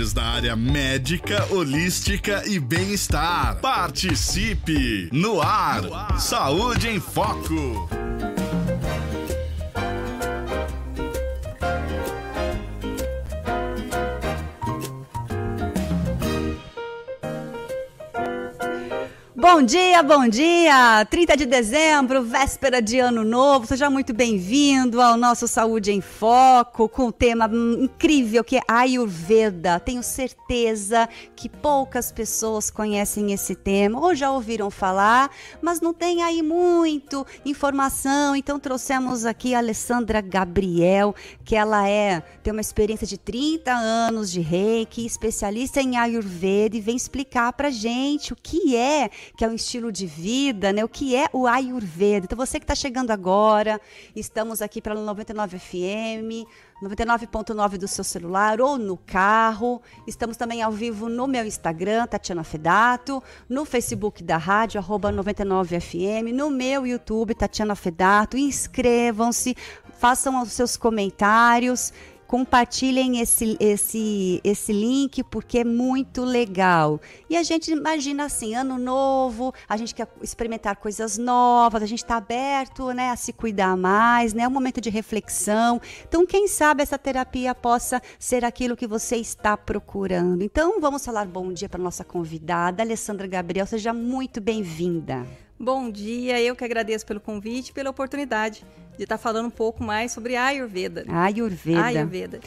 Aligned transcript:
novidades 0.00 0.12
da 0.12 0.24
área 0.24 0.56
médica, 0.56 1.46
holística 1.50 2.42
e 2.46 2.58
bem-estar. 2.58 3.56
Participe! 3.60 5.08
No 5.12 5.40
ar, 5.40 5.82
no 5.82 5.94
ar. 5.94 6.20
Saúde 6.20 6.88
em 6.88 6.98
Foco. 6.98 7.99
Bom 19.52 19.62
dia, 19.62 20.00
bom 20.00 20.28
dia! 20.28 21.04
30 21.10 21.36
de 21.36 21.44
dezembro, 21.44 22.22
véspera 22.22 22.80
de 22.80 23.00
ano 23.00 23.24
novo. 23.24 23.66
Seja 23.66 23.90
muito 23.90 24.14
bem-vindo 24.14 25.02
ao 25.02 25.16
nosso 25.16 25.48
Saúde 25.48 25.90
em 25.90 26.00
Foco, 26.00 26.88
com 26.88 27.08
o 27.08 27.12
tema 27.12 27.50
incrível 27.80 28.44
que 28.44 28.58
é 28.58 28.60
Ayurveda. 28.68 29.80
Tenho 29.80 30.04
certeza 30.04 31.08
que 31.34 31.48
poucas 31.48 32.12
pessoas 32.12 32.70
conhecem 32.70 33.32
esse 33.32 33.56
tema 33.56 34.00
ou 34.00 34.14
já 34.14 34.30
ouviram 34.30 34.70
falar, 34.70 35.28
mas 35.60 35.80
não 35.80 35.92
tem 35.92 36.22
aí 36.22 36.42
muito 36.42 37.26
informação. 37.44 38.36
Então 38.36 38.60
trouxemos 38.60 39.26
aqui 39.26 39.52
a 39.52 39.58
Alessandra 39.58 40.20
Gabriel, 40.20 41.12
que 41.44 41.56
ela 41.56 41.88
é 41.88 42.22
tem 42.44 42.52
uma 42.52 42.60
experiência 42.60 43.06
de 43.06 43.18
30 43.18 43.72
anos 43.72 44.30
de 44.30 44.40
Reiki, 44.40 45.04
especialista 45.04 45.82
em 45.82 45.96
Ayurveda 45.96 46.76
e 46.76 46.80
vem 46.80 46.94
explicar 46.94 47.52
pra 47.52 47.68
gente 47.68 48.32
o 48.32 48.36
que 48.36 48.76
é 48.76 49.10
que 49.40 49.44
é 49.46 49.48
um 49.48 49.54
estilo 49.54 49.90
de 49.90 50.04
vida, 50.04 50.70
né? 50.70 50.84
O 50.84 50.88
que 50.88 51.16
é 51.16 51.26
o 51.32 51.46
Ayurveda. 51.46 52.26
Então 52.26 52.36
você 52.36 52.60
que 52.60 52.64
está 52.64 52.74
chegando 52.74 53.10
agora, 53.10 53.80
estamos 54.14 54.60
aqui 54.60 54.82
pela 54.82 55.00
99 55.00 55.58
FM, 55.58 56.46
99.9 56.82 57.78
do 57.78 57.88
seu 57.88 58.04
celular 58.04 58.60
ou 58.60 58.76
no 58.76 58.98
carro. 58.98 59.80
Estamos 60.06 60.36
também 60.36 60.60
ao 60.60 60.70
vivo 60.70 61.08
no 61.08 61.26
meu 61.26 61.46
Instagram, 61.46 62.06
Tatiana 62.06 62.44
Fedato, 62.44 63.22
no 63.48 63.64
Facebook 63.64 64.22
da 64.22 64.36
rádio, 64.36 64.78
arroba 64.78 65.10
99FM, 65.10 66.34
no 66.34 66.50
meu 66.50 66.86
YouTube, 66.86 67.34
Tatiana 67.34 67.74
Fedato. 67.74 68.36
Inscrevam-se, 68.36 69.56
façam 69.98 70.42
os 70.42 70.52
seus 70.52 70.76
comentários 70.76 71.94
compartilhem 72.30 73.18
esse, 73.18 73.56
esse, 73.58 74.40
esse 74.44 74.72
link 74.72 75.20
porque 75.24 75.58
é 75.58 75.64
muito 75.64 76.22
legal. 76.22 77.00
E 77.28 77.36
a 77.36 77.42
gente 77.42 77.72
imagina 77.72 78.26
assim, 78.26 78.54
ano 78.54 78.78
novo, 78.78 79.52
a 79.68 79.76
gente 79.76 79.92
quer 79.92 80.06
experimentar 80.22 80.76
coisas 80.76 81.18
novas, 81.18 81.82
a 81.82 81.86
gente 81.86 82.04
está 82.04 82.18
aberto 82.18 82.92
né, 82.92 83.10
a 83.10 83.16
se 83.16 83.32
cuidar 83.32 83.76
mais, 83.76 84.32
né, 84.32 84.44
é 84.44 84.48
um 84.48 84.52
momento 84.52 84.80
de 84.80 84.88
reflexão. 84.90 85.80
Então, 86.06 86.24
quem 86.24 86.46
sabe 86.46 86.84
essa 86.84 86.96
terapia 86.96 87.52
possa 87.52 88.00
ser 88.16 88.44
aquilo 88.44 88.76
que 88.76 88.86
você 88.86 89.16
está 89.16 89.56
procurando. 89.56 90.44
Então, 90.44 90.80
vamos 90.80 91.04
falar 91.04 91.26
bom 91.26 91.52
dia 91.52 91.68
para 91.68 91.82
nossa 91.82 92.04
convidada, 92.04 92.80
Alessandra 92.80 93.26
Gabriel, 93.26 93.66
seja 93.66 93.92
muito 93.92 94.40
bem-vinda. 94.40 95.26
Bom 95.62 95.90
dia, 95.90 96.40
eu 96.40 96.56
que 96.56 96.64
agradeço 96.64 97.04
pelo 97.04 97.20
convite 97.20 97.68
e 97.68 97.72
pela 97.74 97.90
oportunidade 97.90 98.64
de 98.96 99.02
estar 99.02 99.18
falando 99.18 99.44
um 99.44 99.50
pouco 99.50 99.84
mais 99.84 100.10
sobre 100.10 100.34
Ayurveda. 100.34 101.04
Ayurveda. 101.06 101.84
Ayurveda. 101.84 102.40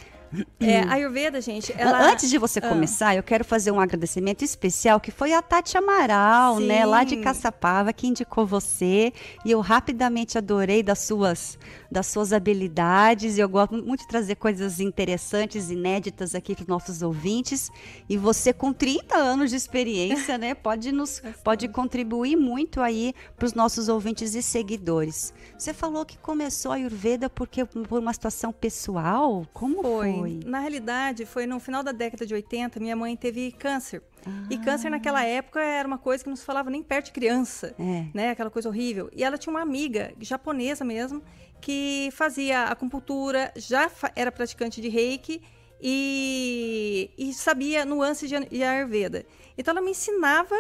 É, 0.59 0.81
a 0.81 0.93
Ayurveda, 0.93 1.39
gente, 1.41 1.73
ela... 1.77 2.11
Antes 2.11 2.29
de 2.29 2.37
você 2.37 2.59
ah. 2.59 2.67
começar, 2.67 3.15
eu 3.15 3.23
quero 3.23 3.43
fazer 3.43 3.71
um 3.71 3.79
agradecimento 3.79 4.43
especial, 4.43 4.99
que 4.99 5.11
foi 5.11 5.33
a 5.33 5.41
Tati 5.41 5.77
Amaral, 5.77 6.57
Sim. 6.57 6.67
né, 6.67 6.85
lá 6.85 7.03
de 7.03 7.17
Caçapava, 7.17 7.93
que 7.93 8.07
indicou 8.07 8.45
você, 8.45 9.13
e 9.45 9.51
eu 9.51 9.59
rapidamente 9.59 10.37
adorei 10.37 10.81
das 10.81 10.99
suas, 10.99 11.59
das 11.91 12.07
suas 12.07 12.33
habilidades, 12.33 13.37
e 13.37 13.41
eu 13.41 13.49
gosto 13.49 13.75
muito 13.75 14.01
de 14.01 14.07
trazer 14.07 14.35
coisas 14.35 14.79
interessantes, 14.79 15.69
inéditas 15.69 16.33
aqui 16.33 16.55
para 16.55 16.63
os 16.63 16.67
nossos 16.67 17.01
ouvintes, 17.01 17.69
e 18.09 18.17
você 18.17 18.51
com 18.53 18.73
30 18.73 19.15
anos 19.15 19.51
de 19.51 19.55
experiência, 19.55 20.37
né, 20.37 20.53
pode 20.53 20.91
nos, 20.91 21.21
pode 21.43 21.67
contribuir 21.67 22.35
muito 22.35 22.81
aí 22.81 23.13
para 23.35 23.45
os 23.45 23.53
nossos 23.53 23.89
ouvintes 23.89 24.33
e 24.33 24.41
seguidores. 24.41 25.33
Você 25.57 25.73
falou 25.73 26.05
que 26.05 26.17
começou 26.17 26.71
a 26.71 26.75
Ayurveda 26.75 27.29
porque 27.29 27.65
por 27.65 27.99
uma 27.99 28.13
situação 28.13 28.51
pessoal, 28.51 29.45
como 29.53 29.81
foi? 29.81 30.13
foi? 30.13 30.22
Na 30.45 30.59
realidade, 30.59 31.25
foi 31.25 31.45
no 31.45 31.59
final 31.59 31.83
da 31.83 31.91
década 31.91 32.25
de 32.25 32.33
80, 32.33 32.79
minha 32.79 32.95
mãe 32.95 33.15
teve 33.15 33.51
câncer. 33.51 34.01
Ah. 34.25 34.47
E 34.49 34.57
câncer 34.57 34.89
naquela 34.89 35.23
época 35.23 35.59
era 35.59 35.87
uma 35.87 35.97
coisa 35.97 36.23
que 36.23 36.29
não 36.29 36.35
se 36.35 36.45
falava 36.45 36.69
nem 36.69 36.81
perto 36.81 37.07
de 37.07 37.11
criança, 37.11 37.75
é. 37.79 38.05
né? 38.13 38.29
Aquela 38.29 38.49
coisa 38.49 38.69
horrível. 38.69 39.09
E 39.13 39.23
ela 39.23 39.37
tinha 39.37 39.51
uma 39.51 39.61
amiga, 39.61 40.13
japonesa 40.19 40.83
mesmo, 40.85 41.21
que 41.59 42.09
fazia 42.11 42.63
acupuntura, 42.63 43.51
já 43.55 43.89
era 44.15 44.31
praticante 44.31 44.81
de 44.81 44.89
reiki 44.89 45.41
e, 45.81 47.09
e 47.17 47.33
sabia 47.33 47.85
nuances 47.85 48.29
de, 48.29 48.39
de 48.45 48.63
Ayurveda. 48.63 49.25
Então 49.57 49.73
ela 49.73 49.81
me 49.81 49.91
ensinava 49.91 50.55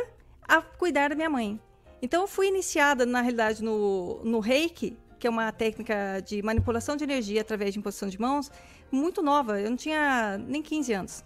a 0.47 0.61
cuidar 0.61 1.09
da 1.09 1.15
minha 1.15 1.29
mãe. 1.29 1.59
Então 2.01 2.21
eu 2.21 2.27
fui 2.27 2.47
iniciada, 2.47 3.05
na 3.05 3.21
realidade, 3.21 3.63
no, 3.63 4.21
no 4.25 4.39
reiki, 4.41 4.97
que 5.23 5.27
é 5.27 5.29
uma 5.29 5.53
técnica 5.53 6.21
de 6.25 6.41
manipulação 6.43 6.97
de 6.97 7.05
energia 7.05 7.39
através 7.39 7.71
de 7.71 7.79
imposição 7.79 8.09
de 8.09 8.19
mãos, 8.19 8.51
muito 8.91 9.21
nova, 9.21 9.57
eu 9.61 9.69
não 9.69 9.77
tinha 9.77 10.37
nem 10.37 10.61
15 10.61 10.93
anos. 10.93 11.23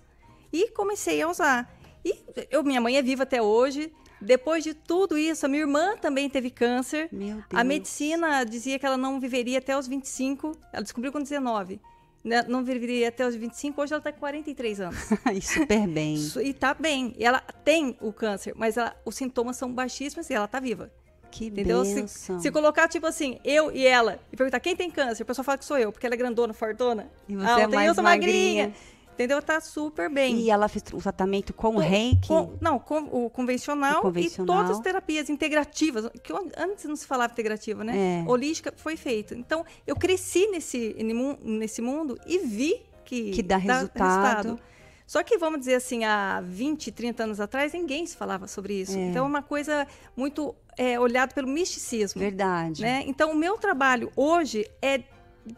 E 0.53 0.69
comecei 0.69 1.19
a 1.19 1.27
usar. 1.27 1.75
E 2.05 2.15
eu, 2.51 2.63
minha 2.63 2.79
mãe 2.79 2.95
é 2.95 3.01
viva 3.01 3.23
até 3.23 3.41
hoje. 3.41 3.91
Depois 4.21 4.63
de 4.63 4.75
tudo 4.75 5.17
isso, 5.17 5.47
a 5.47 5.49
minha 5.49 5.63
irmã 5.63 5.97
também 5.97 6.29
teve 6.29 6.51
câncer. 6.51 7.09
A 7.51 7.63
medicina 7.63 8.43
dizia 8.43 8.77
que 8.77 8.85
ela 8.85 8.97
não 8.97 9.19
viveria 9.19 9.57
até 9.57 9.75
os 9.75 9.87
25. 9.87 10.51
Ela 10.71 10.83
descobriu 10.83 11.11
com 11.11 11.19
19. 11.19 11.81
Né? 12.23 12.43
Não 12.47 12.63
viveria 12.63 13.07
até 13.07 13.25
os 13.25 13.33
25. 13.33 13.81
Hoje 13.81 13.93
ela 13.93 13.99
está 13.99 14.11
com 14.11 14.19
43 14.19 14.79
anos. 14.79 14.99
e 15.33 15.41
super 15.41 15.87
bem. 15.87 16.17
E 16.17 16.49
está 16.49 16.75
bem. 16.75 17.15
E 17.17 17.25
ela 17.25 17.39
tem 17.65 17.97
o 17.99 18.13
câncer, 18.13 18.53
mas 18.55 18.77
ela, 18.77 18.95
os 19.03 19.15
sintomas 19.15 19.57
são 19.57 19.73
baixíssimos 19.73 20.29
e 20.29 20.35
ela 20.35 20.45
está 20.45 20.59
viva. 20.59 20.91
Que 21.37 21.45
Entendeu? 21.45 21.85
Se, 21.85 22.07
se, 22.07 22.51
colocar, 22.51 22.87
tipo 22.87 23.05
assim, 23.05 23.37
eu 23.45 23.71
e 23.71 23.85
ela, 23.85 24.19
e 24.31 24.35
perguntar 24.35 24.59
quem 24.59 24.75
tem 24.75 24.89
câncer, 24.89 25.21
a 25.21 25.25
pessoa 25.25 25.45
fala 25.45 25.55
que 25.59 25.65
sou 25.65 25.77
eu, 25.77 25.91
porque 25.91 26.03
ela 26.07 26.15
é 26.15 26.17
grandona, 26.17 26.51
fortona. 26.51 27.11
E 27.29 27.35
você 27.35 27.45
ah, 27.45 27.59
é 27.59 27.67
mais 27.67 27.87
eu 27.89 27.93
sou 27.93 28.03
magrinha. 28.03 28.67
magrinha. 28.67 28.97
Entendeu? 29.13 29.39
Tá 29.39 29.61
super 29.61 30.09
bem. 30.09 30.39
E 30.39 30.49
ela 30.49 30.67
fez 30.67 30.83
o 30.91 30.97
tratamento 30.97 31.53
com, 31.53 31.73
com 31.73 31.77
reiki? 31.79 32.27
Com, 32.27 32.53
não, 32.59 32.79
com 32.79 32.99
o 33.03 33.29
convencional, 33.29 33.99
o 33.99 34.01
convencional, 34.01 34.55
e 34.55 34.59
todas 34.59 34.77
as 34.77 34.83
terapias 34.83 35.29
integrativas, 35.29 36.09
que 36.23 36.33
antes 36.55 36.85
não 36.85 36.95
se 36.95 37.05
falava 37.05 37.33
integrativa, 37.33 37.83
né? 37.83 38.23
É. 38.25 38.29
Holística 38.29 38.73
foi 38.75 38.97
feito. 38.97 39.35
Então, 39.35 39.63
eu 39.85 39.95
cresci 39.95 40.47
nesse, 40.47 40.95
nesse 41.43 41.83
mundo 41.83 42.19
e 42.25 42.39
vi 42.39 42.81
que, 43.05 43.31
que 43.31 43.43
dá, 43.43 43.57
dá 43.57 43.73
resultado. 43.75 44.49
resultado. 44.49 44.59
Só 45.07 45.23
que, 45.23 45.37
vamos 45.37 45.59
dizer 45.59 45.75
assim, 45.75 46.03
há 46.03 46.41
20, 46.41 46.91
30 46.91 47.23
anos 47.23 47.39
atrás, 47.39 47.71
ninguém 47.71 48.05
se 48.05 48.17
falava 48.17 48.45
sobre 48.45 48.81
isso. 48.81 48.97
É. 48.97 49.01
Então, 49.01 49.25
é 49.25 49.27
uma 49.27 49.41
coisa 49.41 49.87
muito 50.17 50.53
é, 50.77 50.99
olhado 50.99 51.33
pelo 51.33 51.47
misticismo. 51.47 52.19
Verdade. 52.19 52.81
Né? 52.81 53.05
Então, 53.07 53.31
o 53.31 53.35
meu 53.35 53.57
trabalho 53.57 54.11
hoje 54.17 54.69
é, 54.81 55.01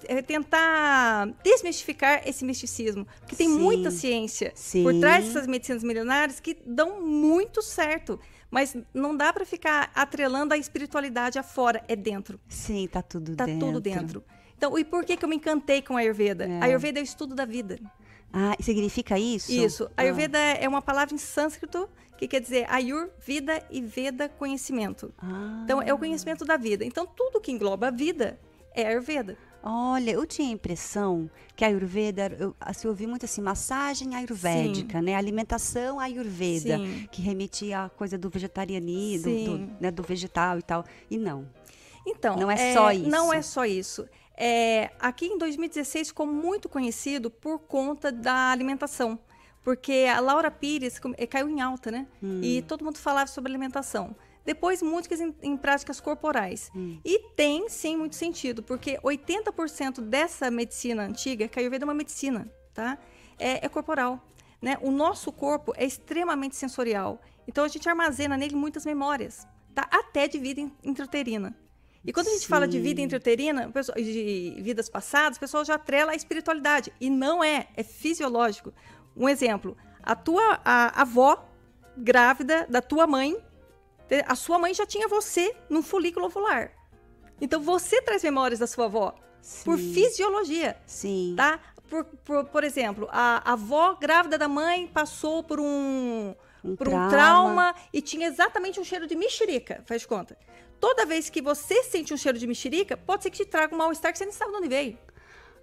é 0.05 0.21
tentar 0.21 1.33
desmistificar 1.43 2.21
esse 2.27 2.45
misticismo. 2.45 3.07
Porque 3.21 3.35
tem 3.35 3.49
Sim. 3.49 3.57
muita 3.57 3.89
ciência 3.89 4.51
Sim. 4.53 4.83
por 4.83 4.93
trás 4.99 5.25
dessas 5.25 5.47
medicinas 5.47 5.83
milenares 5.83 6.39
que 6.39 6.55
dão 6.63 7.01
muito 7.01 7.63
certo. 7.63 8.19
Mas 8.51 8.77
não 8.93 9.17
dá 9.17 9.33
para 9.33 9.45
ficar 9.45 9.91
atrelando 9.95 10.53
a 10.53 10.57
espiritualidade 10.57 11.39
afora, 11.39 11.83
é 11.87 11.95
dentro. 11.95 12.39
Sim, 12.47 12.87
tá 12.87 13.01
tudo 13.01 13.35
tá 13.35 13.45
dentro. 13.45 13.59
Tá 13.59 13.65
tudo 13.65 13.81
dentro. 13.81 14.23
Então, 14.55 14.77
e 14.77 14.83
por 14.83 15.05
que, 15.05 15.15
que 15.15 15.23
eu 15.23 15.29
me 15.29 15.37
encantei 15.37 15.81
com 15.81 15.95
a 15.95 16.01
Ayurveda? 16.01 16.45
É. 16.45 16.59
A 16.59 16.65
Ayurveda 16.65 16.99
é 16.99 17.01
o 17.01 17.03
estudo 17.03 17.33
da 17.33 17.45
vida. 17.45 17.79
Ah, 18.31 18.55
significa 18.59 19.17
isso? 19.17 19.51
Isso. 19.51 19.89
Ah. 19.97 20.01
Ayurveda 20.01 20.37
é 20.37 20.67
uma 20.67 20.81
palavra 20.81 21.13
em 21.13 21.17
sânscrito 21.17 21.89
que 22.17 22.27
quer 22.27 22.41
dizer 22.41 22.65
Ayur, 22.69 23.09
vida 23.19 23.63
e 23.69 23.81
Veda, 23.81 24.27
conhecimento. 24.27 25.13
Ah. 25.17 25.61
Então, 25.63 25.81
é 25.81 25.93
o 25.93 25.97
conhecimento 25.97 26.43
da 26.43 26.57
vida. 26.57 26.83
Então, 26.83 27.07
tudo 27.07 27.39
que 27.39 27.51
engloba 27.51 27.87
a 27.87 27.91
vida 27.91 28.39
é 28.75 28.85
Ayurveda. 28.87 29.37
Olha, 29.61 30.11
eu 30.11 30.25
tinha 30.25 30.47
a 30.47 30.51
impressão 30.51 31.29
que 31.55 31.65
a 31.65 31.67
Ayurveda, 31.67 32.33
eu, 32.39 32.55
assim, 32.59 32.87
eu 32.87 32.91
ouvi 32.91 33.05
muito 33.05 33.25
assim, 33.25 33.41
massagem 33.41 34.15
ayurvédica, 34.15 34.99
Sim. 34.99 35.05
né? 35.05 35.15
Alimentação 35.15 35.99
ayurveda, 35.99 36.77
Sim. 36.77 37.07
que 37.11 37.21
remetia 37.21 37.83
à 37.83 37.89
coisa 37.89 38.17
do 38.17 38.29
vegetarianismo, 38.29 39.43
do, 39.43 39.57
né, 39.81 39.91
do 39.91 40.01
vegetal 40.01 40.59
e 40.59 40.61
tal. 40.61 40.85
E 41.09 41.17
não. 41.17 41.45
Então, 42.07 42.37
não 42.37 42.49
é, 42.49 42.71
é 42.71 42.73
só 42.73 42.91
isso. 42.91 43.09
Não 43.09 43.33
é 43.33 43.41
só 43.41 43.65
isso. 43.65 44.07
É, 44.41 44.91
aqui 44.97 45.25
em 45.25 45.37
2016 45.37 46.07
ficou 46.07 46.25
muito 46.25 46.69
conhecido 46.69 47.29
por 47.29 47.59
conta 47.59 48.09
da 48.09 48.49
alimentação. 48.51 49.19
Porque 49.61 50.07
a 50.09 50.21
Laura 50.21 50.49
Pires 50.49 50.99
eh, 51.17 51.27
caiu 51.27 51.49
em 51.49 51.59
alta, 51.59 51.91
né? 51.91 52.07
Hum. 52.23 52.39
E 52.41 52.61
todo 52.61 52.85
mundo 52.85 52.97
falava 52.97 53.27
sobre 53.27 53.51
alimentação. 53.51 54.15
Depois, 54.45 54.81
músicas 54.81 55.19
em, 55.19 55.35
em 55.43 55.57
práticas 55.57 55.99
corporais. 55.99 56.71
Hum. 56.73 56.97
E 57.03 57.19
tem, 57.35 57.67
sim, 57.67 57.97
muito 57.97 58.15
sentido, 58.15 58.63
porque 58.63 58.97
80% 58.99 59.99
dessa 59.99 60.49
medicina 60.49 61.03
antiga, 61.03 61.49
que 61.49 61.59
a 61.59 61.61
Ayurveda 61.61 61.83
é 61.83 61.87
uma 61.87 61.93
medicina, 61.93 62.49
tá? 62.73 62.97
É, 63.37 63.65
é 63.65 63.69
corporal. 63.69 64.25
Né? 64.61 64.77
O 64.81 64.89
nosso 64.89 65.33
corpo 65.33 65.73
é 65.75 65.85
extremamente 65.85 66.55
sensorial. 66.55 67.21
Então, 67.45 67.65
a 67.65 67.67
gente 67.67 67.87
armazena 67.89 68.37
nele 68.37 68.55
muitas 68.55 68.85
memórias, 68.85 69.45
tá? 69.75 69.85
Até 69.91 70.29
de 70.29 70.39
vida 70.39 70.61
intrauterina. 70.81 71.53
E 72.05 72.13
quando 72.13 72.27
a 72.27 72.31
gente 72.31 72.43
Sim. 72.43 72.47
fala 72.47 72.67
de 72.67 72.79
vida 72.79 73.01
intrauterina, 73.01 73.71
de 73.95 74.55
vidas 74.61 74.89
passadas, 74.89 75.37
o 75.37 75.39
pessoal 75.39 75.65
já 75.65 75.75
atrela 75.75 76.13
a 76.13 76.15
espiritualidade. 76.15 76.93
E 76.99 77.09
não 77.09 77.43
é, 77.43 77.67
é 77.75 77.83
fisiológico. 77.83 78.73
Um 79.15 79.27
exemplo, 79.27 79.75
a 80.01 80.15
tua 80.15 80.61
a, 80.63 80.99
a 80.99 81.01
avó 81.01 81.45
grávida 81.97 82.65
da 82.69 82.81
tua 82.81 83.05
mãe, 83.05 83.35
a 84.25 84.35
sua 84.35 84.57
mãe 84.57 84.73
já 84.73 84.85
tinha 84.85 85.07
você 85.07 85.55
num 85.69 85.83
folículo 85.83 86.27
ovular. 86.27 86.71
Então 87.41 87.61
você 87.61 88.01
traz 88.01 88.23
memórias 88.23 88.59
da 88.59 88.67
sua 88.67 88.85
avó 88.85 89.15
Sim. 89.41 89.65
por 89.65 89.77
fisiologia. 89.77 90.77
Sim. 90.85 91.33
Tá? 91.35 91.59
Por, 91.89 92.05
por, 92.05 92.45
por 92.45 92.63
exemplo, 92.63 93.07
a, 93.11 93.49
a 93.49 93.53
avó 93.53 93.95
grávida 93.95 94.37
da 94.37 94.47
mãe 94.47 94.87
passou 94.87 95.43
por 95.43 95.59
um, 95.59 96.35
um 96.63 96.75
por 96.75 96.87
trauma. 96.87 97.05
um 97.05 97.09
trauma 97.09 97.75
e 97.91 98.01
tinha 98.01 98.27
exatamente 98.27 98.79
um 98.79 98.83
cheiro 98.83 99.07
de 99.07 99.15
mexerica, 99.15 99.83
faz 99.85 100.05
conta. 100.05 100.37
Toda 100.79 101.05
vez 101.05 101.29
que 101.29 101.41
você 101.41 101.83
sente 101.83 102.13
um 102.13 102.17
cheiro 102.17 102.37
de 102.37 102.47
mexerica, 102.47 102.95
pode 102.95 103.23
ser 103.23 103.29
que 103.29 103.37
te 103.37 103.45
traga 103.45 103.73
um 103.75 103.77
mal-estar 103.77 104.11
que 104.11 104.17
você 104.17 104.25
nem 104.25 104.33
sabe 104.33 104.51
de 104.51 104.57
onde 104.57 104.67
veio. 104.69 104.97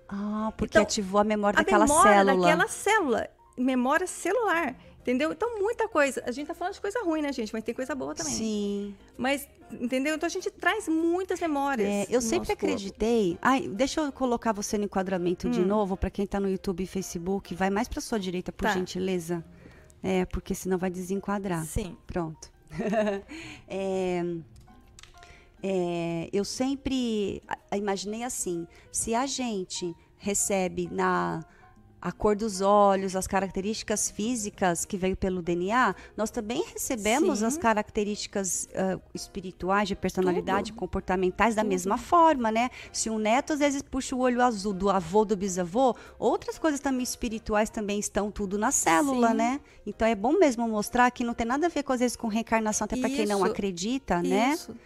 Ah, 0.09 0.53
porque 0.57 0.73
então, 0.73 0.83
ativou 0.83 1.21
a 1.21 1.25
memória 1.25 1.57
daquela 1.57 1.85
a 1.85 1.89
memória 1.89 2.13
célula. 2.13 2.37
daquela 2.37 2.69
célula. 2.69 3.31
Memória 3.57 4.07
celular. 4.07 4.77
Entendeu? 5.01 5.31
Então, 5.31 5.61
muita 5.61 5.89
coisa. 5.89 6.21
A 6.27 6.33
gente 6.33 6.49
tá 6.49 6.55
falando 6.55 6.75
de 6.75 6.81
coisa 6.81 7.01
ruim, 7.05 7.23
né, 7.23 7.33
gente? 7.33 7.53
Mas 7.53 7.63
tem 7.63 7.73
coisa 7.73 7.95
boa 7.95 8.13
também. 8.13 8.33
Sim. 8.33 8.95
Mas, 9.17 9.49
entendeu? 9.71 10.17
Então, 10.17 10.27
a 10.27 10.31
gente 10.31 10.51
traz 10.51 10.89
muitas 10.89 11.39
memórias. 11.39 11.89
É, 11.89 12.07
eu 12.11 12.21
sempre 12.21 12.53
acreditei. 12.53 13.31
Corpo. 13.31 13.41
Ai, 13.41 13.69
deixa 13.69 14.01
eu 14.01 14.11
colocar 14.11 14.53
você 14.53 14.77
no 14.77 14.85
enquadramento 14.85 15.47
hum. 15.47 15.51
de 15.53 15.65
novo, 15.65 15.97
para 15.97 16.11
quem 16.11 16.27
tá 16.27 16.41
no 16.41 16.51
YouTube 16.51 16.83
e 16.83 16.89
Facebook. 16.89 17.55
Vai 17.55 17.71
mais 17.71 17.87
para 17.87 18.01
sua 18.01 18.19
direita, 18.19 18.51
por 18.51 18.67
tá. 18.67 18.75
gentileza. 18.75 19.45
É, 20.03 20.25
porque 20.27 20.57
senão 20.57 20.77
vai 20.77 20.91
desenquadrar. 20.91 21.65
Sim. 21.65 21.97
Pronto. 22.05 22.51
é, 23.69 24.25
é, 25.69 26.29
eu 26.33 26.45
sempre 26.45 27.43
imaginei 27.75 28.23
assim: 28.23 28.69
se 28.93 29.17
a 29.17 29.27
gente 29.27 29.93
recebe 30.17 30.89
na 30.93 31.45
a 32.01 32.13
cor 32.13 32.37
dos 32.37 32.61
olhos, 32.61 33.17
as 33.17 33.27
características 33.27 34.09
físicas 34.09 34.85
que 34.85 34.97
veio 34.97 35.17
pelo 35.17 35.43
DNA, 35.43 35.93
nós 36.17 36.31
também 36.31 36.65
recebemos 36.73 37.41
Sim. 37.41 37.47
as 37.47 37.59
características 37.59 38.69
uh, 38.71 39.01
espirituais, 39.13 39.89
de 39.89 39.97
personalidade, 39.97 40.71
Tudo. 40.71 40.79
comportamentais 40.79 41.57
da 41.57 41.63
Tudo. 41.63 41.71
mesma 41.71 41.99
forma, 41.99 42.53
né? 42.53 42.71
Se 42.93 43.11
um 43.11 43.19
neto 43.19 43.55
às 43.55 43.59
vezes 43.59 43.83
puxa 43.83 44.15
o 44.15 44.21
olho 44.21 44.41
azul 44.41 44.73
do 44.73 44.89
avô, 44.89 45.25
do 45.25 45.37
bisavô, 45.37 45.97
outras 46.17 46.61
coisas 46.61 46.79
também 46.79 47.03
espirituais 47.03 47.71
também 47.71 47.99
estão 47.99 48.31
tudo 48.31 48.57
na 48.57 48.71
célula, 48.71 49.31
Sim. 49.31 49.37
né? 49.39 49.61
Então 49.85 50.07
é 50.07 50.15
bom 50.15 50.39
mesmo 50.39 50.69
mostrar 50.69 51.11
que 51.11 51.25
não 51.25 51.35
tem 51.35 51.47
nada 51.47 51.67
a 51.67 51.71
ver 51.71 51.83
com 51.83 51.93
às 51.93 51.99
vezes 51.99 52.17
com 52.17 52.29
reencarnação, 52.29 52.85
até 52.85 52.97
para 52.97 53.11
quem 53.11 53.27
não 53.27 53.43
acredita, 53.43 54.23
né? 54.23 54.53
Isso. 54.53 54.77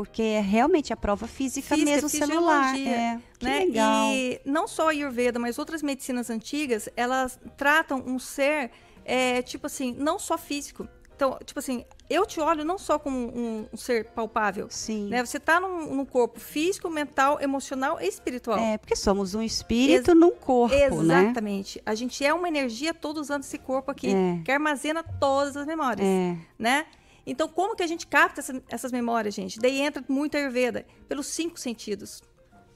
Né? 0.00 0.06
porque 0.10 0.22
é 0.22 0.40
realmente 0.40 0.92
a 0.92 0.96
prova 0.96 1.26
física, 1.26 1.74
física 1.74 1.90
mesmo 1.90 2.08
celular. 2.08 2.74
É, 2.78 2.82
né? 2.82 3.22
legal. 3.42 4.10
E 4.12 4.40
não 4.46 4.66
só 4.66 4.86
a 4.86 4.90
Ayurveda, 4.90 5.38
mas 5.38 5.58
outras 5.58 5.82
medicinas 5.82 6.30
antigas, 6.30 6.88
elas 6.96 7.38
tratam 7.56 8.02
um 8.06 8.18
ser, 8.18 8.70
é, 9.04 9.42
tipo 9.42 9.66
assim, 9.66 9.94
não 9.98 10.18
só 10.18 10.38
físico. 10.38 10.88
Então, 11.14 11.38
tipo 11.44 11.58
assim, 11.58 11.84
eu 12.08 12.24
te 12.24 12.40
olho 12.40 12.64
não 12.64 12.78
só 12.78 12.98
como 12.98 13.18
um, 13.18 13.66
um 13.70 13.76
ser 13.76 14.06
palpável. 14.06 14.68
Sim. 14.70 15.08
Né? 15.08 15.22
Você 15.22 15.36
está 15.36 15.60
num, 15.60 15.94
num, 15.94 16.04
corpo 16.06 16.40
físico, 16.40 16.88
mental, 16.88 17.38
emocional 17.42 18.00
e 18.00 18.08
espiritual. 18.08 18.58
É, 18.58 18.78
porque 18.78 18.96
somos 18.96 19.34
um 19.34 19.42
espírito 19.42 20.12
Ex 20.12 20.18
num 20.18 20.30
corpo, 20.30 20.74
Exatamente. 20.74 21.06
né? 21.06 21.22
Exatamente. 21.24 21.82
A 21.84 21.94
gente 21.94 22.24
é 22.24 22.32
uma 22.32 22.48
energia 22.48 22.94
todos 22.94 23.20
usando 23.20 23.42
esse 23.42 23.58
corpo 23.58 23.90
aqui, 23.90 24.14
é. 24.14 24.40
que 24.42 24.50
armazena 24.50 25.02
todas 25.02 25.58
as 25.58 25.66
memórias, 25.66 26.06
é. 26.06 26.38
né? 26.58 26.86
Então, 27.30 27.48
como 27.48 27.76
que 27.76 27.82
a 27.84 27.86
gente 27.86 28.08
capta 28.08 28.40
essa, 28.40 28.60
essas 28.68 28.90
memórias, 28.90 29.32
gente? 29.32 29.60
Daí 29.60 29.80
entra 29.80 30.04
muito 30.08 30.34
a 30.34 30.38
Ayurveda, 30.40 30.84
pelos 31.08 31.28
cinco 31.28 31.60
sentidos. 31.60 32.20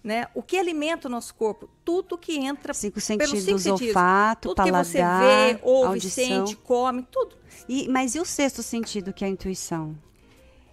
Né? 0.03 0.29
O 0.33 0.45
que 0.45 0.57
alimenta 0.57 1.09
o 1.09 1.11
nosso 1.11 1.35
corpo? 1.35 1.69
Tudo 1.85 2.17
que 2.17 2.37
entra 2.39 2.73
cinco 2.73 3.01
sentidos, 3.01 3.31
pelos 3.33 3.45
cinco 3.45 3.59
sentidos. 3.59 3.97
olfato, 3.97 4.51
tudo 4.51 4.57
paladar, 4.57 4.85
que 4.85 4.91
você 4.91 4.99
vê, 4.99 5.61
ouve, 5.61 5.87
audição. 5.89 6.25
sente, 6.25 6.57
come, 6.57 7.03
tudo. 7.11 7.37
E, 7.69 7.89
mas 7.89 8.15
e 8.15 8.21
o 8.21 8.25
sexto 8.25 8.63
sentido, 8.63 9.13
que 9.13 9.25
é 9.25 9.27
a 9.27 9.31
intuição? 9.31 9.99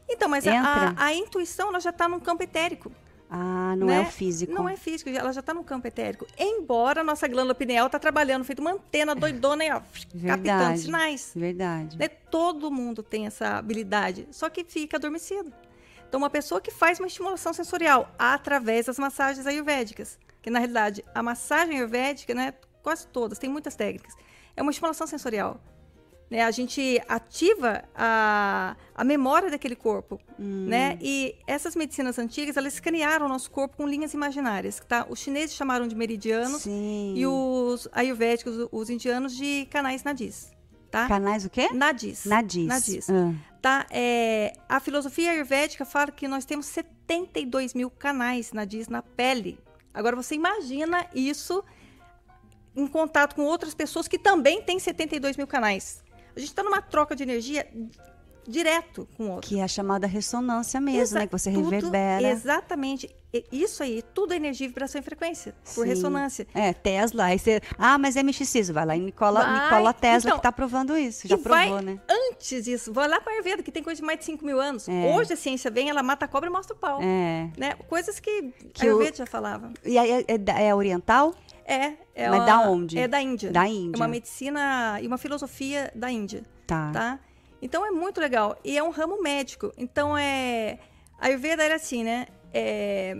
Então, 0.07 0.29
mas 0.29 0.45
a, 0.45 0.59
a, 0.59 1.05
a, 1.05 1.13
intuição 1.15 1.69
ela 1.69 1.79
já 1.79 1.89
está 1.89 2.07
num 2.07 2.19
campo 2.19 2.43
etérico. 2.43 2.91
Ah, 3.33 3.77
não 3.77 3.89
é 3.89 3.91
né? 3.91 3.97
é 3.99 4.01
o 4.01 4.11
físico. 4.11 4.51
Não 4.51 4.67
é 4.67 4.75
físico, 4.75 5.09
ela 5.09 5.31
já 5.31 5.39
está 5.39 5.53
no 5.53 5.63
campo 5.63 5.87
etérico. 5.87 6.27
Embora 6.37 6.99
a 6.99 7.03
nossa 7.03 7.29
glândula 7.29 7.55
pineal 7.55 7.85
está 7.85 7.97
trabalhando, 7.97 8.43
feito 8.43 8.59
uma 8.59 8.73
antena 8.73 9.15
doidona 9.15 9.63
aí, 9.63 9.71
ó, 9.71 9.81
Verdade. 10.13 10.49
captando 10.49 10.77
sinais. 10.77 11.31
Verdade. 11.33 11.97
Né? 11.97 12.09
Todo 12.09 12.69
mundo 12.69 13.01
tem 13.01 13.25
essa 13.25 13.57
habilidade, 13.57 14.27
só 14.31 14.49
que 14.49 14.65
fica 14.65 14.97
adormecido. 14.97 15.53
Então, 16.05 16.19
uma 16.19 16.29
pessoa 16.29 16.59
que 16.59 16.71
faz 16.71 16.99
uma 16.99 17.07
estimulação 17.07 17.53
sensorial 17.53 18.13
através 18.19 18.87
das 18.87 18.99
massagens 18.99 19.47
ayurvédicas, 19.47 20.19
que 20.41 20.49
na 20.49 20.59
realidade 20.59 21.01
a 21.15 21.23
massagem 21.23 21.77
ayurvédica, 21.77 22.33
né, 22.33 22.53
quase 22.83 23.07
todas, 23.07 23.39
tem 23.39 23.49
muitas 23.49 23.75
técnicas, 23.77 24.13
é 24.57 24.61
uma 24.61 24.71
estimulação 24.71 25.07
sensorial. 25.07 25.61
Né? 26.31 26.43
A 26.43 26.49
gente 26.49 27.01
ativa 27.09 27.83
a, 27.93 28.77
a 28.95 29.03
memória 29.03 29.51
daquele 29.51 29.75
corpo, 29.75 30.17
hum. 30.39 30.65
né? 30.65 30.97
E 31.01 31.35
essas 31.45 31.75
medicinas 31.75 32.17
antigas, 32.17 32.55
elas 32.55 32.75
escanearam 32.75 33.25
o 33.25 33.29
nosso 33.29 33.51
corpo 33.51 33.75
com 33.75 33.85
linhas 33.85 34.13
imaginárias, 34.13 34.81
tá? 34.87 35.05
Os 35.09 35.19
chineses 35.19 35.53
chamaram 35.53 35.85
de 35.89 35.93
meridianos 35.93 36.61
Sim. 36.61 37.15
e 37.17 37.27
os 37.27 37.85
ayurvédicos, 37.91 38.69
os 38.71 38.89
indianos, 38.89 39.35
de 39.35 39.67
canais 39.69 40.05
nadis. 40.05 40.53
Tá? 40.89 41.05
Canais 41.05 41.43
o 41.43 41.49
quê? 41.49 41.67
Nadis. 41.73 42.25
Nadis. 42.25 42.67
Nadis. 42.67 43.09
Ah. 43.09 43.33
Tá? 43.61 43.85
É, 43.91 44.53
a 44.69 44.79
filosofia 44.79 45.31
ayurvédica 45.31 45.83
fala 45.83 46.11
que 46.11 46.29
nós 46.29 46.45
temos 46.45 46.65
72 46.67 47.73
mil 47.73 47.89
canais 47.89 48.53
nadis 48.53 48.87
na 48.87 49.01
pele. 49.01 49.59
Agora 49.93 50.15
você 50.15 50.35
imagina 50.35 51.05
isso 51.13 51.61
em 52.73 52.87
contato 52.87 53.35
com 53.35 53.43
outras 53.43 53.73
pessoas 53.73 54.07
que 54.07 54.17
também 54.17 54.61
têm 54.61 54.79
72 54.79 55.35
mil 55.35 55.47
canais. 55.47 56.01
A 56.35 56.39
gente 56.39 56.49
está 56.49 56.63
numa 56.63 56.81
troca 56.81 57.15
de 57.15 57.23
energia 57.23 57.67
direto 58.47 59.07
com 59.15 59.25
o 59.25 59.31
outro. 59.31 59.49
Que 59.49 59.59
é 59.59 59.63
a 59.63 59.67
chamada 59.67 60.07
ressonância 60.07 60.79
mesmo, 60.79 61.01
Exa 61.01 61.19
né? 61.19 61.27
Que 61.27 61.31
você 61.31 61.51
tudo, 61.51 61.69
reverbera. 61.69 62.29
Exatamente. 62.29 63.09
Isso 63.49 63.81
aí, 63.81 64.03
tudo 64.13 64.33
é 64.33 64.35
energia, 64.35 64.67
vibração 64.67 64.99
e 64.99 65.03
frequência, 65.03 65.55
por 65.73 65.83
Sim. 65.83 65.89
ressonância. 65.89 66.45
É, 66.53 66.73
Tesla. 66.73 67.25
Aí 67.25 67.39
você, 67.39 67.61
ah, 67.77 67.97
mas 67.97 68.17
é 68.17 68.23
misticismo. 68.23 68.73
Vai 68.73 68.85
lá 68.85 68.95
e 68.95 68.99
Nicola, 68.99 69.41
vai. 69.41 69.63
Nicola 69.63 69.93
Tesla 69.93 70.17
então, 70.17 70.31
que 70.31 70.39
está 70.39 70.51
provando 70.51 70.97
isso. 70.97 71.27
Já 71.29 71.37
provou, 71.37 71.75
vai, 71.75 71.81
né? 71.81 71.99
Antes 72.09 72.65
disso, 72.65 72.91
vai 72.91 73.07
lá 73.07 73.21
para 73.21 73.31
a 73.31 73.35
Ayurveda, 73.35 73.63
que 73.63 73.71
tem 73.71 73.81
coisa 73.81 74.01
de 74.01 74.05
mais 74.05 74.19
de 74.19 74.25
5 74.25 74.45
mil 74.45 74.59
anos. 74.59 74.89
É. 74.89 75.15
Hoje 75.15 75.31
a 75.31 75.37
ciência 75.37 75.71
vem, 75.71 75.89
ela 75.89 76.03
mata 76.03 76.25
a 76.25 76.27
cobra 76.27 76.49
e 76.49 76.51
mostra 76.51 76.75
o 76.75 76.79
pau. 76.79 76.99
É. 77.01 77.49
Né? 77.57 77.73
Coisas 77.87 78.19
que, 78.19 78.51
que 78.73 78.81
a 78.81 78.89
Ayurveda 78.89 79.13
o... 79.13 79.17
já 79.19 79.25
falava. 79.25 79.71
E 79.85 79.97
aí 79.97 80.11
é, 80.11 80.25
é, 80.27 80.67
é 80.67 80.75
oriental? 80.75 81.33
É. 81.65 81.93
é 82.15 82.29
Mas 82.29 82.39
uma, 82.39 82.45
da 82.45 82.59
onde? 82.61 82.97
É 82.97 83.07
da 83.07 83.21
Índia. 83.21 83.51
Da 83.51 83.67
Índia. 83.67 83.95
É 83.95 83.97
uma 83.97 84.07
medicina 84.07 84.99
e 85.01 85.07
uma 85.07 85.17
filosofia 85.17 85.91
da 85.95 86.11
Índia. 86.11 86.43
Tá. 86.67 86.91
tá? 86.91 87.19
Então 87.61 87.85
é 87.85 87.91
muito 87.91 88.19
legal. 88.19 88.57
E 88.63 88.77
é 88.77 88.83
um 88.83 88.89
ramo 88.89 89.21
médico. 89.21 89.71
Então 89.77 90.17
é. 90.17 90.79
A 91.19 91.27
Ayurveda 91.27 91.63
era 91.63 91.75
assim, 91.75 92.03
né? 92.03 92.27
É... 92.53 93.15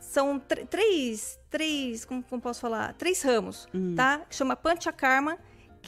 São 0.00 0.40
três, 0.40 1.38
três, 1.50 2.04
como, 2.04 2.22
como, 2.22 2.40
posso 2.40 2.60
falar? 2.60 2.94
Três 2.94 3.22
ramos, 3.22 3.68
hum. 3.74 3.94
tá? 3.94 4.22
Que 4.28 4.34
chama 4.34 4.56
Panchakarma, 4.56 5.38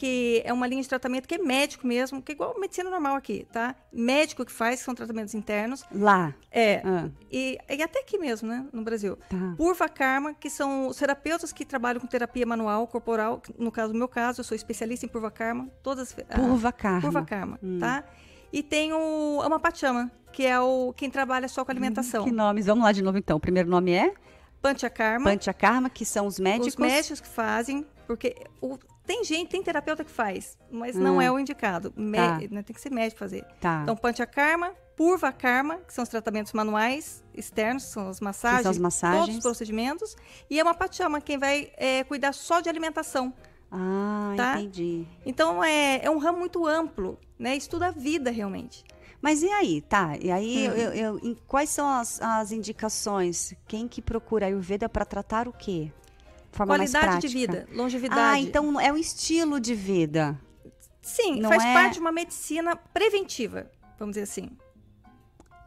que 0.01 0.41
é 0.43 0.51
uma 0.51 0.65
linha 0.65 0.81
de 0.81 0.89
tratamento 0.89 1.27
que 1.27 1.35
é 1.35 1.37
médico 1.37 1.85
mesmo, 1.85 2.23
que 2.23 2.31
é 2.31 2.33
igual 2.33 2.59
medicina 2.59 2.89
normal 2.89 3.15
aqui, 3.15 3.45
tá? 3.51 3.75
Médico 3.93 4.43
que 4.43 4.51
faz, 4.51 4.79
que 4.79 4.85
são 4.85 4.95
tratamentos 4.95 5.35
internos. 5.35 5.85
Lá. 5.91 6.33
É. 6.51 6.81
Ah. 6.83 7.07
E, 7.31 7.59
e 7.69 7.83
até 7.83 7.99
aqui 7.99 8.17
mesmo, 8.17 8.49
né? 8.49 8.65
No 8.73 8.81
Brasil. 8.81 9.15
Tá. 9.29 9.53
Purva 9.55 9.87
Karma, 9.87 10.33
que 10.33 10.49
são 10.49 10.87
os 10.87 10.97
terapeutas 10.97 11.53
que 11.53 11.63
trabalham 11.63 12.01
com 12.01 12.07
terapia 12.07 12.47
manual, 12.47 12.87
corporal. 12.87 13.43
No 13.59 13.71
caso, 13.71 13.93
no 13.93 13.99
meu 13.99 14.07
caso, 14.07 14.39
eu 14.39 14.43
sou 14.43 14.55
especialista 14.55 15.05
em 15.05 15.09
Purva 15.09 15.29
Karma. 15.29 15.69
Todas, 15.83 16.13
Purva 16.13 16.69
ah, 16.69 16.71
Karma. 16.71 17.01
Purva 17.01 17.23
Karma, 17.23 17.59
hum. 17.61 17.77
tá? 17.77 18.03
E 18.51 18.63
tem 18.63 18.91
o 18.93 19.39
Amapachama, 19.43 20.11
que 20.33 20.47
é 20.47 20.59
o 20.59 20.93
quem 20.97 21.11
trabalha 21.11 21.47
só 21.47 21.63
com 21.63 21.69
alimentação. 21.69 22.23
Hum, 22.23 22.25
que 22.25 22.31
nomes? 22.31 22.65
Vamos 22.65 22.83
lá 22.83 22.91
de 22.91 23.03
novo 23.03 23.19
então. 23.19 23.37
O 23.37 23.39
primeiro 23.39 23.69
nome 23.69 23.91
é? 23.91 24.15
Panchakarma. 24.63 25.29
Panchakarma, 25.29 25.91
que 25.91 26.05
são 26.05 26.25
os 26.25 26.39
médicos. 26.39 26.73
Os 26.73 26.75
médicos 26.77 27.21
que 27.21 27.27
fazem, 27.27 27.85
porque 28.07 28.35
o, 28.59 28.79
tem 29.05 29.23
gente, 29.23 29.49
tem 29.49 29.63
terapeuta 29.63 30.03
que 30.03 30.11
faz, 30.11 30.57
mas 30.69 30.95
hum. 30.95 30.99
não 30.99 31.21
é 31.21 31.31
o 31.31 31.39
indicado. 31.39 31.93
Me, 31.95 32.17
tá. 32.17 32.39
né, 32.49 32.63
tem 32.63 32.73
que 32.73 32.81
ser 32.81 32.91
médico 32.91 33.19
fazer. 33.19 33.43
Tá. 33.59 33.81
Então, 33.83 33.95
Panchakarma, 33.95 34.73
Purva 34.95 35.31
Karma, 35.31 35.77
que 35.77 35.93
são 35.93 36.03
os 36.03 36.09
tratamentos 36.09 36.53
manuais 36.53 37.23
externos, 37.33 37.83
são 37.83 38.07
as 38.07 38.19
massagens, 38.19 38.63
são 38.63 38.71
as 38.71 38.77
massagens. 38.77 39.21
todos 39.21 39.35
os 39.37 39.41
procedimentos. 39.41 40.15
E 40.49 40.59
é 40.59 40.63
uma 40.63 40.73
Pachama, 40.73 41.19
quem 41.19 41.37
vai 41.37 41.71
é, 41.75 42.03
cuidar 42.03 42.33
só 42.33 42.59
de 42.59 42.69
alimentação. 42.69 43.33
Ah, 43.71 44.33
tá? 44.37 44.59
entendi. 44.59 45.07
Então, 45.25 45.63
é, 45.63 46.01
é 46.03 46.09
um 46.09 46.17
ramo 46.17 46.37
muito 46.37 46.67
amplo, 46.67 47.17
né? 47.39 47.55
Estuda 47.55 47.87
a 47.87 47.91
vida, 47.91 48.29
realmente. 48.29 48.83
Mas 49.21 49.43
e 49.43 49.49
aí, 49.49 49.81
tá? 49.81 50.17
E 50.19 50.31
aí, 50.31 50.69
hum. 50.69 50.73
eu, 50.73 51.19
eu, 51.19 51.37
quais 51.47 51.69
são 51.69 51.87
as, 51.87 52.21
as 52.21 52.51
indicações? 52.51 53.53
Quem 53.67 53.87
que 53.87 54.01
procura 54.01 54.47
Ayurveda 54.47 54.89
para 54.89 55.05
tratar 55.05 55.47
o 55.47 55.53
quê? 55.53 55.91
Forma 56.51 56.73
Qualidade 56.75 57.05
mais 57.05 57.15
prática. 57.15 57.27
de 57.27 57.33
vida, 57.33 57.67
longevidade. 57.73 58.21
Ah, 58.21 58.39
então 58.39 58.79
é 58.79 58.91
um 58.91 58.97
estilo 58.97 59.59
de 59.59 59.73
vida. 59.73 60.39
Sim, 61.01 61.41
Não 61.41 61.49
faz 61.49 61.63
é... 61.63 61.73
parte 61.73 61.93
de 61.95 61.99
uma 61.99 62.11
medicina 62.11 62.75
preventiva, 62.75 63.69
vamos 63.97 64.13
dizer 64.13 64.23
assim. 64.23 64.49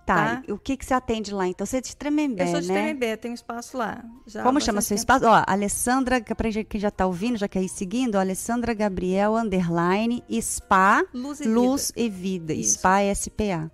Tá, 0.07 0.37
tá? 0.37 0.53
o 0.53 0.59
que, 0.59 0.76
que 0.76 0.85
você 0.85 0.93
atende 0.93 1.33
lá? 1.33 1.49
Então, 1.49 1.67
você 1.67 1.79
é 1.79 1.81
de 1.81 1.97
Tremembé, 1.97 2.45
Eu 2.45 2.49
sou 2.49 2.61
de 2.61 2.69
né? 2.69 2.75
Tremembé, 2.75 3.17
tenho 3.17 3.33
espaço 3.33 3.79
lá. 3.79 4.05
Como 4.43 4.61
chama 4.61 4.83
seu 4.83 4.95
espaço? 4.95 5.25
Ó, 5.25 5.45
Alessandra, 5.47 6.21
para 6.21 6.50
quem 6.50 6.79
já 6.79 6.88
está 6.88 7.07
ouvindo, 7.07 7.38
já 7.38 7.49
quer 7.49 7.62
ir 7.62 7.71
seguindo, 7.71 8.17
Alessandra 8.17 8.75
Gabriel, 8.75 9.35
underline, 9.35 10.23
Spa, 10.41 11.03
Luz 11.14 11.41
e 11.41 11.49
Luz 11.49 11.93
Vida. 11.97 12.53
E 12.53 12.59
vida. 12.59 12.69
Spa 12.69 12.99
SPA. 13.14 13.71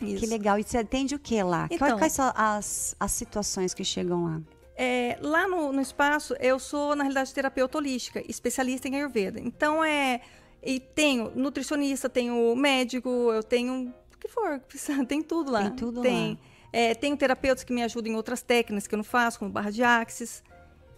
Isso. 0.00 0.20
Que 0.20 0.26
legal. 0.26 0.58
E 0.58 0.62
você 0.62 0.78
atende 0.78 1.14
o 1.14 1.18
que 1.18 1.42
lá? 1.42 1.66
Então, 1.70 1.98
Quais 1.98 2.12
são 2.12 2.32
as, 2.36 2.94
as 3.00 3.10
situações 3.10 3.74
que 3.74 3.84
chegam 3.84 4.24
lá? 4.24 4.40
É, 4.76 5.18
lá 5.20 5.46
no, 5.46 5.72
no, 5.72 5.80
espaço, 5.80 6.34
eu 6.40 6.58
sou, 6.58 6.96
na 6.96 7.04
realidade, 7.04 7.32
terapeuta 7.32 7.78
holística, 7.78 8.22
especialista 8.28 8.88
em 8.88 8.96
Ayurveda. 8.96 9.40
Então, 9.40 9.84
é. 9.84 10.20
E 10.62 10.80
tenho 10.80 11.30
nutricionista, 11.34 12.08
tenho 12.08 12.56
médico, 12.56 13.08
eu 13.08 13.42
tenho 13.42 13.92
que 14.18 14.28
for, 14.28 14.60
tem 15.06 15.22
tudo 15.22 15.52
lá. 15.52 15.64
Tem 15.64 15.76
tudo 15.76 16.00
tem, 16.00 16.30
lá. 16.30 16.38
É, 16.72 16.94
tenho 16.94 17.16
terapeutas 17.16 17.62
que 17.62 17.72
me 17.72 17.82
ajudam 17.82 18.12
em 18.12 18.16
outras 18.16 18.42
técnicas 18.42 18.86
que 18.86 18.94
eu 18.94 18.96
não 18.96 19.04
faço, 19.04 19.38
como 19.38 19.50
barra 19.50 19.70
de 19.70 19.82
axis. 19.82 20.42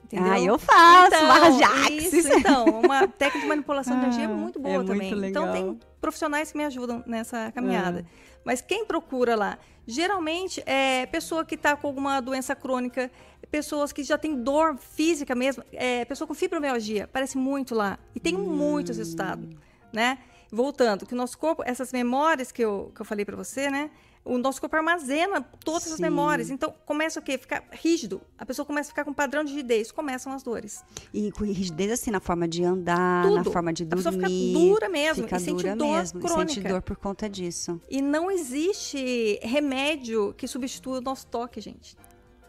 Entendeu? 0.05 0.33
Ah, 0.33 0.41
eu 0.41 0.59
faço, 0.59 1.07
então, 1.09 1.27
barra 1.27 1.51
de 1.51 1.65
axis. 1.65 2.13
Isso, 2.13 2.33
então, 2.33 2.65
uma 2.81 3.09
técnica 3.09 3.41
de 3.41 3.47
manipulação 3.49 3.97
ah, 3.97 4.01
de 4.01 4.07
energia 4.07 4.25
é 4.25 4.29
muito 4.33 4.61
boa 4.61 4.83
é 4.83 4.85
também. 4.85 5.11
Muito 5.13 5.27
então, 5.27 5.51
tem 5.51 5.79
profissionais 6.01 6.53
que 6.53 6.57
me 6.57 6.65
ajudam 6.65 7.03
nessa 7.07 7.51
caminhada. 7.51 8.01
É. 8.01 8.05
Mas 8.47 8.61
quem 8.61 8.87
procura 8.87 9.35
lá, 9.35 9.59
geralmente 9.85 10.63
é 10.65 11.05
pessoa 11.07 11.45
que 11.45 11.57
está 11.57 11.77
com 11.77 11.89
alguma 11.89 12.21
doença 12.21 12.55
crônica, 12.55 13.11
pessoas 13.51 13.93
que 13.93 14.05
já 14.05 14.17
têm 14.17 14.41
dor 14.41 14.79
física 14.79 15.35
mesmo, 15.35 15.65
é, 15.73 16.05
pessoa 16.05 16.29
com 16.29 16.33
fibromialgia, 16.33 17.05
aparece 17.05 17.37
muito 17.37 17.75
lá. 17.75 17.99
E 18.15 18.21
tem 18.21 18.37
hum. 18.37 18.47
muitos 18.47 18.99
resultados, 18.99 19.49
né? 19.93 20.19
voltando, 20.49 21.05
que 21.05 21.13
o 21.13 21.17
nosso 21.17 21.37
corpo, 21.37 21.63
essas 21.67 21.93
memórias 21.93 22.53
que 22.53 22.63
eu, 22.63 22.93
que 22.95 23.01
eu 23.01 23.05
falei 23.05 23.25
para 23.25 23.37
você, 23.37 23.69
né? 23.69 23.91
O 24.27 24.39
nosso 24.39 24.61
corpo 24.61 24.75
armazena 24.75 25.41
todas 25.65 25.85
Sim. 25.85 25.91
essas 25.91 26.01
memórias. 26.01 26.51
Então, 26.51 26.75
começa 26.85 27.21
o 27.21 27.23
quê? 27.23 27.39
Ficar 27.39 27.65
rígido. 27.71 28.21
A 28.37 28.45
pessoa 28.45 28.67
começa 28.67 28.89
a 28.89 28.91
ficar 28.91 29.05
com 29.05 29.13
um 29.13 29.15
padrão 29.15 29.45
de 29.45 29.53
rigidez. 29.53 29.93
Começam 29.93 30.33
as 30.33 30.43
dores. 30.43 30.85
E 31.15 31.31
com 31.31 31.45
rigidez, 31.45 31.93
assim, 31.93 32.11
na 32.11 32.21
forma 32.21 32.49
de 32.49 32.65
andar, 32.65 33.23
Tudo. 33.23 33.37
na 33.37 33.45
forma 33.45 33.73
de 33.73 33.85
dormir. 33.85 34.09
A 34.09 34.13
pessoa 34.13 34.29
fica 34.29 34.59
dura 34.59 34.89
mesmo. 34.89 35.23
Fica 35.25 35.37
e 35.37 35.41
sente 35.41 35.63
dura 35.63 35.77
dor 35.77 35.97
mesmo. 35.97 36.21
crônica. 36.21 36.51
E 36.51 36.55
sente 36.55 36.69
dor 36.69 36.83
por 36.83 36.97
conta 36.97 37.29
disso. 37.29 37.81
E 37.89 38.03
não 38.03 38.31
existe 38.31 39.39
remédio 39.43 40.35
que 40.37 40.49
substitua 40.49 40.99
o 40.99 41.01
nosso 41.01 41.27
toque, 41.29 41.61
gente 41.61 41.97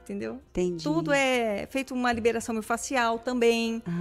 entendeu? 0.08 0.40
Entendi. 0.52 0.84
Tudo 0.84 1.12
é 1.12 1.68
feito 1.70 1.94
uma 1.94 2.12
liberação 2.12 2.54
miofascial 2.54 3.20
também. 3.20 3.84
Ah. 3.86 3.92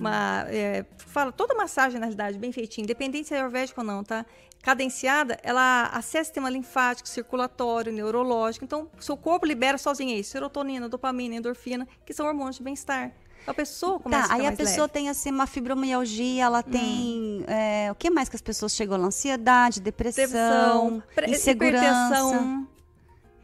Uma, 0.00 0.44
é, 0.48 0.84
fala, 0.96 1.32
toda 1.32 1.54
massagem, 1.54 1.98
na 1.98 2.06
realidade, 2.06 2.38
bem 2.38 2.52
feitinha, 2.52 2.84
independente 2.84 3.28
se 3.28 3.34
é 3.34 3.38
ayurvédico 3.38 3.80
ou 3.80 3.86
não, 3.86 4.04
tá? 4.04 4.24
Cadenciada, 4.62 5.38
ela 5.42 5.86
acessa 5.86 6.22
o 6.22 6.24
sistema 6.26 6.50
linfático, 6.50 7.08
circulatório, 7.08 7.92
neurológico. 7.92 8.64
Então, 8.64 8.88
o 8.98 9.02
seu 9.02 9.16
corpo 9.16 9.46
libera 9.46 9.78
sozinho 9.78 10.16
isso, 10.16 10.30
serotonina, 10.30 10.88
dopamina, 10.88 11.34
endorfina, 11.34 11.88
que 12.04 12.12
são 12.12 12.26
hormônios 12.26 12.56
de 12.56 12.62
bem-estar. 12.62 13.12
A 13.46 13.54
pessoa 13.54 13.98
começa 13.98 14.28
tá, 14.28 14.34
a 14.34 14.36
aí 14.36 14.46
a 14.46 14.52
pessoa 14.52 14.82
leve. 14.82 14.92
tem 14.92 15.08
assim 15.08 15.30
uma 15.30 15.46
fibromialgia, 15.46 16.44
ela 16.44 16.60
hum. 16.60 16.70
tem 16.70 17.44
é, 17.46 17.90
o 17.90 17.94
que 17.94 18.10
mais 18.10 18.28
que 18.28 18.36
as 18.36 18.42
pessoas 18.42 18.72
chegam 18.74 18.98
lá? 18.98 19.06
Ansiedade, 19.06 19.80
depressão, 19.80 21.02
depressão 21.08 21.34
insegurança. 21.34 22.66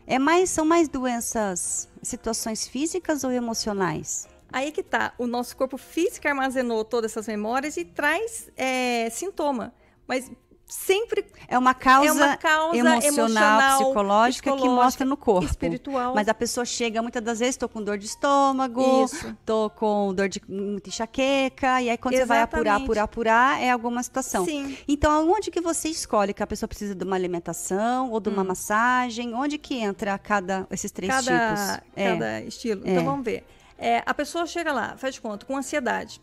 É 0.07 0.19
mais, 0.19 0.51
são 0.51 0.65
mais 0.65 0.89
doenças, 0.89 1.89
situações 2.01 2.67
físicas 2.67 3.25
ou 3.25 3.33
emocionais? 3.33 4.29
Aí 4.53 4.71
que 4.71 4.83
tá, 4.83 5.13
o 5.19 5.27
nosso 5.27 5.57
corpo 5.57 5.77
físico 5.77 6.29
armazenou 6.29 6.85
todas 6.85 7.11
essas 7.11 7.27
memórias 7.27 7.77
e 7.77 7.85
traz 7.85 8.49
é, 8.57 9.11
sintoma. 9.11 9.75
Mas 10.07 10.31
sempre 10.67 11.25
é 11.47 11.57
uma 11.57 11.73
causa, 11.75 12.09
é 12.09 12.13
uma 12.13 12.37
causa 12.37 12.77
emocional, 12.77 13.03
emocional 13.03 13.79
psicológica, 13.79 14.57
que 14.57 14.69
mostra 14.69 15.07
no 15.07 15.17
corpo. 15.17 15.47
Espiritual. 15.47 16.15
Mas 16.15 16.29
a 16.29 16.35
pessoa 16.35 16.65
chega 16.65 17.01
muitas 17.01 17.23
das 17.23 17.39
vezes, 17.39 17.55
estou 17.55 17.69
com 17.69 17.83
dor 17.83 17.97
de 17.97 18.07
estômago, 18.07 19.05
estou 19.05 19.71
com 19.71 20.13
dor 20.13 20.29
de 20.29 20.43
muita 20.49 20.89
enxaqueca, 20.89 21.81
e 21.81 21.91
aí 21.91 21.97
quando 21.97 22.15
Exatamente. 22.15 22.19
você 22.19 22.27
vai 22.27 22.41
apurar, 22.41 22.77
apurar, 22.77 23.03
apurar, 23.05 23.63
é 23.63 23.71
alguma 23.71 24.03
situação. 24.03 24.45
Sim. 24.45 24.77
Então, 24.89 25.13
aonde 25.13 25.51
que 25.51 25.61
você 25.61 25.89
escolhe 25.89 26.35
que 26.35 26.43
a 26.43 26.47
pessoa 26.47 26.69
precisa 26.69 26.95
de 26.95 27.05
uma 27.05 27.15
alimentação 27.15 28.11
ou 28.11 28.19
de 28.19 28.29
uma 28.29 28.43
hum. 28.43 28.47
massagem? 28.47 29.35
Onde 29.35 29.59
que 29.59 29.79
entra 29.79 30.19
cada 30.19 30.67
esses 30.71 30.91
três 30.91 31.13
cada, 31.13 31.23
tipos? 31.23 31.87
Cada 31.95 32.41
é. 32.41 32.45
estilo. 32.45 32.83
Então, 32.85 33.03
é. 33.03 33.05
vamos 33.05 33.25
ver. 33.25 33.45
É, 33.79 34.03
a 34.05 34.15
pessoa 34.15 34.47
chega 34.47 34.73
lá, 34.73 34.97
faz 34.97 35.15
de 35.15 35.21
conta, 35.21 35.47
com 35.47 35.57
ansiedade. 35.57 36.21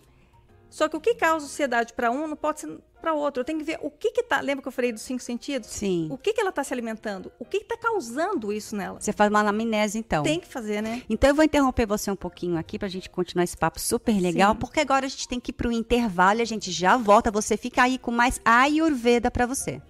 Só 0.70 0.90
que 0.90 0.98
o 0.98 1.00
que 1.00 1.14
causa 1.14 1.46
ansiedade 1.46 1.94
para 1.94 2.10
um 2.10 2.28
não 2.28 2.36
pode 2.36 2.62
ser 2.62 2.80
para 3.04 3.14
outro. 3.14 3.42
Eu 3.42 3.46
tenho 3.46 3.60
que 3.60 3.66
ver 3.66 3.78
o 3.82 3.92
que 3.92 4.12
que 4.12 4.24
tá. 4.24 4.40
Lembra 4.40 4.62
que 4.62 4.68
eu 4.70 4.72
falei 4.72 4.94
dos 4.94 5.02
cinco 5.02 5.22
sentidos? 5.22 5.68
Sim. 5.68 6.08
O 6.10 6.18
que 6.18 6.32
que 6.32 6.40
ela 6.40 6.52
está 6.52 6.64
se 6.64 6.74
alimentando? 6.74 7.30
O 7.38 7.44
que 7.44 7.58
está 7.58 7.76
causando 7.76 8.54
isso 8.54 8.78
nela? 8.78 9.02
Você 9.02 9.12
faz 9.12 9.30
uma 9.30 9.42
anamnese, 9.42 10.00
então. 10.00 10.24
Tem 10.24 10.40
que 10.40 10.48
fazer, 10.48 10.82
né? 10.82 11.04
Então 11.10 11.30
eu 11.30 11.36
vou 11.36 11.44
interromper 11.44 11.86
você 11.86 12.10
um 12.10 12.16
pouquinho 12.16 12.58
aqui 12.58 12.80
para 12.80 12.88
a 12.88 12.92
gente 12.92 13.10
continuar 13.10 13.44
esse 13.44 13.58
papo 13.58 13.80
super 13.80 14.18
legal, 14.18 14.54
Sim. 14.54 14.60
porque 14.60 14.80
agora 14.80 15.06
a 15.06 15.10
gente 15.10 15.28
tem 15.28 15.40
que 15.40 15.52
ir 15.52 15.54
para 15.54 15.68
o 15.68 15.72
intervalo 15.72 16.40
e 16.40 16.42
a 16.42 16.46
gente 16.46 16.72
já 16.72 16.96
volta. 16.96 17.30
Você 17.30 17.58
fica 17.58 17.84
aí 17.84 17.98
com 17.98 18.10
mais 18.10 18.40
Ayurveda 18.46 19.30
para 19.30 19.46
você. 19.46 19.82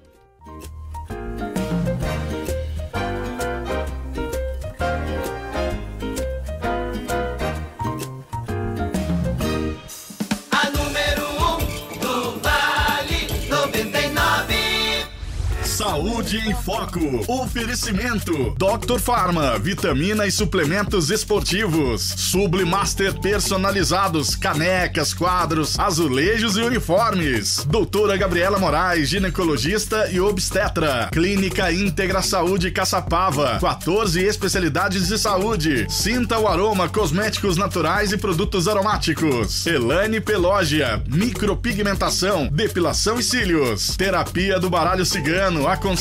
Saúde 16.03 16.37
em 16.37 16.53
Foco. 16.53 16.99
Oferecimento: 17.29 18.53
Dr. 18.57 18.99
Farma, 18.99 19.57
vitamina 19.57 20.27
e 20.27 20.31
suplementos 20.31 21.09
esportivos. 21.09 22.01
Sublimaster 22.01 23.17
personalizados, 23.21 24.35
canecas, 24.35 25.13
quadros, 25.13 25.79
azulejos 25.79 26.57
e 26.57 26.61
uniformes. 26.61 27.65
Doutora 27.69 28.17
Gabriela 28.17 28.59
Moraes, 28.59 29.07
ginecologista 29.07 30.09
e 30.11 30.19
obstetra. 30.19 31.09
Clínica 31.09 31.71
Íntegra 31.71 32.21
Saúde 32.21 32.69
Caçapava. 32.69 33.59
14 33.61 34.21
especialidades 34.21 35.07
de 35.07 35.17
saúde. 35.17 35.87
Sinta 35.89 36.37
o 36.37 36.49
aroma, 36.49 36.89
cosméticos 36.89 37.55
naturais 37.55 38.11
e 38.11 38.17
produtos 38.17 38.67
aromáticos. 38.67 39.65
Elane 39.65 40.19
Pelógia, 40.19 41.01
micropigmentação, 41.07 42.49
depilação 42.51 43.17
e 43.17 43.23
cílios. 43.23 43.95
Terapia 43.95 44.59
do 44.59 44.69
baralho 44.69 45.05
cigano 45.05 45.65
aconselhamento 45.65 45.92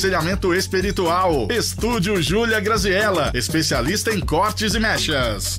espiritual. 0.54 1.48
Estúdio 1.50 2.20
Júlia 2.22 2.60
Graziella, 2.60 3.30
especialista 3.34 4.10
em 4.10 4.20
cortes 4.20 4.74
e 4.74 4.80
mechas. 4.80 5.58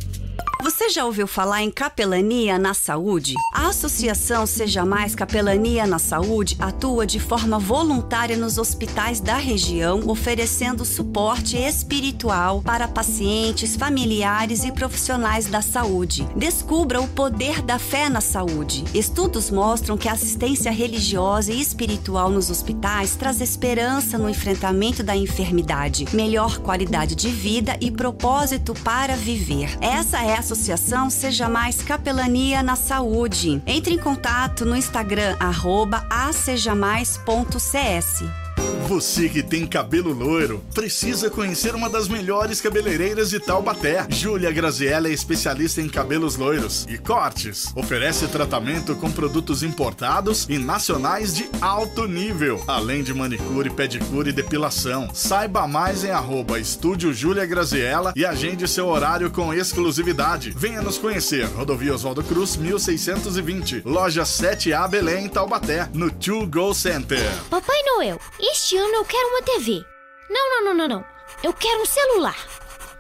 Você 0.83 0.89
já 0.89 1.05
ouviu 1.05 1.25
falar 1.27 1.63
em 1.63 1.71
capelania 1.71 2.59
na 2.59 2.73
saúde? 2.73 3.35
A 3.53 3.67
Associação 3.67 4.45
Seja 4.45 4.83
Mais 4.83 5.15
Capelania 5.15 5.87
na 5.87 5.97
Saúde 5.97 6.57
atua 6.59 7.07
de 7.07 7.21
forma 7.21 7.57
voluntária 7.57 8.35
nos 8.35 8.57
hospitais 8.57 9.21
da 9.21 9.37
região, 9.37 10.01
oferecendo 10.09 10.83
suporte 10.83 11.55
espiritual 11.55 12.61
para 12.61 12.85
pacientes, 12.85 13.77
familiares 13.77 14.65
e 14.65 14.73
profissionais 14.73 15.45
da 15.45 15.61
saúde. 15.61 16.27
Descubra 16.35 16.99
o 16.99 17.07
poder 17.07 17.61
da 17.61 17.79
fé 17.79 18.09
na 18.09 18.19
saúde. 18.19 18.83
Estudos 18.93 19.49
mostram 19.49 19.97
que 19.97 20.09
a 20.09 20.11
assistência 20.11 20.69
religiosa 20.69 21.53
e 21.53 21.61
espiritual 21.61 22.29
nos 22.29 22.49
hospitais 22.49 23.15
traz 23.15 23.39
esperança 23.39 24.17
no 24.17 24.29
enfrentamento 24.29 25.01
da 25.01 25.15
enfermidade, 25.15 26.05
melhor 26.11 26.57
qualidade 26.57 27.15
de 27.15 27.29
vida 27.29 27.77
e 27.79 27.89
propósito 27.89 28.73
para 28.83 29.15
viver. 29.15 29.77
Essa 29.79 30.21
é 30.21 30.35
a 30.35 30.39
associação 30.39 30.72
Seja 31.09 31.49
Mais 31.49 31.81
Capelania 31.81 32.63
na 32.63 32.75
Saúde. 32.75 33.61
Entre 33.65 33.95
em 33.95 33.97
contato 33.97 34.65
no 34.65 34.75
Instagram, 34.75 35.37
arroba 35.39 36.05
acejamais.cs. 36.09 38.42
Você 38.87 39.29
que 39.29 39.41
tem 39.41 39.65
cabelo 39.65 40.13
loiro, 40.13 40.61
precisa 40.73 41.29
conhecer 41.29 41.73
uma 41.73 41.89
das 41.89 42.09
melhores 42.09 42.59
cabeleireiras 42.59 43.29
de 43.29 43.39
Taubaté. 43.39 44.05
Júlia 44.09 44.51
Graziella 44.51 45.07
é 45.07 45.11
especialista 45.11 45.81
em 45.81 45.87
cabelos 45.87 46.35
loiros 46.35 46.85
e 46.89 46.97
cortes. 46.97 47.71
Oferece 47.75 48.27
tratamento 48.27 48.93
com 48.95 49.09
produtos 49.09 49.63
importados 49.63 50.45
e 50.49 50.57
nacionais 50.57 51.33
de 51.33 51.49
alto 51.61 52.07
nível, 52.07 52.61
além 52.67 53.03
de 53.03 53.13
manicure, 53.13 53.69
pedicure 53.69 54.31
e 54.31 54.33
depilação. 54.33 55.09
Saiba 55.13 55.65
mais 55.65 56.03
em 56.03 56.11
arroba 56.11 56.59
Estúdio 56.59 57.13
Júlia 57.13 57.45
Graziella 57.45 58.13
e 58.17 58.25
agende 58.25 58.67
seu 58.67 58.87
horário 58.87 59.31
com 59.31 59.53
exclusividade. 59.53 60.53
Venha 60.55 60.81
nos 60.81 60.97
conhecer. 60.97 61.45
Rodovia 61.45 61.95
Oswaldo 61.95 62.23
Cruz, 62.23 62.57
1620. 62.57 63.81
Loja 63.85 64.23
7A 64.23 64.89
Belém, 64.89 65.29
Taubaté, 65.29 65.89
no 65.93 66.11
Two 66.11 66.45
Go 66.47 66.73
Center. 66.73 67.31
Papai 67.49 67.81
Noel, 67.83 68.19
este 68.39 68.72
este 68.73 68.77
ano 68.77 68.95
eu 68.95 69.05
quero 69.05 69.27
uma 69.29 69.41
TV. 69.43 69.85
Não, 70.27 70.49
não, 70.49 70.63
não, 70.65 70.73
não, 70.73 70.87
não. 70.87 71.05
Eu 71.43 71.53
quero 71.53 71.83
um 71.83 71.85
celular. 71.85 72.37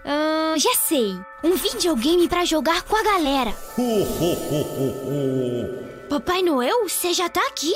Ah, 0.05 0.53
já 0.55 0.75
sei. 0.75 1.17
Um 1.43 1.55
videogame 1.55 2.27
para 2.29 2.45
jogar 2.45 2.83
com 2.83 2.95
a 2.95 3.01
galera. 3.01 3.51
Papai 6.07 6.43
Noel, 6.43 6.87
você 6.87 7.11
já 7.11 7.27
tá 7.27 7.41
aqui? 7.47 7.73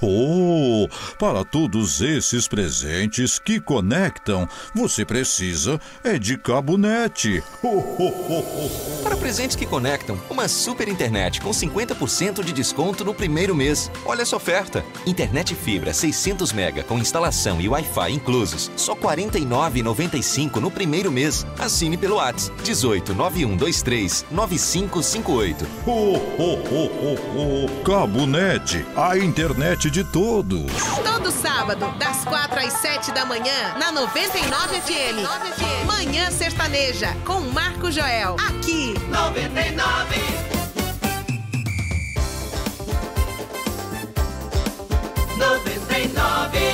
Oh, 0.00 0.86
para 1.18 1.44
todos 1.44 2.00
esses 2.00 2.46
presentes 2.46 3.38
que 3.38 3.58
conectam, 3.58 4.46
você 4.74 5.04
precisa 5.04 5.80
é 6.02 6.18
de 6.18 6.36
Cabonete. 6.36 7.42
para 9.02 9.16
presentes 9.16 9.56
que 9.56 9.64
conectam, 9.64 10.20
uma 10.28 10.46
super 10.46 10.88
internet 10.88 11.40
com 11.40 11.50
50% 11.50 12.44
de 12.44 12.52
desconto 12.52 13.04
no 13.04 13.14
primeiro 13.14 13.54
mês. 13.54 13.90
Olha 14.04 14.22
essa 14.22 14.36
oferta. 14.36 14.84
Internet 15.06 15.54
fibra 15.54 15.94
600 15.94 16.52
mega 16.52 16.82
com 16.82 16.98
instalação 16.98 17.60
e 17.60 17.68
Wi-Fi 17.68 18.12
inclusos. 18.12 18.70
Só 18.76 18.92
R$ 18.92 19.00
49,95 19.00 20.56
no 20.56 20.70
primeiro 20.70 21.10
mês. 21.10 21.46
Assine 21.58 21.96
pelo 21.96 22.16
WhatsApp 22.16 22.62
18 22.62 23.14
9123 23.14 24.26
9558. 24.30 25.66
Oh, 25.86 26.16
oh, 26.38 26.58
oh, 26.70 26.90
oh, 27.02 27.18
oh. 27.36 27.84
Cabonete, 27.84 28.84
a 28.96 29.16
internet 29.16 29.73
internet 29.74 29.90
de 29.90 30.04
todos. 30.04 30.70
Todo 31.02 31.30
sábado, 31.30 31.92
das 31.98 32.24
4 32.24 32.60
às 32.60 32.72
7 32.74 33.12
da 33.12 33.24
manhã, 33.24 33.74
na 33.78 33.90
99 33.92 34.80
FM. 34.80 35.86
Manhã 35.86 36.30
Sertaneja, 36.30 37.14
com 37.24 37.40
Marco 37.40 37.90
Joel. 37.90 38.36
Aqui. 38.38 38.94
99. 39.08 40.54
99 45.36 46.73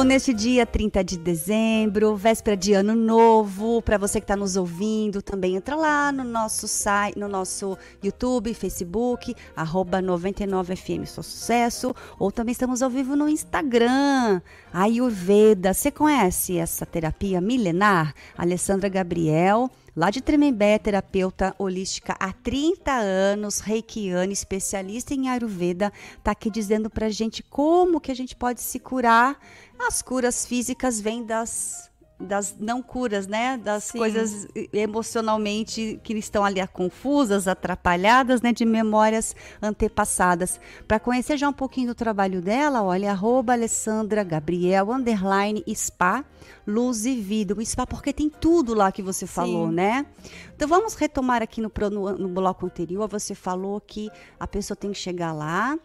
Então, 0.00 0.08
neste 0.08 0.32
dia 0.32 0.64
30 0.64 1.04
de 1.04 1.18
dezembro, 1.18 2.16
véspera 2.16 2.56
de 2.56 2.72
ano 2.72 2.94
novo. 2.94 3.82
Para 3.82 3.98
você 3.98 4.18
que 4.18 4.24
está 4.24 4.34
nos 4.34 4.56
ouvindo, 4.56 5.20
também 5.20 5.56
entra 5.56 5.76
lá 5.76 6.10
no 6.10 6.24
nosso 6.24 6.66
site, 6.66 7.18
no 7.18 7.28
nosso 7.28 7.76
YouTube, 8.02 8.54
Facebook, 8.54 9.34
arroba 9.54 10.00
99FM 10.00 11.04
Só 11.04 11.20
Sucesso. 11.20 11.94
Ou 12.18 12.32
também 12.32 12.52
estamos 12.52 12.80
ao 12.80 12.88
vivo 12.88 13.14
no 13.14 13.28
Instagram, 13.28 14.40
Ayurveda. 14.72 15.74
Você 15.74 15.90
conhece 15.90 16.56
essa 16.56 16.86
terapia 16.86 17.38
milenar? 17.38 18.14
Alessandra 18.38 18.88
Gabriel 18.88 19.70
lá 19.94 20.10
de 20.10 20.20
Tremembé, 20.20 20.78
terapeuta 20.78 21.54
holística 21.58 22.16
há 22.18 22.32
30 22.32 22.92
anos, 22.92 23.60
reikiana, 23.60 24.32
especialista 24.32 25.14
em 25.14 25.28
Ayurveda, 25.28 25.92
está 26.16 26.30
aqui 26.30 26.50
dizendo 26.50 26.88
para 26.88 27.08
gente 27.10 27.42
como 27.42 28.00
que 28.00 28.10
a 28.10 28.14
gente 28.14 28.36
pode 28.36 28.60
se 28.60 28.78
curar 28.78 29.38
as 29.86 30.02
curas 30.02 30.46
físicas 30.46 31.00
vêm 31.00 31.24
das 31.24 31.90
das 32.20 32.54
não 32.58 32.82
curas, 32.82 33.26
né? 33.26 33.56
Das 33.56 33.84
Sim. 33.84 33.98
coisas 33.98 34.46
emocionalmente 34.72 35.98
que 36.04 36.12
estão 36.14 36.44
ali 36.44 36.64
confusas, 36.68 37.48
atrapalhadas, 37.48 38.42
né? 38.42 38.52
De 38.52 38.64
memórias 38.64 39.34
antepassadas. 39.62 40.60
Para 40.86 41.00
conhecer 41.00 41.38
já 41.38 41.48
um 41.48 41.52
pouquinho 41.52 41.88
do 41.88 41.94
trabalho 41.94 42.42
dela, 42.42 42.82
olha, 42.82 43.10
arroba 43.10 43.54
Alessandra 43.54 44.22
Gabriel, 44.22 44.92
underline, 44.92 45.64
spa, 45.74 46.24
luz 46.66 47.06
e 47.06 47.16
vida. 47.16 47.54
O 47.54 47.64
spa, 47.64 47.86
porque 47.86 48.12
tem 48.12 48.28
tudo 48.28 48.74
lá 48.74 48.92
que 48.92 49.02
você 49.02 49.26
falou, 49.26 49.68
Sim. 49.68 49.74
né? 49.74 50.06
Então 50.54 50.68
vamos 50.68 50.94
retomar 50.94 51.42
aqui 51.42 51.60
no, 51.62 51.72
no, 51.90 52.18
no 52.18 52.28
bloco 52.28 52.66
anterior. 52.66 53.08
Você 53.08 53.34
falou 53.34 53.80
que 53.80 54.10
a 54.38 54.46
pessoa 54.46 54.76
tem 54.76 54.92
que 54.92 54.98
chegar 54.98 55.32
lá, 55.32 55.78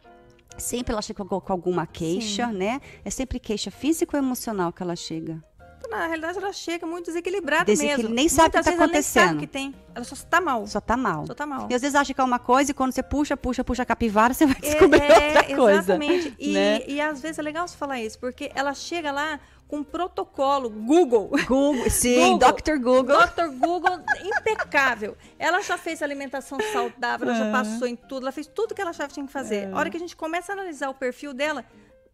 Sempre 0.58 0.94
ela 0.94 1.02
chega 1.02 1.24
com, 1.26 1.52
alguma 1.52 1.86
queixa, 1.86 2.48
Sim. 2.48 2.54
né? 2.54 2.82
É 3.04 3.10
sempre 3.10 3.40
queixa 3.40 3.70
física 3.70 4.18
ou 4.18 4.24
emocional 4.24 4.72
que 4.72 4.82
ela 4.82 4.96
chega? 4.96 5.44
Na 5.90 6.08
realidade, 6.08 6.38
ela 6.38 6.54
chega 6.54 6.86
muito 6.86 7.06
desequilibrada 7.06 7.66
Desequil... 7.66 7.98
mesmo. 7.98 8.14
Nem 8.14 8.30
sabe 8.30 8.50
o 8.50 8.52
que 8.52 8.58
está 8.60 8.72
acontecendo. 8.72 9.24
Ela 9.24 9.32
nem 9.34 9.40
sabe 9.40 9.48
que 9.48 9.48
tem. 9.48 9.76
Ela 9.94 10.06
só 10.06 10.16
está 10.16 10.42
mal. 10.42 10.68
Só 10.68 10.80
está 10.80 10.98
mal. 10.98 11.26
Só 11.26 11.34
tá 11.34 11.46
mal. 11.46 11.68
E 11.70 11.74
às 11.74 11.82
vezes 11.82 11.96
acha 11.96 12.14
que 12.14 12.20
é 12.20 12.24
uma 12.24 12.40
coisa 12.40 12.72
e 12.72 12.74
quando 12.74 12.92
você 12.92 13.04
puxa, 13.04 13.38
puxa, 13.38 13.64
puxa 13.64 13.84
a 13.84 13.86
capivara, 13.86 14.34
você 14.36 14.46
vai 14.46 14.60
descobrir 14.60 15.02
é, 15.02 15.28
outra 15.28 15.56
coisa. 15.56 15.80
Exatamente. 15.80 16.36
E, 16.40 16.54
né? 16.54 16.82
e 16.88 17.02
às 17.02 17.22
vezes 17.22 17.40
é 17.40 17.42
legal 17.42 17.68
você 17.68 17.78
falar 17.78 18.00
isso, 18.00 18.20
porque 18.20 18.52
ela 18.56 18.74
chega 18.74 19.12
lá 19.12 19.40
com 19.68 19.84
protocolo 19.84 20.70
Google. 20.70 21.32
Google, 21.48 21.90
sim, 21.90 22.38
Google, 22.38 22.52
Dr. 22.54 22.78
Google. 22.78 23.18
Dr. 23.18 23.48
Google 23.58 24.00
impecável. 24.24 25.18
Ela 25.40 25.62
já 25.62 25.78
fez 25.78 26.02
alimentação 26.02 26.58
saudável, 26.72 27.30
ela 27.30 27.38
já 27.38 27.52
passou 27.52 27.88
em 27.88 27.96
tudo, 27.96 28.24
ela 28.24 28.32
fez 28.32 28.48
tudo 28.48 28.76
que 28.76 28.82
ela 28.82 28.92
achava 28.92 29.08
que 29.08 29.16
tinha 29.16 29.26
que 29.26 29.32
fazer. 29.32 29.74
A 29.74 29.78
hora 29.78 29.90
que 29.90 29.98
a 29.98 30.00
gente 30.00 30.16
começa 30.16 30.52
a 30.52 30.54
analisar 30.54 30.90
o 30.90 30.94
perfil 30.94 31.34
dela, 31.34 31.66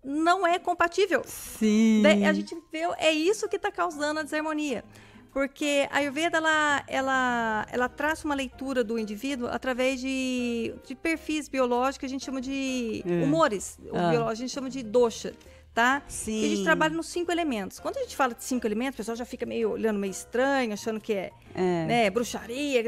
não 0.04 0.46
é 0.46 0.58
compatível. 0.58 1.22
Sim. 1.26 2.04
A 2.28 2.34
gente 2.34 2.56
vê, 2.72 2.80
é 2.98 3.12
isso 3.12 3.48
que 3.48 3.56
está 3.56 3.72
causando 3.72 4.20
a 4.20 4.24
desarmonia. 4.24 4.84
Porque 5.32 5.88
a 5.90 5.98
Ayurveda, 5.98 6.38
ela, 6.38 6.84
ela, 6.88 7.68
ela 7.72 7.90
traça 7.90 8.26
uma 8.26 8.36
leitura 8.36 8.84
do 8.84 9.00
indivíduo 9.00 9.48
através 9.48 10.02
de, 10.02 10.74
de 10.86 10.94
perfis 10.94 11.48
biológicos, 11.48 12.00
que 12.00 12.06
a 12.06 12.10
gente 12.10 12.26
chama 12.26 12.42
de 12.42 13.02
é. 13.06 13.24
humores. 13.24 13.80
Ah. 13.94 14.28
a 14.28 14.36
gente 14.36 14.52
chama 14.52 14.70
de 14.70 14.84
dosha, 14.84 15.34
tá? 15.74 16.04
Sim. 16.10 16.42
E 16.42 16.46
a 16.46 16.50
gente 16.50 16.64
trabalha 16.64 16.94
nos 16.94 17.08
cinco 17.08 17.32
elementos. 17.32 17.80
Quando 17.80 17.98
a 17.98 18.02
gente 18.02 18.16
fala 18.16 18.34
de 18.34 18.44
cinco 18.44 18.68
elementos, 18.68 18.96
o 18.96 18.98
pessoal 18.98 19.16
já 19.16 19.24
fica 19.24 19.46
meio 19.46 19.72
olhando 19.72 19.98
meio 19.98 20.12
estranho, 20.12 20.74
achando 20.74 21.00
que 21.00 21.14
é, 21.14 21.32
é. 21.56 21.86
Né, 21.86 22.10
bruxaria. 22.10 22.84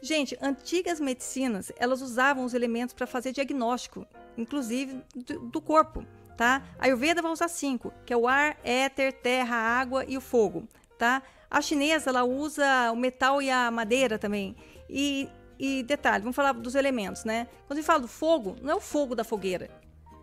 Gente, 0.00 0.38
antigas 0.40 1.00
medicinas, 1.00 1.72
elas 1.76 2.00
usavam 2.00 2.44
os 2.44 2.54
elementos 2.54 2.94
para 2.94 3.08
fazer 3.08 3.32
diagnóstico, 3.32 4.06
inclusive 4.36 5.00
do, 5.16 5.40
do 5.40 5.60
corpo 5.60 6.06
tá? 6.36 6.62
A 6.78 6.86
Ayurveda 6.86 7.22
vai 7.22 7.30
usar 7.30 7.48
cinco, 7.48 7.92
que 8.04 8.12
é 8.12 8.16
o 8.16 8.26
ar, 8.26 8.56
éter, 8.64 9.12
terra, 9.12 9.56
água 9.56 10.04
e 10.06 10.16
o 10.16 10.20
fogo, 10.20 10.66
tá? 10.98 11.22
A 11.50 11.60
chinesa, 11.60 12.10
ela 12.10 12.24
usa 12.24 12.90
o 12.92 12.96
metal 12.96 13.42
e 13.42 13.50
a 13.50 13.70
madeira 13.70 14.18
também. 14.18 14.56
E, 14.88 15.28
e 15.58 15.82
detalhe, 15.82 16.22
vamos 16.22 16.36
falar 16.36 16.52
dos 16.52 16.74
elementos, 16.74 17.24
né? 17.24 17.46
Quando 17.66 17.78
a 17.78 17.80
gente 17.80 17.86
fala 17.86 18.00
do 18.00 18.08
fogo, 18.08 18.56
não 18.62 18.70
é 18.70 18.74
o 18.74 18.80
fogo 18.80 19.14
da 19.14 19.24
fogueira, 19.24 19.70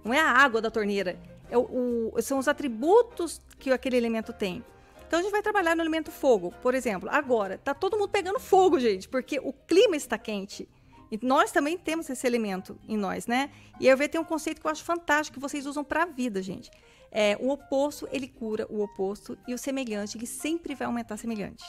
não 0.04 0.14
é 0.14 0.20
a 0.20 0.32
água 0.32 0.62
da 0.62 0.72
torneira, 0.72 1.20
é 1.50 1.58
o, 1.58 2.12
o, 2.14 2.22
são 2.22 2.40
os 2.40 2.48
atributos 2.48 3.42
que 3.58 3.72
aquele 3.72 3.98
elemento 3.98 4.34
tem. 4.34 4.64
Então 5.08 5.20
a 5.20 5.24
gente 5.24 5.32
vai 5.32 5.42
trabalhar 5.42 5.76
no 5.76 5.82
elemento 5.82 6.12
fogo, 6.12 6.54
por 6.62 6.76
exemplo. 6.76 7.10
Agora, 7.12 7.58
tá 7.58 7.74
todo 7.74 7.98
mundo 7.98 8.10
pegando 8.10 8.40
fogo, 8.40 8.80
gente, 8.80 9.10
porque 9.10 9.40
o 9.40 9.52
clima 9.52 9.96
está 9.96 10.20
quente. 10.20 10.70
E 11.12 11.20
nós 11.22 11.52
também 11.52 11.78
temos 11.78 12.10
esse 12.10 12.26
elemento 12.26 12.78
em 12.88 12.98
nós, 12.98 13.26
né? 13.26 13.50
E 13.80 13.88
eu 13.88 13.98
vejo 13.98 14.10
tem 14.10 14.22
um 14.22 14.26
conceito 14.26 14.62
que 14.62 14.68
eu 14.68 14.72
acho 14.72 14.84
fantástico 14.84 15.36
que 15.36 15.42
vocês 15.42 15.66
usam 15.66 15.84
para 15.84 16.04
a 16.04 16.06
vida, 16.06 16.42
gente. 16.42 16.70
É, 17.12 17.36
o 17.40 17.50
oposto, 17.50 18.08
ele 18.12 18.28
cura 18.28 18.68
o 18.70 18.84
oposto 18.84 19.38
e 19.48 19.54
o 19.54 19.58
semelhante, 19.58 20.18
ele 20.18 20.28
sempre 20.28 20.76
vai 20.76 20.86
aumentar 20.86 21.18
semelhante. 21.18 21.64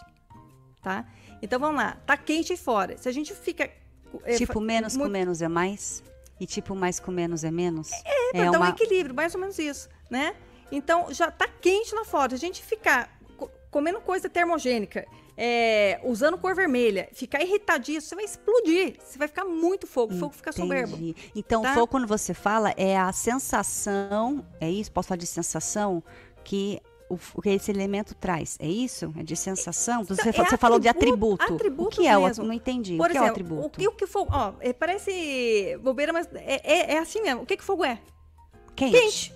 Tá? 0.83 1.07
Então 1.42 1.59
vamos 1.59 1.76
lá, 1.76 1.96
tá 2.07 2.16
quente 2.16 2.57
fora. 2.57 2.96
Se 2.98 3.09
a 3.09 3.12
gente 3.12 3.35
fica 3.35 3.70
é, 4.24 4.37
tipo 4.37 4.61
menos 4.61 4.96
muito... 4.96 5.09
com 5.09 5.12
menos 5.12 5.42
é 5.42 5.48
mais 5.48 6.03
e 6.38 6.46
tipo 6.46 6.74
mais 6.74 6.98
com 6.98 7.11
menos 7.11 7.44
é 7.44 7.50
menos? 7.50 7.90
É, 7.92 8.38
é, 8.38 8.40
é 8.40 8.50
dar 8.50 8.59
uma... 8.59 8.66
um 8.66 8.70
equilíbrio, 8.70 9.14
mais 9.14 9.35
ou 9.35 9.40
menos 9.40 9.59
isso, 9.59 9.88
né? 10.11 10.35
Então 10.70 11.12
já 11.12 11.31
tá 11.31 11.48
quente 11.48 11.94
lá 11.94 12.05
fora. 12.05 12.31
Se 12.31 12.37
a 12.37 12.38
gente 12.38 12.62
ficar 12.62 13.18
comendo 13.70 14.00
coisa 14.00 14.29
termogênica 14.29 15.07
é, 15.42 15.98
usando 16.05 16.37
cor 16.37 16.55
vermelha, 16.55 17.09
ficar 17.14 17.40
irritadíssimo, 17.40 18.03
você 18.03 18.14
vai 18.14 18.24
explodir. 18.26 18.96
Você 19.03 19.16
vai 19.16 19.26
ficar 19.26 19.46
muito 19.46 19.87
fogo. 19.87 20.14
Fogo 20.14 20.35
fica 20.35 20.53
soberbo. 20.53 20.98
Então, 21.35 21.62
tá? 21.62 21.72
fogo, 21.72 21.87
quando 21.87 22.07
você 22.07 22.35
fala, 22.35 22.74
é 22.76 22.98
a 22.98 23.11
sensação. 23.11 24.46
É 24.61 24.70
isso? 24.70 24.92
Posso 24.92 25.09
falar 25.09 25.16
de 25.16 25.26
sensação? 25.26 26.05
Que 26.44 26.79
o, 27.09 27.16
que 27.40 27.48
esse 27.48 27.70
elemento 27.70 28.14
traz. 28.14 28.59
É 28.61 28.68
isso? 28.68 29.14
É 29.18 29.22
de 29.22 29.35
sensação? 29.35 30.05
Você, 30.05 30.29
é 30.29 30.33
você 30.33 30.59
falou 30.59 30.79
de 30.79 30.88
atributo. 30.88 31.42
atributo 31.42 31.88
o 31.88 32.03
que 32.03 32.07
é 32.07 32.18
o 32.18 32.44
Não 32.44 32.53
entendi. 32.53 32.98
Por 32.98 33.07
o 33.07 33.11
que 33.11 33.16
exemplo, 33.16 33.24
é 33.24 33.29
o 33.29 33.31
atributo? 33.31 33.81
O, 33.81 33.88
o 33.88 33.92
que 33.92 34.07
fogo. 34.07 34.31
Ó, 34.31 34.53
é, 34.61 34.74
parece 34.74 35.79
bobeira, 35.83 36.12
mas 36.12 36.29
é, 36.35 36.61
é, 36.62 36.94
é, 36.96 36.98
assim 36.98 37.22
mesmo. 37.22 37.44
O 37.44 37.46
que, 37.46 37.57
que 37.57 37.64
fogo 37.64 37.83
é? 37.83 37.98
Quente. 38.76 38.92
Quente. 38.92 39.35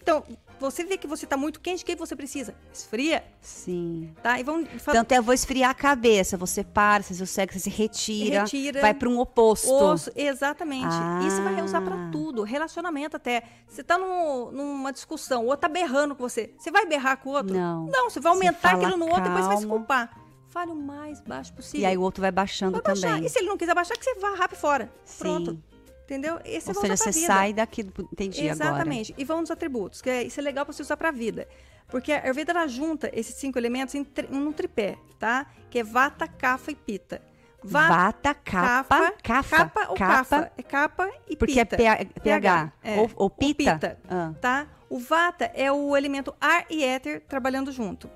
Então, 0.00 0.22
você 0.60 0.84
vê 0.84 0.98
que 0.98 1.06
você 1.06 1.24
está 1.24 1.36
muito 1.36 1.58
quente, 1.60 1.82
o 1.82 1.86
que 1.86 1.96
você 1.96 2.14
precisa? 2.14 2.54
Esfria. 2.72 3.24
Sim. 3.40 4.14
Tá? 4.22 4.38
E 4.38 4.42
vamos 4.42 4.68
Tanto 4.84 5.12
é, 5.12 5.18
eu 5.18 5.22
vou 5.22 5.32
esfriar 5.32 5.70
a 5.70 5.74
cabeça. 5.74 6.36
Você 6.36 6.62
para, 6.62 7.02
você 7.02 7.24
segue, 7.24 7.52
você 7.52 7.60
se 7.60 7.70
retira, 7.70 8.42
retira 8.42 8.80
vai 8.80 8.92
para 8.92 9.08
um 9.08 9.18
oposto. 9.18 9.72
Osso, 9.72 10.12
exatamente. 10.14 10.86
Ah. 10.90 11.20
Isso 11.26 11.42
vai 11.42 11.62
usar 11.62 11.80
para 11.80 12.10
tudo. 12.10 12.42
Relacionamento 12.42 13.16
até. 13.16 13.42
Você 13.66 13.80
está 13.80 13.96
numa 13.96 14.92
discussão, 14.92 15.44
o 15.44 15.46
outro 15.46 15.62
tá 15.62 15.68
berrando 15.68 16.14
com 16.14 16.22
você. 16.22 16.52
Você 16.58 16.70
vai 16.70 16.84
berrar 16.84 17.16
com 17.16 17.30
o 17.30 17.32
outro? 17.32 17.54
Não. 17.54 17.86
Não, 17.86 18.10
você 18.10 18.20
vai 18.20 18.32
aumentar 18.32 18.76
você 18.76 18.84
aquilo 18.84 18.98
no 18.98 19.06
outro, 19.06 19.20
e 19.20 19.24
depois 19.24 19.44
você 19.44 19.48
vai 19.48 19.56
se 19.56 19.66
culpar. 19.66 20.20
Fale 20.50 20.72
o 20.72 20.76
mais 20.76 21.20
baixo 21.20 21.52
possível. 21.54 21.82
E 21.82 21.86
aí 21.86 21.96
o 21.96 22.02
outro 22.02 22.20
vai 22.20 22.32
baixando 22.32 22.72
vai 22.72 22.82
também. 22.82 23.02
Baixar. 23.02 23.22
E 23.24 23.28
se 23.28 23.38
ele 23.38 23.48
não 23.48 23.56
quiser 23.56 23.74
baixar, 23.74 23.96
que 23.96 24.04
você 24.04 24.14
vá 24.16 24.34
rápido 24.34 24.58
fora. 24.58 24.92
Sim. 25.04 25.18
Pronto. 25.18 25.62
Entendeu? 26.10 26.40
Esse 26.44 26.70
Ou 26.70 26.74
seja, 26.74 26.96
você 26.96 27.12
sai 27.12 27.52
daqui, 27.52 27.82
entendi 27.82 28.40
Exatamente. 28.40 28.62
agora. 28.62 28.74
Exatamente. 28.74 29.14
E 29.16 29.24
vamos 29.24 29.42
nos 29.42 29.50
atributos, 29.52 30.02
que 30.02 30.10
é, 30.10 30.24
isso 30.24 30.40
é 30.40 30.42
legal 30.42 30.66
para 30.66 30.72
você 30.72 30.82
usar 30.82 30.96
para 30.96 31.10
a 31.10 31.12
vida. 31.12 31.46
Porque 31.86 32.12
a 32.12 32.24
Ayurveda 32.24 32.50
ela 32.50 32.66
junta 32.66 33.08
esses 33.12 33.36
cinco 33.36 33.56
elementos 33.56 33.94
em, 33.94 34.02
tri, 34.02 34.26
um 34.28 34.50
tripé, 34.50 34.98
tá? 35.20 35.46
Que 35.70 35.78
é 35.78 35.84
Vata, 35.84 36.26
Kapha 36.26 36.72
e 36.72 36.74
Pita. 36.74 37.22
Va 37.62 37.86
Vata, 37.86 38.34
capa, 38.34 39.12
cafa. 39.22 39.56
Capa 39.56 39.86
ou 39.88 39.94
cafa. 39.94 40.52
É 40.58 40.62
capa 40.64 41.08
e 41.28 41.36
Porque 41.36 41.64
pita. 41.64 41.76
é 41.76 42.04
pH. 42.04 42.20
pH. 42.20 42.72
É. 42.82 42.98
Ou, 42.98 43.10
ou 43.14 43.30
pita. 43.30 43.74
pita 43.74 43.98
ah. 44.08 44.32
Tá? 44.40 44.66
O 44.88 44.98
vata 44.98 45.44
é 45.54 45.70
o 45.70 45.96
elemento 45.96 46.34
ar 46.40 46.66
e 46.68 46.82
éter 46.82 47.20
trabalhando 47.28 47.70
junto. 47.70 48.10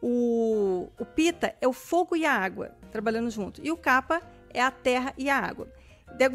O, 0.00 0.88
o 0.96 1.04
pita 1.04 1.56
é 1.60 1.66
o 1.66 1.72
fogo 1.72 2.14
e 2.14 2.24
a 2.24 2.32
água 2.32 2.70
trabalhando 2.92 3.28
junto. 3.28 3.60
E 3.64 3.72
o 3.72 3.76
capa 3.76 4.22
é 4.54 4.62
a 4.62 4.70
terra 4.70 5.12
e 5.18 5.28
a 5.28 5.36
água. 5.36 5.66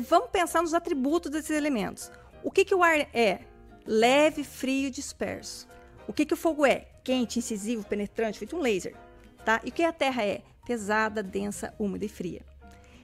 Vamos 0.08 0.30
pensar 0.30 0.62
nos 0.62 0.74
atributos 0.74 1.32
desses 1.32 1.52
elementos. 1.52 2.12
O 2.44 2.52
que, 2.52 2.66
que 2.66 2.76
o 2.76 2.84
ar 2.84 3.00
é? 3.14 3.40
Leve, 3.86 4.44
frio, 4.44 4.90
disperso. 4.90 5.68
O 6.08 6.14
que, 6.14 6.26
que 6.26 6.34
o 6.34 6.38
fogo 6.38 6.66
é? 6.66 6.88
Quente, 7.04 7.40
incisivo, 7.40 7.86
penetrante, 7.86 8.40
feito 8.40 8.56
um 8.56 8.62
laser. 8.62 8.96
Tá? 9.44 9.62
E 9.64 9.70
o 9.70 9.72
que 9.72 9.84
a 9.84 9.94
terra 9.94 10.24
é? 10.24 10.42
Pesada, 10.66 11.22
densa, 11.22 11.74
úmida 11.78 12.06
e 12.06 12.10
fria. 12.10 12.42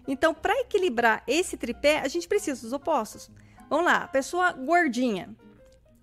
Então, 0.08 0.34
para 0.34 0.60
equilibrar 0.60 1.24
esse 1.28 1.56
tripé, 1.56 2.00
a 2.00 2.08
gente 2.08 2.28
precisa 2.28 2.62
dos 2.62 2.74
opostos. 2.74 3.30
Vamos 3.70 3.86
lá, 3.86 4.08
pessoa 4.08 4.52
gordinha. 4.52 5.36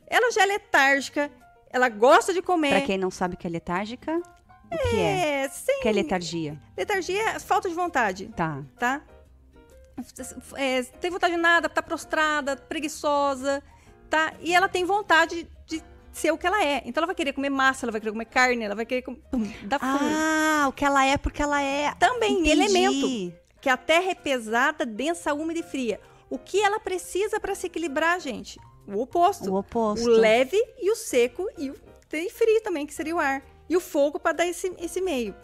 Ela 0.07 0.31
já 0.33 0.45
é 0.45 0.47
letárgica, 0.47 1.31
ela 1.71 1.89
gosta 1.89 2.33
de 2.33 2.41
comer. 2.41 2.71
Para 2.71 2.87
quem 2.87 2.97
não 2.97 3.11
sabe 3.11 3.35
o 3.35 3.37
que 3.37 3.47
é 3.47 3.51
letárgica, 3.51 4.23
o 4.73 4.91
que 4.91 4.97
é? 4.97 5.45
é? 5.45 5.49
Sim. 5.49 5.73
O 5.79 5.83
que 5.83 5.89
é 5.89 5.93
letargia? 5.93 6.63
Letargia 6.77 7.31
é 7.31 7.39
falta 7.39 7.69
de 7.69 7.75
vontade. 7.75 8.29
Tá. 8.37 8.63
Tá? 8.79 9.03
É, 10.57 10.83
tem 10.83 11.11
vontade 11.11 11.35
de 11.35 11.41
nada, 11.41 11.69
tá 11.69 11.83
prostrada, 11.83 12.57
preguiçosa, 12.57 13.63
tá? 14.09 14.33
E 14.41 14.55
ela 14.55 14.69
tem 14.69 14.85
vontade 14.85 15.49
de 15.67 15.83
ser 16.13 16.33
o 16.33 16.39
que 16.39 16.47
ela 16.47 16.63
é. 16.63 16.83
Então 16.85 17.01
ela 17.01 17.07
vai 17.07 17.15
querer 17.15 17.33
comer 17.33 17.51
massa, 17.51 17.85
ela 17.85 17.93
vai 17.93 18.01
querer 18.01 18.13
comer 18.13 18.25
carne, 18.27 18.65
ela 18.65 18.75
vai 18.75 18.87
querer 18.87 19.03
comer... 19.03 19.21
Dar 19.63 19.79
fome. 19.79 20.13
Ah, 20.15 20.67
o 20.69 20.73
que 20.73 20.85
ela 20.85 21.05
é 21.05 21.17
porque 21.17 21.43
ela 21.43 21.63
é... 21.63 21.95
Também, 21.95 22.41
Entendi. 22.41 22.51
elemento. 22.51 23.39
Que 23.61 23.69
a 23.69 23.77
terra 23.77 24.11
é 24.11 24.15
pesada, 24.15 24.87
densa, 24.87 25.35
úmida 25.35 25.61
e 25.61 25.63
fria. 25.63 26.01
O 26.31 26.39
que 26.39 26.61
ela 26.63 26.79
precisa 26.79 27.41
para 27.41 27.55
se 27.55 27.67
equilibrar, 27.67 28.21
gente? 28.21 28.59
O 28.87 29.01
oposto. 29.01 29.51
O 29.51 29.59
oposto. 29.59 30.07
O 30.07 30.09
leve 30.09 30.57
e 30.79 30.91
o 30.91 30.97
seco 30.97 31.49
e 31.57 31.71
o 31.71 31.75
e 32.11 32.31
frio 32.31 32.63
também, 32.63 32.87
que 32.87 32.95
seria 32.95 33.15
o 33.15 33.19
ar. 33.19 33.43
E 33.69 33.77
o 33.77 33.81
fogo 33.81 34.19
para 34.19 34.33
dar 34.33 34.47
esse, 34.47 34.73
esse 34.79 35.01
meio. 35.01 35.35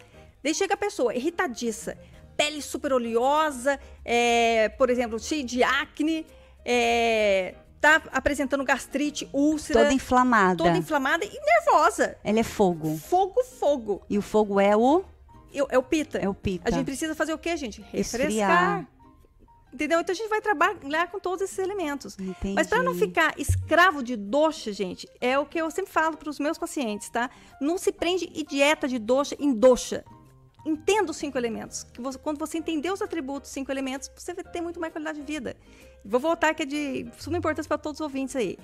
Daí 0.42 0.54
chega 0.54 0.74
a 0.74 0.78
pessoa 0.78 1.14
irritadiça, 1.14 1.96
pele 2.36 2.60
super 2.60 2.92
oleosa, 2.92 3.78
é, 4.04 4.68
por 4.70 4.90
exemplo, 4.90 5.18
cheia 5.18 5.44
de 5.44 5.62
acne, 5.62 6.26
é, 6.64 7.54
tá 7.80 8.02
apresentando 8.12 8.64
gastrite, 8.64 9.28
úlcera. 9.32 9.80
Toda 9.80 9.92
inflamada. 9.92 10.56
Toda 10.56 10.76
inflamada 10.76 11.24
e 11.24 11.28
nervosa. 11.28 12.16
Ela 12.24 12.40
é 12.40 12.42
fogo. 12.42 12.96
Fogo, 12.96 13.42
fogo. 13.44 14.02
E 14.08 14.16
o 14.16 14.22
fogo 14.22 14.58
é 14.58 14.76
o? 14.76 15.04
É, 15.52 15.78
o 15.78 15.82
pita. 15.82 16.18
É 16.18 16.28
o 16.28 16.34
pita. 16.34 16.68
A 16.68 16.70
gente 16.70 16.86
precisa 16.86 17.14
fazer 17.14 17.34
o 17.34 17.38
quê, 17.38 17.56
gente? 17.56 17.80
Refrescar. 17.82 18.20
Esfriar. 18.26 18.88
Entendeu? 19.74 19.98
Então 19.98 20.12
a 20.12 20.16
gente 20.16 20.28
vai 20.28 20.40
trabalhar 20.40 21.10
com 21.10 21.18
todos 21.18 21.40
esses 21.42 21.58
elementos. 21.58 22.16
Entendi. 22.16 22.54
Mas 22.54 22.68
para 22.68 22.80
não 22.80 22.94
ficar 22.94 23.34
escravo 23.36 24.04
de 24.04 24.14
doxa, 24.14 24.72
gente, 24.72 25.08
é 25.20 25.36
o 25.36 25.44
que 25.44 25.58
eu 25.58 25.68
sempre 25.68 25.90
falo 25.90 26.16
para 26.16 26.30
os 26.30 26.38
meus 26.38 26.56
pacientes, 26.56 27.08
tá? 27.08 27.28
Não 27.60 27.76
se 27.76 27.90
prende 27.90 28.30
e 28.32 28.44
dieta 28.44 28.86
de 28.86 29.00
doxa 29.00 29.34
em 29.36 29.52
doxa. 29.52 30.04
Entenda 30.64 31.10
os 31.10 31.16
cinco 31.16 31.36
elementos. 31.36 31.84
Que 31.84 32.00
você, 32.00 32.18
quando 32.18 32.38
você 32.38 32.58
entender 32.58 32.90
os 32.90 33.02
atributos 33.02 33.50
cinco 33.50 33.70
elementos, 33.70 34.10
você 34.16 34.32
vai 34.32 34.44
ter 34.44 34.60
muito 34.60 34.80
mais 34.80 34.92
qualidade 34.92 35.20
de 35.20 35.24
vida. 35.24 35.56
Vou 36.04 36.18
voltar 36.18 36.54
que 36.54 36.62
é 36.62 36.66
de 36.66 37.06
suma 37.18 37.38
importância 37.38 37.68
para 37.68 37.78
todos 37.78 38.00
os 38.00 38.04
ouvintes 38.04 38.34
aí. 38.34 38.58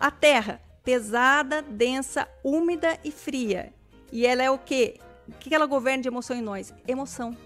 A 0.00 0.10
terra, 0.10 0.60
pesada, 0.82 1.62
densa, 1.62 2.28
úmida 2.42 2.98
e 3.04 3.10
fria. 3.10 3.72
E 4.10 4.26
ela 4.26 4.42
é 4.42 4.50
o 4.50 4.58
quê? 4.58 4.98
O 5.28 5.32
que 5.32 5.54
ela 5.54 5.66
governa 5.66 6.02
de 6.02 6.08
emoção 6.08 6.36
em 6.36 6.42
nós? 6.42 6.74
Emoção. 6.86 7.36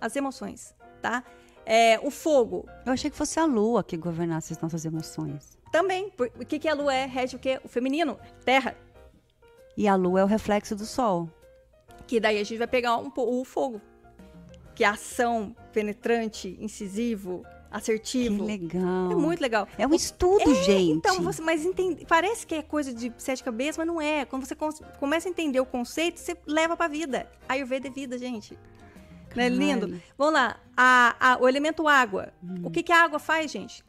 As 0.00 0.14
emoções, 0.14 0.74
tá? 1.00 1.24
É, 1.64 1.98
o 2.00 2.10
fogo. 2.10 2.68
Eu 2.84 2.92
achei 2.92 3.10
que 3.10 3.16
fosse 3.16 3.40
a 3.40 3.44
lua 3.44 3.82
que 3.82 3.96
governasse 3.96 4.52
as 4.52 4.60
nossas 4.60 4.84
emoções. 4.84 5.56
Também. 5.72 6.12
O 6.18 6.44
que, 6.44 6.58
que 6.58 6.68
a 6.68 6.74
lua 6.74 6.94
é? 6.94 7.06
Rege 7.06 7.36
o 7.36 7.38
quê? 7.38 7.60
O 7.64 7.68
feminino. 7.68 8.18
Terra. 8.44 8.76
E 9.76 9.88
a 9.88 9.94
lua 9.94 10.20
é 10.20 10.24
o 10.24 10.28
reflexo 10.28 10.76
do 10.76 10.86
sol. 10.86 11.28
Que 12.06 12.20
daí 12.20 12.38
a 12.38 12.44
gente 12.44 12.58
vai 12.58 12.66
pegar 12.66 12.96
um, 12.96 13.10
o 13.14 13.44
fogo. 13.44 13.80
Que 14.74 14.84
é 14.84 14.88
ação 14.88 15.56
penetrante, 15.72 16.56
incisivo, 16.60 17.44
assertivo. 17.70 18.44
Que 18.46 18.58
legal. 18.58 19.12
É 19.12 19.14
muito 19.14 19.40
legal. 19.40 19.68
É 19.78 19.86
um 19.86 19.94
estudo, 19.94 20.50
é, 20.50 20.54
gente. 20.62 20.98
Então, 20.98 21.22
você, 21.22 21.42
mas 21.42 21.64
entende, 21.64 22.04
parece 22.06 22.46
que 22.46 22.54
é 22.54 22.62
coisa 22.62 22.92
de 22.92 23.12
sete 23.18 23.42
cabeças, 23.42 23.78
mas 23.78 23.86
não 23.86 24.00
é. 24.00 24.24
Quando 24.24 24.46
você 24.46 24.56
começa 24.98 25.28
a 25.28 25.30
entender 25.30 25.60
o 25.60 25.66
conceito, 25.66 26.20
você 26.20 26.36
leva 26.46 26.76
pra 26.76 26.88
vida. 26.88 27.30
Ayurveda 27.48 27.88
é 27.88 27.90
vida, 27.90 28.18
gente. 28.18 28.58
Não 29.34 29.42
é 29.42 29.48
lindo? 29.48 30.00
Vamos 30.16 30.34
lá. 30.34 30.58
A, 30.76 31.16
a, 31.20 31.38
o 31.38 31.48
elemento 31.48 31.86
água. 31.86 32.32
Hum. 32.42 32.62
O 32.64 32.70
que, 32.70 32.82
que 32.82 32.92
a 32.92 33.02
água 33.02 33.18
faz, 33.18 33.50
gente? 33.50 33.84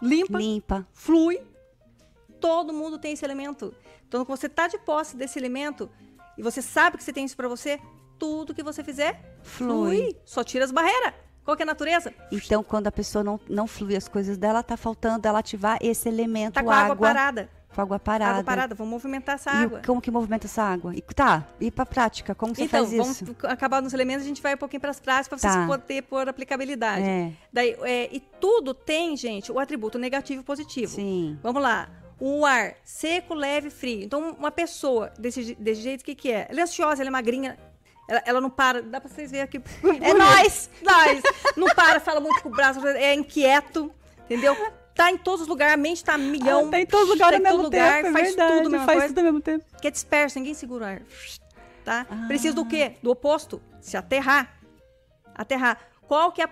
Limpa. 0.00 0.38
Limpa. 0.38 0.88
Flui. 0.92 1.40
Todo 2.40 2.72
mundo 2.72 2.98
tem 2.98 3.12
esse 3.12 3.24
elemento. 3.24 3.74
Então, 4.08 4.24
quando 4.24 4.38
você 4.38 4.46
está 4.46 4.66
de 4.68 4.78
posse 4.78 5.16
desse 5.16 5.38
elemento 5.38 5.90
e 6.36 6.42
você 6.42 6.60
sabe 6.60 6.96
que 6.96 7.04
você 7.04 7.12
tem 7.12 7.24
isso 7.24 7.36
para 7.36 7.48
você, 7.48 7.80
tudo 8.18 8.54
que 8.54 8.62
você 8.62 8.82
fizer 8.82 9.38
flui. 9.42 9.96
flui. 9.98 10.16
Só 10.24 10.42
tira 10.44 10.64
as 10.64 10.70
barreiras. 10.70 11.14
Qual 11.44 11.56
que 11.56 11.62
é 11.62 11.64
a 11.64 11.66
natureza? 11.66 12.12
Então, 12.32 12.62
quando 12.64 12.88
a 12.88 12.92
pessoa 12.92 13.22
não, 13.22 13.38
não 13.48 13.68
flui 13.68 13.94
as 13.94 14.08
coisas 14.08 14.36
dela, 14.36 14.64
tá 14.64 14.76
faltando 14.76 15.28
ela 15.28 15.38
ativar 15.38 15.78
esse 15.80 16.08
elemento 16.08 16.54
tá 16.54 16.62
com 16.62 16.70
água. 16.70 16.92
água 16.92 16.96
parada. 16.96 17.48
Com 17.72 17.80
água 17.82 17.98
parada. 18.00 18.30
Água 18.32 18.44
parada, 18.44 18.74
vamos 18.74 18.90
movimentar 18.90 19.36
essa 19.36 19.52
água. 19.52 19.80
E 19.80 19.86
como 19.86 20.00
que 20.00 20.10
movimenta 20.10 20.46
essa 20.46 20.62
água? 20.64 20.92
E, 20.96 21.00
tá, 21.00 21.46
e 21.60 21.70
pra 21.70 21.86
prática, 21.86 22.34
como 22.34 22.52
você 22.52 22.64
então, 22.64 22.80
faz 22.80 22.92
isso? 22.92 23.22
Então, 23.22 23.36
vamos 23.38 23.52
acabar 23.52 23.80
nos 23.80 23.92
elementos, 23.92 24.24
a 24.24 24.28
gente 24.28 24.42
vai 24.42 24.54
um 24.54 24.58
pouquinho 24.58 24.80
para 24.80 24.90
as 24.90 24.98
práticas 24.98 25.28
para 25.28 25.50
tá. 25.50 25.54
vocês 25.54 25.66
poderem 25.66 26.02
pôr 26.02 26.28
aplicabilidade. 26.28 27.06
É. 27.06 27.32
Daí, 27.52 27.76
é, 27.82 28.08
e 28.12 28.18
tudo 28.18 28.74
tem, 28.74 29.16
gente, 29.16 29.52
o 29.52 29.60
atributo 29.60 30.00
negativo 30.00 30.40
e 30.40 30.44
positivo. 30.44 30.92
Sim. 30.92 31.38
Vamos 31.44 31.62
lá. 31.62 31.88
O 32.18 32.46
ar 32.46 32.74
seco, 32.82 33.34
leve, 33.34 33.68
frio. 33.68 34.02
Então, 34.02 34.30
uma 34.38 34.50
pessoa 34.50 35.12
desse, 35.18 35.54
desse 35.54 35.82
jeito, 35.82 36.00
o 36.00 36.04
que, 36.04 36.14
que 36.14 36.32
é? 36.32 36.46
Ela 36.48 36.60
é 36.60 36.62
ansiosa, 36.62 37.02
ela 37.02 37.08
é 37.08 37.12
magrinha, 37.12 37.58
ela, 38.08 38.22
ela, 38.24 38.40
não 38.40 38.48
para, 38.48 38.80
dá 38.80 39.00
pra 39.00 39.10
vocês 39.10 39.30
verem 39.30 39.44
aqui. 39.44 39.60
É 40.00 40.14
nós! 40.14 40.70
Nós! 40.82 41.22
Não 41.56 41.68
para, 41.68 42.00
fala 42.00 42.20
muito 42.20 42.42
com 42.42 42.48
o 42.48 42.52
braço, 42.52 42.84
é 42.86 43.14
inquieto, 43.14 43.92
entendeu? 44.24 44.56
tá 44.96 45.10
em 45.10 45.18
todos 45.18 45.42
os 45.42 45.46
lugares, 45.46 45.74
a 45.74 45.76
mente 45.76 46.02
tá 46.02 46.14
a 46.14 46.18
milhão. 46.18 46.68
Ah, 46.68 46.70
tá 46.70 46.80
em 46.80 46.86
todos 46.86 47.10
os 47.10 47.10
lugares 47.10 47.38
tá 47.42 47.48
ao 47.48 47.54
mesmo 47.54 47.62
lugar, 47.64 47.96
tempo, 47.96 48.08
é 48.08 48.12
faz 48.12 48.28
verdade, 48.28 48.62
tudo, 48.62 48.76
faz 48.76 48.86
coisa, 48.86 49.08
tudo 49.08 49.18
ao 49.18 49.24
mesmo 49.24 49.40
tempo. 49.42 49.64
Que 49.80 49.88
é 49.88 49.90
disperso, 49.90 50.38
ninguém 50.38 50.54
segura 50.54 50.84
o 50.84 50.88
ar. 50.88 51.02
Tá? 51.84 52.06
Ah. 52.10 52.24
Precisa 52.26 52.54
do 52.54 52.64
quê? 52.64 52.96
Do 53.02 53.10
oposto. 53.10 53.60
Se 53.80 53.96
aterrar. 53.96 54.58
Aterrar. 55.34 55.78
Qual 56.08 56.32
que 56.32 56.40
é 56.40 56.44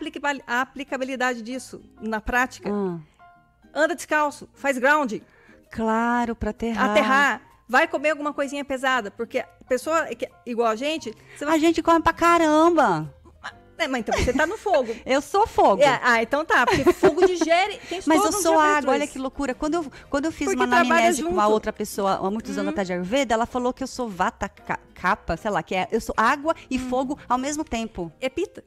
a 0.46 0.60
aplicabilidade 0.60 1.40
disso 1.42 1.82
na 2.00 2.20
prática? 2.20 2.70
Ah. 2.70 2.98
Anda 3.74 3.96
descalço, 3.96 4.48
faz 4.54 4.78
ground. 4.78 5.14
Claro, 5.74 6.36
para 6.36 6.50
aterrar. 6.50 6.90
Aterrar. 6.90 7.42
Vai 7.68 7.88
comer 7.88 8.10
alguma 8.10 8.32
coisinha 8.32 8.64
pesada, 8.64 9.10
porque 9.10 9.40
a 9.40 9.48
pessoa 9.68 10.06
igual 10.46 10.68
a 10.68 10.76
gente... 10.76 11.12
Vai... 11.40 11.56
A 11.56 11.58
gente 11.58 11.82
come 11.82 12.00
pra 12.00 12.12
caramba. 12.12 13.12
É, 13.76 13.88
mas 13.88 14.00
então 14.00 14.16
você 14.16 14.32
tá 14.32 14.46
no 14.46 14.56
fogo. 14.56 14.94
eu 15.04 15.20
sou 15.20 15.48
fogo. 15.48 15.82
É, 15.82 16.00
ah, 16.00 16.22
então 16.22 16.44
tá, 16.44 16.64
porque 16.64 16.92
fogo 16.92 17.26
digere. 17.26 17.80
Tem 17.88 18.00
mas 18.06 18.24
eu 18.24 18.32
sou 18.32 18.56
água, 18.56 18.92
olha 18.92 19.04
que 19.04 19.18
loucura. 19.18 19.52
Quando 19.52 19.74
eu, 19.74 19.92
quando 20.08 20.26
eu 20.26 20.32
fiz 20.32 20.46
porque 20.46 20.62
uma 20.62 20.76
anamnese 20.76 21.24
com 21.24 21.30
uma 21.30 21.48
outra 21.48 21.72
pessoa 21.72 22.24
há 22.24 22.30
muitos 22.30 22.56
hum. 22.56 22.60
anos 22.60 22.70
atrás 22.70 22.86
de 22.86 22.92
Ayurveda, 22.92 23.34
ela 23.34 23.46
falou 23.46 23.72
que 23.72 23.82
eu 23.82 23.88
sou 23.88 24.08
vata 24.08 24.48
capa, 24.48 25.36
sei 25.36 25.50
lá, 25.50 25.60
que 25.60 25.74
é, 25.74 25.88
eu 25.90 26.00
sou 26.00 26.14
água 26.16 26.54
e 26.70 26.78
hum. 26.78 26.88
fogo 26.88 27.18
ao 27.28 27.36
mesmo 27.36 27.64
tempo. 27.64 28.12
É 28.20 28.28
pita. 28.28 28.62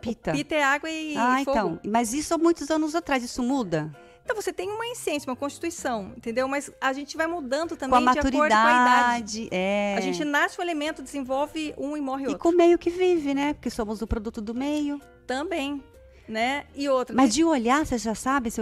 Pita. 0.00 0.30
O 0.30 0.34
pita 0.34 0.54
é 0.54 0.62
água 0.62 0.88
e, 0.88 1.16
ah, 1.16 1.42
fogo. 1.44 1.50
então. 1.50 1.80
Mas 1.84 2.12
isso 2.12 2.32
há 2.32 2.38
muitos 2.38 2.70
anos 2.70 2.94
atrás, 2.94 3.24
isso 3.24 3.42
muda? 3.42 3.90
Então 4.24 4.36
você 4.36 4.52
tem 4.52 4.70
uma 4.70 4.86
essência, 4.86 5.28
uma 5.28 5.36
constituição, 5.36 6.12
entendeu? 6.16 6.46
Mas 6.46 6.70
a 6.80 6.92
gente 6.92 7.16
vai 7.16 7.26
mudando 7.26 7.76
também 7.76 7.90
com 7.90 7.96
a 7.96 8.00
maturidade, 8.00 8.30
de 8.30 8.36
acordo 8.36 8.54
com 8.54 8.68
a 8.68 8.82
idade. 8.82 9.48
É. 9.50 9.94
A 9.98 10.00
gente 10.00 10.24
nasce 10.24 10.58
um 10.58 10.62
elemento, 10.62 11.02
desenvolve 11.02 11.74
um 11.76 11.96
e 11.96 12.00
morre 12.00 12.26
outro. 12.26 12.36
E 12.36 12.40
com 12.40 12.50
o 12.50 12.56
meio 12.56 12.78
que 12.78 12.90
vive, 12.90 13.34
né? 13.34 13.54
Porque 13.54 13.70
somos 13.70 14.00
o 14.00 14.06
produto 14.06 14.40
do 14.40 14.54
meio. 14.54 15.00
Também 15.26 15.82
né? 16.28 16.64
E 16.74 16.88
outra. 16.88 17.14
Mas 17.14 17.34
de 17.34 17.44
olhar, 17.44 17.84
você 17.84 17.98
já 17.98 18.14
sabe, 18.14 18.50
se 18.50 18.60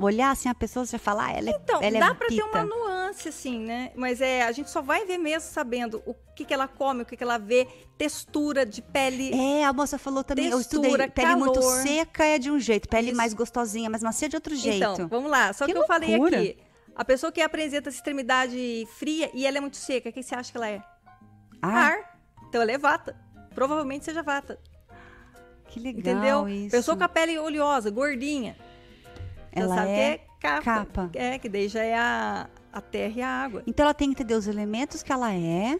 olhar 0.00 0.30
assim 0.30 0.48
a 0.48 0.54
pessoa 0.54 0.84
já 0.84 0.98
falar, 0.98 1.26
ah, 1.26 1.32
ela 1.32 1.50
é 1.50 1.52
Então, 1.52 1.82
ela 1.82 2.00
dá 2.00 2.06
é 2.06 2.14
para 2.14 2.28
ter 2.28 2.42
uma 2.42 2.64
nuance 2.64 3.28
assim, 3.28 3.58
né? 3.58 3.92
Mas 3.94 4.20
é, 4.20 4.42
a 4.42 4.52
gente 4.52 4.70
só 4.70 4.80
vai 4.80 5.04
ver 5.04 5.18
mesmo 5.18 5.48
sabendo 5.50 6.02
o 6.06 6.14
que 6.34 6.44
que 6.44 6.54
ela 6.54 6.66
come, 6.68 7.02
o 7.02 7.06
que 7.06 7.16
que 7.16 7.22
ela 7.22 7.38
vê, 7.38 7.66
textura 7.98 8.64
de 8.64 8.80
pele. 8.80 9.32
É, 9.32 9.64
a 9.64 9.72
moça 9.72 9.98
falou 9.98 10.24
também, 10.24 10.50
textura, 10.50 10.86
eu 10.86 10.90
estudei, 10.90 11.08
pele 11.08 11.28
calor. 11.28 11.38
muito 11.38 11.62
seca 11.62 12.24
é 12.24 12.38
de 12.38 12.50
um 12.50 12.58
jeito, 12.58 12.88
pele 12.88 13.08
Isso. 13.08 13.16
mais 13.16 13.34
gostosinha, 13.34 13.90
mais 13.90 14.02
macia 14.02 14.28
de 14.28 14.36
outro 14.36 14.54
jeito. 14.54 14.92
Então, 14.92 15.08
vamos 15.08 15.30
lá, 15.30 15.52
só 15.52 15.66
que, 15.66 15.72
que 15.72 15.78
eu 15.78 15.86
falei 15.86 16.14
aqui, 16.14 16.58
a 16.94 17.04
pessoa 17.04 17.32
que 17.32 17.40
apresenta 17.40 17.88
essa 17.88 17.98
extremidade 17.98 18.86
fria 18.98 19.30
e 19.32 19.46
ela 19.46 19.58
é 19.58 19.60
muito 19.60 19.76
seca, 19.76 20.08
o 20.08 20.12
que 20.12 20.22
você 20.22 20.34
acha 20.34 20.50
que 20.50 20.56
ela 20.56 20.68
é? 20.68 20.82
Ar. 21.60 21.92
Ar. 21.92 22.18
Então 22.48 22.60
ela 22.60 22.72
é 22.72 22.78
vata. 22.78 23.16
Provavelmente 23.54 24.04
seja 24.04 24.22
vata. 24.22 24.58
Que 25.72 25.80
legal 25.80 26.00
Entendeu? 26.00 26.48
isso. 26.48 26.70
Pessoa 26.70 26.94
com 26.94 27.04
a 27.04 27.08
pele 27.08 27.38
oleosa, 27.38 27.90
gordinha. 27.90 28.54
Ela 29.50 29.74
sabe 29.74 29.90
é, 29.90 30.18
que 30.18 30.46
é 30.46 30.50
capa. 30.50 30.62
capa. 30.62 31.10
É, 31.14 31.38
que 31.38 31.48
daí 31.48 31.66
já 31.66 31.82
é 31.82 31.94
a, 31.96 32.46
a 32.70 32.80
terra 32.82 33.14
e 33.16 33.22
a 33.22 33.28
água. 33.28 33.62
Então 33.66 33.84
ela 33.84 33.94
tem 33.94 34.08
que 34.08 34.20
entender 34.20 34.34
os 34.34 34.46
elementos 34.46 35.02
que 35.02 35.10
ela 35.10 35.32
é, 35.32 35.78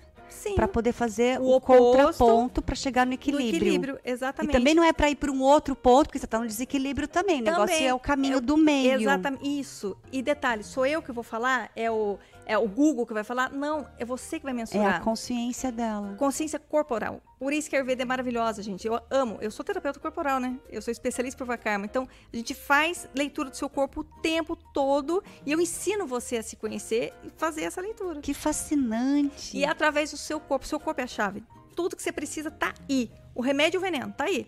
para 0.57 0.67
poder 0.67 0.95
fazer 0.95 1.39
o, 1.39 1.57
o 1.57 1.61
contraponto 1.61 2.63
para 2.63 2.75
chegar 2.75 3.05
no 3.05 3.13
equilíbrio. 3.13 3.51
No 3.51 3.57
equilíbrio, 3.57 3.99
exatamente. 4.03 4.51
E 4.51 4.59
também 4.59 4.75
não 4.75 4.83
é 4.83 4.95
para 4.95 5.11
ir 5.11 5.17
para 5.17 5.31
um 5.31 5.43
outro 5.43 5.77
ponto, 5.77 6.07
porque 6.07 6.19
você 6.19 6.25
está 6.25 6.39
no 6.39 6.47
desequilíbrio 6.47 7.07
também. 7.07 7.43
O 7.43 7.45
também, 7.45 7.61
negócio 7.61 7.87
é 7.87 7.93
o 7.93 7.99
caminho 7.99 8.39
é, 8.39 8.41
do 8.41 8.57
meio. 8.57 8.99
Exatamente, 8.99 9.61
isso. 9.61 9.95
E 10.11 10.23
detalhe, 10.23 10.65
sou 10.65 10.87
eu 10.87 11.03
que 11.03 11.13
vou 11.13 11.23
falar? 11.23 11.71
É 11.77 11.91
o, 11.91 12.19
é 12.47 12.59
o 12.59 12.69
Google 12.69 13.07
que 13.07 13.15
vai 13.15 13.25
falar? 13.25 13.51
Não, 13.51 13.87
é 13.99 14.05
você 14.05 14.39
que 14.39 14.45
vai 14.45 14.53
mensurar. 14.53 14.95
É 14.95 14.97
a 14.97 15.01
consciência 15.01 15.71
dela. 15.71 16.15
Consciência 16.19 16.59
corporal. 16.59 17.21
Por 17.39 17.53
isso 17.53 17.69
que 17.69 17.77
a 17.77 17.79
Ayurveda 17.79 18.03
é 18.03 18.05
maravilhosa, 18.05 18.63
gente. 18.63 18.87
Eu 18.87 19.01
amo. 19.11 19.39
Eu 19.41 19.51
sou 19.51 19.65
terapeuta 19.65 19.99
corporal, 19.99 20.39
né? 20.39 20.59
Eu 20.71 20.81
sou 20.81 20.93
especialista 20.93 21.37
por 21.37 21.47
Vakarma. 21.47 21.85
Então, 21.85 22.09
a 22.33 22.37
gente 22.37 22.55
faz 22.55 23.09
leitura 23.15 23.51
do 23.51 23.57
seu 23.57 23.69
corpo 23.69 24.01
o 24.01 24.05
tempo 24.05 24.57
todo 24.57 25.23
e 25.45 25.53
eu 25.53 25.61
ensino 25.61 26.07
você 26.07 26.37
a 26.37 26.43
se 26.43 26.57
conhecer 26.57 27.13
e 27.25 27.31
fazer 27.37 27.63
essa 27.63 27.81
leitura. 27.81 28.21
Que 28.21 28.35
fascinante. 28.35 29.57
E 29.57 29.65
é 29.65 29.69
através 29.69 30.11
do 30.11 30.17
seu 30.17 30.39
corpo. 30.39 30.67
Seu 30.67 30.79
corpo 30.79 31.01
é 31.01 31.05
a 31.05 31.09
chave. 31.09 31.43
Tudo 31.75 31.97
que 31.97 32.03
você 32.03 32.13
precisa 32.13 32.51
tá 32.51 32.75
aí. 32.89 33.11
O 33.35 33.41
remédio 33.41 33.79
e 33.79 33.81
o 33.81 33.81
veneno 33.81 34.13
tá 34.13 34.25
aí. 34.25 34.47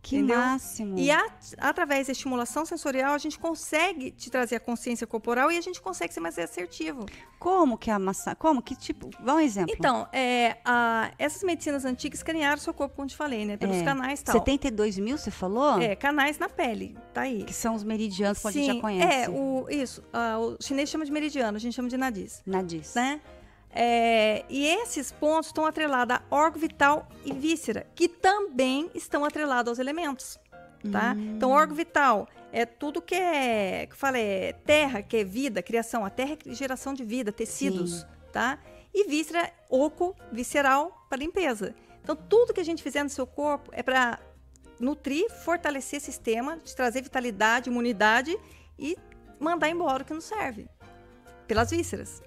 Que 0.00 0.16
Entendeu? 0.16 0.38
máximo. 0.38 0.98
E 0.98 1.10
a, 1.10 1.26
através 1.58 2.06
da 2.06 2.12
estimulação 2.12 2.64
sensorial, 2.64 3.14
a 3.14 3.18
gente 3.18 3.38
consegue 3.38 4.10
te 4.12 4.30
trazer 4.30 4.56
a 4.56 4.60
consciência 4.60 5.06
corporal 5.06 5.50
e 5.50 5.58
a 5.58 5.60
gente 5.60 5.80
consegue 5.80 6.14
ser 6.14 6.20
mais 6.20 6.38
assertivo. 6.38 7.04
Como 7.38 7.76
que 7.76 7.90
é 7.90 7.94
a 7.94 7.98
massa? 7.98 8.34
Como? 8.34 8.62
Que 8.62 8.76
tipo? 8.76 9.10
Dá 9.20 9.34
um 9.34 9.40
exemplo. 9.40 9.74
Então, 9.76 10.08
é, 10.12 10.58
a, 10.64 11.10
essas 11.18 11.42
medicinas 11.42 11.84
antigas 11.84 12.20
escanearam 12.20 12.56
o 12.56 12.60
seu 12.60 12.72
corpo, 12.72 12.94
como 12.96 13.08
te 13.08 13.16
falei, 13.16 13.44
né? 13.44 13.56
Pelos 13.56 13.76
é. 13.76 13.84
canais 13.84 14.22
tal. 14.22 14.34
72 14.34 14.98
mil, 14.98 15.18
você 15.18 15.30
falou? 15.30 15.80
É, 15.80 15.94
canais 15.96 16.38
na 16.38 16.48
pele. 16.48 16.96
Tá 17.12 17.22
aí. 17.22 17.44
Que 17.44 17.52
são 17.52 17.74
os 17.74 17.82
meridianos 17.82 18.38
que 18.38 18.48
a 18.48 18.50
gente 18.50 18.66
já 18.66 18.80
conhece. 18.80 19.12
É, 19.12 19.28
o, 19.28 19.66
isso. 19.68 20.00
Uh, 20.02 20.56
o 20.58 20.62
chinês 20.62 20.88
chama 20.88 21.04
de 21.04 21.12
meridiano, 21.12 21.56
a 21.56 21.60
gente 21.60 21.74
chama 21.74 21.88
de 21.88 21.96
nadis. 21.96 22.42
Nadis. 22.46 22.94
Né? 22.94 23.20
É, 23.70 24.44
e 24.48 24.66
esses 24.66 25.12
pontos 25.12 25.48
estão 25.48 25.66
atrelados 25.66 26.16
a 26.16 26.22
órgão 26.30 26.60
vital 26.60 27.08
e 27.24 27.32
víscera, 27.32 27.86
que 27.94 28.08
também 28.08 28.90
estão 28.94 29.24
atrelados 29.24 29.68
aos 29.68 29.78
elementos. 29.78 30.38
Tá? 30.90 31.14
Hum. 31.16 31.34
Então, 31.36 31.50
órgão 31.50 31.76
vital 31.76 32.28
é 32.52 32.64
tudo 32.64 33.02
que 33.02 33.14
é, 33.14 33.86
que 33.86 33.96
fala, 33.96 34.18
é 34.18 34.52
terra, 34.52 35.02
que 35.02 35.18
é 35.18 35.24
vida, 35.24 35.62
criação. 35.62 36.04
A 36.04 36.10
terra 36.10 36.36
é 36.46 36.54
geração 36.54 36.94
de 36.94 37.04
vida, 37.04 37.32
tecidos, 37.32 38.00
Sim. 38.00 38.06
tá? 38.32 38.58
E 38.94 39.08
víscera, 39.08 39.52
oco, 39.68 40.16
visceral, 40.32 41.06
para 41.08 41.18
limpeza. 41.18 41.74
Então, 42.02 42.16
tudo 42.16 42.54
que 42.54 42.60
a 42.60 42.64
gente 42.64 42.82
fizer 42.82 43.02
no 43.02 43.10
seu 43.10 43.26
corpo 43.26 43.70
é 43.72 43.82
para 43.82 44.18
nutrir, 44.80 45.28
fortalecer 45.30 46.00
o 46.00 46.02
sistema, 46.02 46.56
te 46.58 46.74
trazer 46.74 47.02
vitalidade, 47.02 47.68
imunidade 47.68 48.38
e 48.78 48.96
mandar 49.38 49.68
embora 49.68 50.02
o 50.02 50.06
que 50.06 50.14
não 50.14 50.20
serve. 50.20 50.68
Pelas 51.46 51.70
vísceras. 51.70 52.22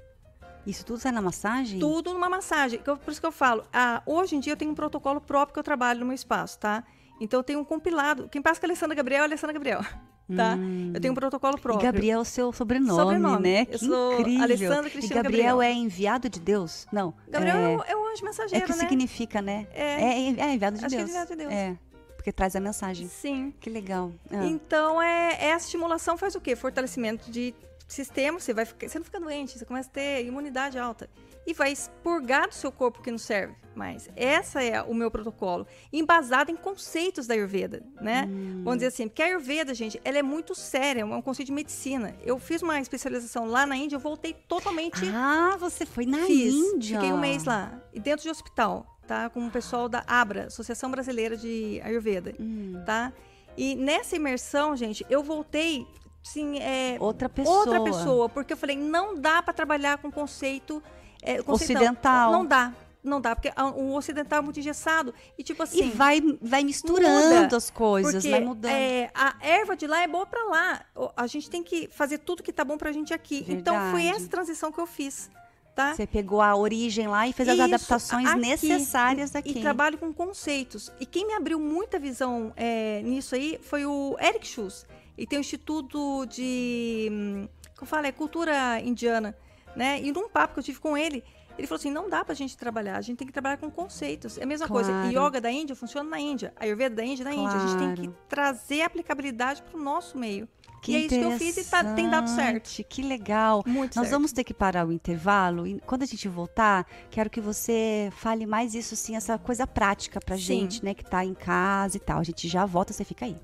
Isso 0.66 0.86
tudo 0.86 1.00
sai 1.00 1.12
na 1.12 1.22
massagem? 1.22 1.80
Tudo 1.80 2.14
numa 2.14 2.30
massagem. 2.30 2.80
Por 2.80 3.12
isso 3.12 3.20
que 3.20 3.26
eu 3.28 3.32
falo, 3.32 3.64
ah, 3.74 4.02
hoje 4.06 4.36
em 4.36 4.40
dia 4.40 4.54
eu 4.54 4.58
tenho 4.58 4.72
um 4.72 4.76
protocolo 4.76 5.20
próprio 5.20 5.54
que 5.54 5.60
eu 5.60 5.64
trabalho 5.64 6.00
no 6.02 6.06
meu 6.06 6.16
espaço, 6.16 6.60
tá? 6.60 6.84
Então 7.20 7.40
eu 7.40 7.44
tenho 7.44 7.60
um 7.60 7.64
compilado. 7.64 8.28
Quem 8.30 8.42
passa 8.42 8.60
com 8.60 8.66
a 8.66 8.70
Alessandra 8.70 8.96
Gabriel 8.96 9.20
é 9.20 9.22
a 9.24 9.28
Alessandra 9.28 9.54
Gabriel. 9.54 9.82
Tá? 10.34 10.56
Hum. 10.56 10.92
Eu 10.94 11.02
tenho 11.02 11.12
um 11.12 11.16
protocolo 11.16 11.58
próprio. 11.58 11.84
E 11.84 11.92
Gabriel 11.92 12.20
é 12.20 12.22
o 12.22 12.24
seu 12.24 12.54
sobrenome, 12.54 12.90
sobrenome. 13.02 13.44
né? 13.44 13.62
Eu 13.64 13.66
que 13.66 13.78
sou 13.80 14.14
incrível. 14.22 14.44
Alessandra 14.44 14.90
Cristina 14.90 15.20
e 15.20 15.24
Gabriel, 15.24 15.58
Gabriel, 15.58 15.62
é 15.62 15.74
enviado 15.74 16.30
de 16.30 16.40
Deus? 16.40 16.88
Não. 16.90 17.14
Gabriel 17.28 17.58
é, 17.86 17.92
é 17.92 17.98
o 17.98 18.08
anjo 18.08 18.24
mensageiro, 18.24 18.64
É 18.64 18.66
que 18.66 18.72
né? 18.72 18.78
significa, 18.78 19.42
né? 19.42 19.68
É, 19.74 19.84
é, 19.84 20.40
é 20.40 20.54
enviado 20.54 20.78
de 20.78 20.86
Acho 20.86 20.96
Deus. 20.96 21.10
Que 21.10 21.18
é 21.18 21.22
enviado 21.22 21.30
de 21.32 21.36
Deus. 21.36 21.52
É. 21.52 21.78
Porque 22.16 22.32
traz 22.32 22.56
a 22.56 22.62
mensagem. 22.62 23.10
Sim. 23.10 23.54
Que 23.60 23.70
legal. 23.70 24.14
Ah. 24.32 24.46
Então, 24.46 25.02
é, 25.02 25.38
essa 25.50 25.66
estimulação 25.66 26.16
faz 26.16 26.34
o 26.34 26.40
quê? 26.40 26.56
Fortalecimento 26.56 27.30
de 27.30 27.54
sistema, 27.92 28.40
você, 28.40 28.54
vai 28.54 28.66
ficar, 28.66 28.88
você 28.88 28.98
não 28.98 29.06
fica 29.06 29.20
doente, 29.20 29.58
você 29.58 29.66
começa 29.66 29.90
a 29.90 29.94
ter 29.94 30.26
imunidade 30.26 30.78
alta 30.78 31.10
e 31.46 31.54
vai 31.54 31.72
expurgar 31.72 32.48
do 32.48 32.54
seu 32.54 32.72
corpo 32.72 33.02
que 33.02 33.10
não 33.10 33.18
serve 33.18 33.56
mais. 33.76 34.10
Essa 34.16 34.64
é 34.64 34.82
o 34.82 34.94
meu 34.94 35.10
protocolo, 35.10 35.66
embasado 35.92 36.52
em 36.52 36.56
conceitos 36.56 37.26
da 37.26 37.34
Ayurveda, 37.34 37.84
né? 38.00 38.28
Hum. 38.30 38.62
Vamos 38.64 38.76
dizer 38.78 38.88
assim, 38.88 39.08
porque 39.08 39.24
a 39.24 39.26
Ayurveda, 39.26 39.74
gente, 39.74 40.00
ela 40.04 40.18
é 40.18 40.22
muito 40.22 40.54
séria, 40.54 41.02
é 41.02 41.06
um 41.06 41.22
conceito 41.22 41.48
de 41.48 41.54
medicina. 41.54 42.16
Eu 42.22 42.38
fiz 42.38 42.62
uma 42.62 42.80
especialização 42.80 43.46
lá 43.46 43.66
na 43.66 43.76
Índia, 43.76 43.96
eu 43.96 44.00
voltei 44.00 44.34
totalmente... 44.34 45.02
Ah, 45.14 45.56
você 45.60 45.86
foi 45.86 46.06
na 46.06 46.20
fiz, 46.20 46.54
Índia? 46.54 47.00
Fiquei 47.00 47.14
um 47.14 47.20
mês 47.20 47.44
lá, 47.44 47.82
e 47.94 48.00
dentro 48.00 48.24
de 48.24 48.30
hospital, 48.30 48.86
tá? 49.08 49.30
Com 49.30 49.48
o 49.48 49.52
pessoal 49.52 49.90
da 49.90 50.04
ABRA, 50.06 50.46
Associação 50.46 50.92
Brasileira 50.92 51.36
de 51.36 51.82
Ayurveda, 51.84 52.36
hum. 52.40 52.82
tá? 52.86 53.12
E 53.58 53.76
nessa 53.76 54.16
imersão, 54.16 54.76
gente, 54.76 55.06
eu 55.10 55.24
voltei 55.24 55.86
sim, 56.24 56.60
é, 56.60 56.98
outra 57.00 57.30
pessoa. 57.30 57.58
Outra 57.58 57.84
pessoa, 57.84 58.30
porque 58.30 58.54
eu 58.54 58.58
falei, 58.58 58.78
não 58.78 59.20
dá 59.20 59.42
para 59.42 59.54
trabalhar 59.54 59.98
com 59.98 60.12
conceito 60.12 60.82
é, 61.22 61.42
ocidental. 61.46 62.32
Não 62.32 62.46
dá. 62.46 62.74
Não 63.04 63.20
dá, 63.20 63.36
porque 63.36 63.52
o 63.76 63.96
ocidental 63.96 64.40
é 64.40 64.42
muito 64.44 64.60
engessado. 64.60 65.14
E 65.38 65.44
tipo 65.44 65.64
assim. 65.64 65.86
E 65.86 65.90
vai, 65.90 66.22
vai 66.40 66.64
misturando 66.64 67.36
muda, 67.36 67.58
as 67.58 67.72
coisas, 67.72 68.14
porque, 68.14 68.30
vai 68.30 68.42
mudando. 68.42 68.72
É, 68.72 69.10
a 69.14 69.36
erva 69.42 69.76
de 69.76 69.88
lá 69.88 70.04
é 70.04 70.08
boa 70.08 70.26
para 70.26 70.44
lá. 70.46 70.86
A 71.18 71.26
gente 71.26 71.50
tem 71.50 71.64
que 71.64 71.88
fazer 71.88 72.20
tudo 72.20 72.44
que 72.44 72.54
tá 72.54 72.64
bom 72.64 72.78
pra 72.78 72.92
gente 72.92 73.14
aqui. 73.14 73.38
Verdade. 73.38 73.60
Então 73.60 73.92
foi 73.92 74.06
essa 74.06 74.28
transição 74.28 74.72
que 74.72 74.80
eu 74.80 74.86
fiz. 74.86 75.32
Tá? 75.76 75.96
Você 75.96 76.06
pegou 76.06 76.42
a 76.42 76.54
origem 76.56 77.08
lá 77.08 77.28
e 77.28 77.34
fez 77.34 77.48
Isso, 77.48 77.62
as 77.62 77.66
adaptações 77.66 78.28
aqui, 78.28 78.40
necessárias 78.40 79.36
aqui. 79.36 79.58
E 79.58 79.62
trabalho 79.62 79.98
com 79.98 80.14
conceitos. 80.14 80.92
E 81.00 81.06
quem 81.06 81.26
me 81.26 81.34
abriu 81.34 81.60
muita 81.60 81.98
visão 81.98 82.52
é, 82.58 83.02
nisso 83.04 83.34
aí 83.34 83.58
foi 83.64 83.86
o 83.86 84.18
Eric 84.20 84.46
Schultz. 84.46 84.86
E 85.22 85.28
tem 85.28 85.40
o 85.40 85.42
Instituto 85.42 86.26
de. 86.26 87.10
Hum, 87.12 87.48
como 87.78 87.88
fala? 87.90 88.08
É 88.08 88.12
cultura 88.12 88.80
indiana 88.80 89.36
né? 89.76 90.02
E 90.02 90.12
num 90.12 90.30
papo 90.30 90.54
que 90.54 90.60
eu 90.60 90.64
tive 90.64 90.80
com 90.80 90.98
ele, 90.98 91.24
ele 91.58 91.68
falou 91.68 91.80
assim: 91.80 91.92
não 91.92 92.10
dá 92.10 92.24
pra 92.24 92.34
gente 92.36 92.58
trabalhar, 92.58 92.98
a 92.98 93.02
gente 93.02 93.18
tem 93.18 93.28
que 93.28 93.34
trabalhar 93.34 93.58
com 93.58 93.70
conceitos. 93.70 94.38
É 94.38 94.44
a 94.44 94.46
mesma 94.46 94.68
claro. 94.68 94.86
coisa. 94.86 95.08
Yoga 95.12 95.40
da 95.40 95.52
Índia 95.52 95.76
funciona 95.76 96.10
na 96.10 96.20
Índia, 96.20 96.54
a 96.58 96.64
Ayurveda 96.64 96.96
da 96.96 97.04
Índia 97.04 97.26
na 97.26 97.32
claro. 97.32 97.48
Índia. 97.48 97.58
A 97.58 97.68
gente 97.68 97.98
tem 97.98 98.06
que 98.08 98.16
trazer 98.28 98.82
aplicabilidade 98.82 99.62
para 99.64 99.80
o 99.80 99.82
nosso 99.82 100.18
meio. 100.18 100.48
Que 100.82 100.94
e 100.94 100.96
é 100.96 101.00
isso 101.02 101.10
que 101.10 101.22
eu 101.22 101.32
fiz 101.38 101.58
e 101.58 101.70
tá, 101.70 101.94
tem 101.94 102.10
dado 102.10 102.28
certo. 102.28 102.84
Que 102.90 103.04
legal. 103.04 103.62
Muito 103.68 103.96
Nós 103.96 104.08
certo. 104.08 104.12
vamos 104.12 104.32
ter 104.32 104.44
que 104.44 104.52
parar 104.52 104.88
o 104.88 104.92
intervalo 104.92 105.68
e 105.68 105.80
quando 105.82 106.02
a 106.02 106.08
gente 106.08 106.28
voltar, 106.28 106.88
quero 107.12 107.30
que 107.30 107.40
você 107.40 108.12
fale 108.14 108.48
mais 108.48 108.74
isso, 108.74 108.96
assim, 108.96 109.16
essa 109.16 109.38
coisa 109.38 109.68
prática 109.68 110.20
pra 110.20 110.36
Sim. 110.36 110.42
gente, 110.42 110.84
né, 110.84 110.96
que 110.96 111.06
tá 111.06 111.24
em 111.24 111.36
casa 111.36 111.98
e 111.98 112.00
tal. 112.00 112.18
A 112.18 112.24
gente 112.24 112.48
já 112.48 112.66
volta, 112.66 112.94
você 112.94 113.04
fica 113.04 113.26
aí. 113.26 113.38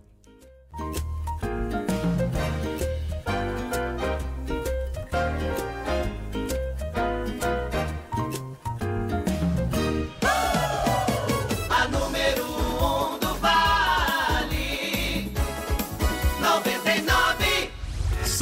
Bye. 1.41 1.86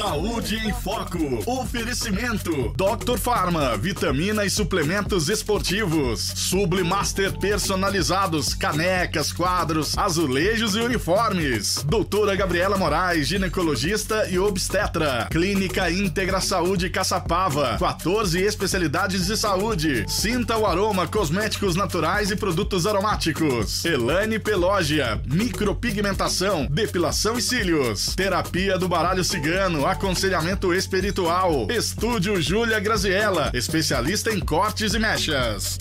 Saúde 0.06 0.56
em 0.58 0.72
Foco. 0.72 1.18
Oferecimento: 1.48 2.52
Dr. 2.78 3.18
Farma, 3.18 3.76
vitamina 3.76 4.46
e 4.46 4.52
suplementos 4.52 5.30
esportivos. 5.30 6.22
Sublimaster 6.22 7.36
personalizados, 7.40 8.54
canecas, 8.54 9.34
quadros, 9.34 9.98
azulejos 9.98 10.76
e 10.76 10.80
uniformes. 10.80 11.84
Doutora 11.88 12.36
Gabriela 12.36 12.78
Moraes, 12.78 13.28
ginecologista 13.28 14.30
e 14.30 14.38
obstetra. 14.38 15.28
Clínica 15.32 15.90
Íntegra 15.90 16.40
Saúde 16.40 16.88
Caçapava. 16.92 17.76
14 17.80 18.40
especialidades 18.40 19.26
de 19.26 19.36
saúde. 19.36 20.06
Sinta 20.08 20.56
o 20.56 20.68
aroma, 20.68 21.08
cosméticos 21.08 21.76
naturais 21.76 22.30
e 22.30 22.36
produtos 22.36 22.86
aromáticos. 22.86 23.84
Elane 23.84 24.38
Pelógia, 24.38 25.20
micropigmentação, 25.26 26.68
depilação 26.68 27.40
e 27.40 27.42
cílios. 27.42 28.14
Terapia 28.16 28.78
do 28.78 28.88
baralho 28.88 29.24
cigano, 29.24 29.88
aconselhamento 29.96 30.74
espiritual. 30.74 31.68
Estúdio 31.72 32.42
Júlia 32.42 32.80
Graziella, 32.82 33.50
especialista 33.54 34.30
em 34.30 34.40
cortes 34.40 34.94
e 34.94 35.00
mechas. 35.00 35.78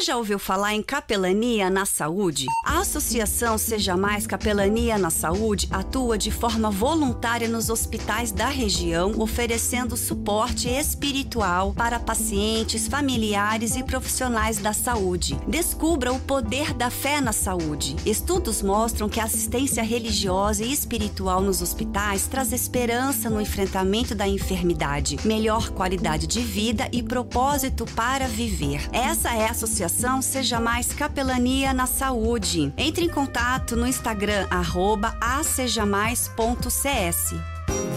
Já 0.00 0.16
ouviu 0.16 0.38
falar 0.38 0.74
em 0.74 0.82
capelania 0.82 1.68
na 1.68 1.84
saúde? 1.84 2.46
A 2.64 2.78
Associação 2.78 3.58
Seja 3.58 3.96
Mais 3.96 4.28
Capelania 4.28 4.96
na 4.96 5.10
Saúde 5.10 5.68
atua 5.72 6.16
de 6.16 6.30
forma 6.30 6.70
voluntária 6.70 7.48
nos 7.48 7.68
hospitais 7.68 8.30
da 8.30 8.46
região, 8.46 9.12
oferecendo 9.18 9.96
suporte 9.96 10.68
espiritual 10.68 11.74
para 11.74 11.98
pacientes, 11.98 12.86
familiares 12.86 13.74
e 13.74 13.82
profissionais 13.82 14.58
da 14.58 14.72
saúde. 14.72 15.36
Descubra 15.48 16.12
o 16.12 16.20
poder 16.20 16.72
da 16.72 16.90
fé 16.90 17.20
na 17.20 17.32
saúde. 17.32 17.96
Estudos 18.06 18.62
mostram 18.62 19.08
que 19.08 19.18
a 19.18 19.24
assistência 19.24 19.82
religiosa 19.82 20.64
e 20.64 20.72
espiritual 20.72 21.42
nos 21.42 21.60
hospitais 21.60 22.28
traz 22.28 22.52
esperança 22.52 23.28
no 23.28 23.40
enfrentamento 23.40 24.14
da 24.14 24.28
enfermidade, 24.28 25.18
melhor 25.24 25.70
qualidade 25.70 26.28
de 26.28 26.40
vida 26.40 26.88
e 26.92 27.02
propósito 27.02 27.84
para 27.96 28.28
viver. 28.28 28.88
Essa 28.92 29.34
é 29.34 29.48
a 29.48 29.50
associação 29.50 29.87
Seja 30.22 30.60
Mais 30.60 30.92
Capelania 30.92 31.72
na 31.72 31.86
Saúde. 31.86 32.72
Entre 32.76 33.04
em 33.04 33.08
contato 33.08 33.76
no 33.76 33.86
Instagram, 33.86 34.46
arroba 34.50 35.16
acejamais.cs. 35.20 37.34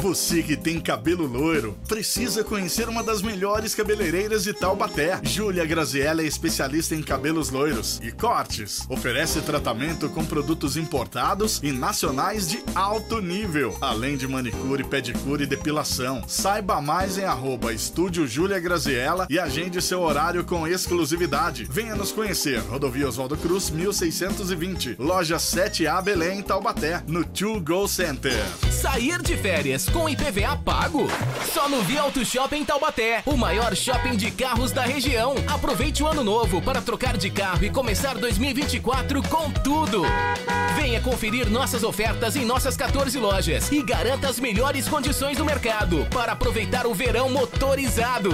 Você 0.02 0.42
que 0.42 0.58
tem 0.58 0.80
cabelo 0.80 1.28
loiro, 1.28 1.78
precisa 1.88 2.44
conhecer 2.44 2.90
uma 2.90 3.04
das 3.04 3.22
melhores 3.22 3.76
cabeleireiras 3.76 4.44
de 4.44 4.52
Taubaté. 4.52 5.20
Júlia 5.22 5.64
Graziella 5.64 6.24
é 6.24 6.26
especialista 6.26 6.96
em 6.96 7.04
cabelos 7.04 7.52
loiros 7.52 8.00
e 8.02 8.12
cortes. 8.12 8.84
Oferece 8.90 9.42
tratamento 9.42 10.10
com 10.10 10.26
produtos 10.26 10.76
importados 10.76 11.60
e 11.62 11.72
nacionais 11.72 12.50
de 12.50 12.64
alto 12.74 13.22
nível, 13.22 13.78
além 13.80 14.18
de 14.18 14.28
manicure, 14.28 14.84
pedicure 14.84 15.44
e 15.44 15.48
depilação. 15.48 16.24
Saiba 16.28 16.82
mais 16.82 17.20
em 17.20 17.24
arroba 17.26 17.72
Estúdio 17.72 18.26
Júlia 18.26 18.60
Graziella 18.60 19.28
e 19.30 19.38
agende 19.38 19.80
seu 19.84 20.02
horário 20.02 20.44
com 20.44 20.68
exclusividade. 20.68 21.68
Venha 21.70 21.96
nos 21.96 22.12
conhecer. 22.12 22.60
Rodovia 22.62 23.08
Oswaldo 23.08 23.38
Cruz, 23.38 23.70
1620. 23.70 24.96
Loja 24.98 25.38
7A 25.38 26.02
Belém, 26.02 26.42
Taubaté, 26.42 27.04
no 27.06 27.24
Two 27.24 27.62
Go 27.62 27.88
Center. 27.88 28.44
Sair 28.72 29.22
de 29.22 29.38
férias 29.38 29.91
com 29.92 30.10
IPVA 30.10 30.56
pago? 30.58 31.08
Só 31.54 31.70
no 31.70 31.82
Via 31.82 32.02
Auto 32.02 32.26
Shopping 32.26 32.64
Taubaté, 32.64 33.22
o 33.26 33.38
maior 33.38 33.76
shopping 33.76 34.16
de 34.16 34.32
carros 34.32 34.72
da 34.72 34.84
região. 34.84 35.36
Aproveite 35.48 36.02
o 36.02 36.08
ano 36.08 36.24
novo 36.24 36.62
para 36.62 36.82
trocar 36.82 37.18
de 37.18 37.30
carro 37.30 37.64
e 37.64 37.70
começar 37.70 38.18
2024 38.18 39.22
com 39.24 39.52
tudo. 39.52 40.04
Venha 40.76 41.02
conferir 41.02 41.50
nossas 41.50 41.84
ofertas 41.84 42.36
em 42.36 42.46
nossas 42.46 42.76
14 42.76 43.18
lojas 43.20 43.72
e 43.72 43.84
garanta 43.84 44.30
as 44.30 44.40
melhores 44.40 44.88
condições 44.88 45.38
do 45.38 45.46
mercado 45.46 46.08
para 46.10 46.32
aproveitar 46.32 46.88
o 46.88 46.94
verão 46.94 47.30
motorizado. 47.30 48.32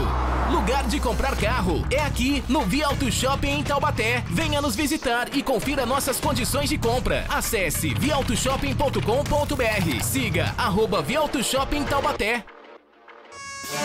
Lugar 0.52 0.88
de 0.88 1.00
comprar 1.00 1.36
carro 1.36 1.86
é 1.91 2.00
aqui 2.00 2.43
no 2.48 2.62
Via 2.62 2.88
Auto 2.88 3.12
Shopping 3.12 3.50
em 3.50 3.63
Taubaté. 3.63 4.24
Venha 4.30 4.62
nos 4.62 4.76
visitar 4.76 5.28
e 5.34 5.43
confira 5.43 5.86
nossas 5.86 6.22
condições 6.22 6.70
de 6.70 6.78
compra. 6.78 7.26
Acesse 7.28 7.93
viautoshopping.com.br. 7.93 10.04
Siga 10.04 10.56
arroba 10.58 11.02
Via 11.02 11.20
Auto 11.20 11.43
Shopping 11.50 11.86
Taubaté. 11.86 12.44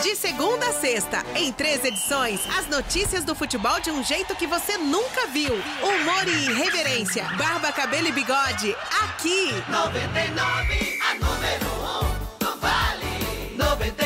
De 0.01 0.17
segunda 0.17 0.67
a 0.67 0.73
sexta, 0.73 1.23
em 1.33 1.49
três 1.49 1.81
edições, 1.85 2.41
as 2.57 2.67
notícias 2.67 3.23
do 3.23 3.33
futebol 3.33 3.79
de 3.79 3.89
um 3.89 4.03
jeito 4.03 4.35
que 4.35 4.45
você 4.45 4.77
nunca 4.77 5.27
viu. 5.27 5.53
Humor 5.53 6.27
e 6.27 6.49
irreverência, 6.49 7.23
barba, 7.37 7.71
cabelo 7.71 8.09
e 8.09 8.11
bigode, 8.11 8.75
aqui. 9.01 9.47
99, 9.69 10.99
a 11.09 11.13
número 11.13 11.65
1 11.79 12.05
um, 12.05 12.45
do 12.45 12.59
Vale. 12.59 13.55
99. 13.55 14.02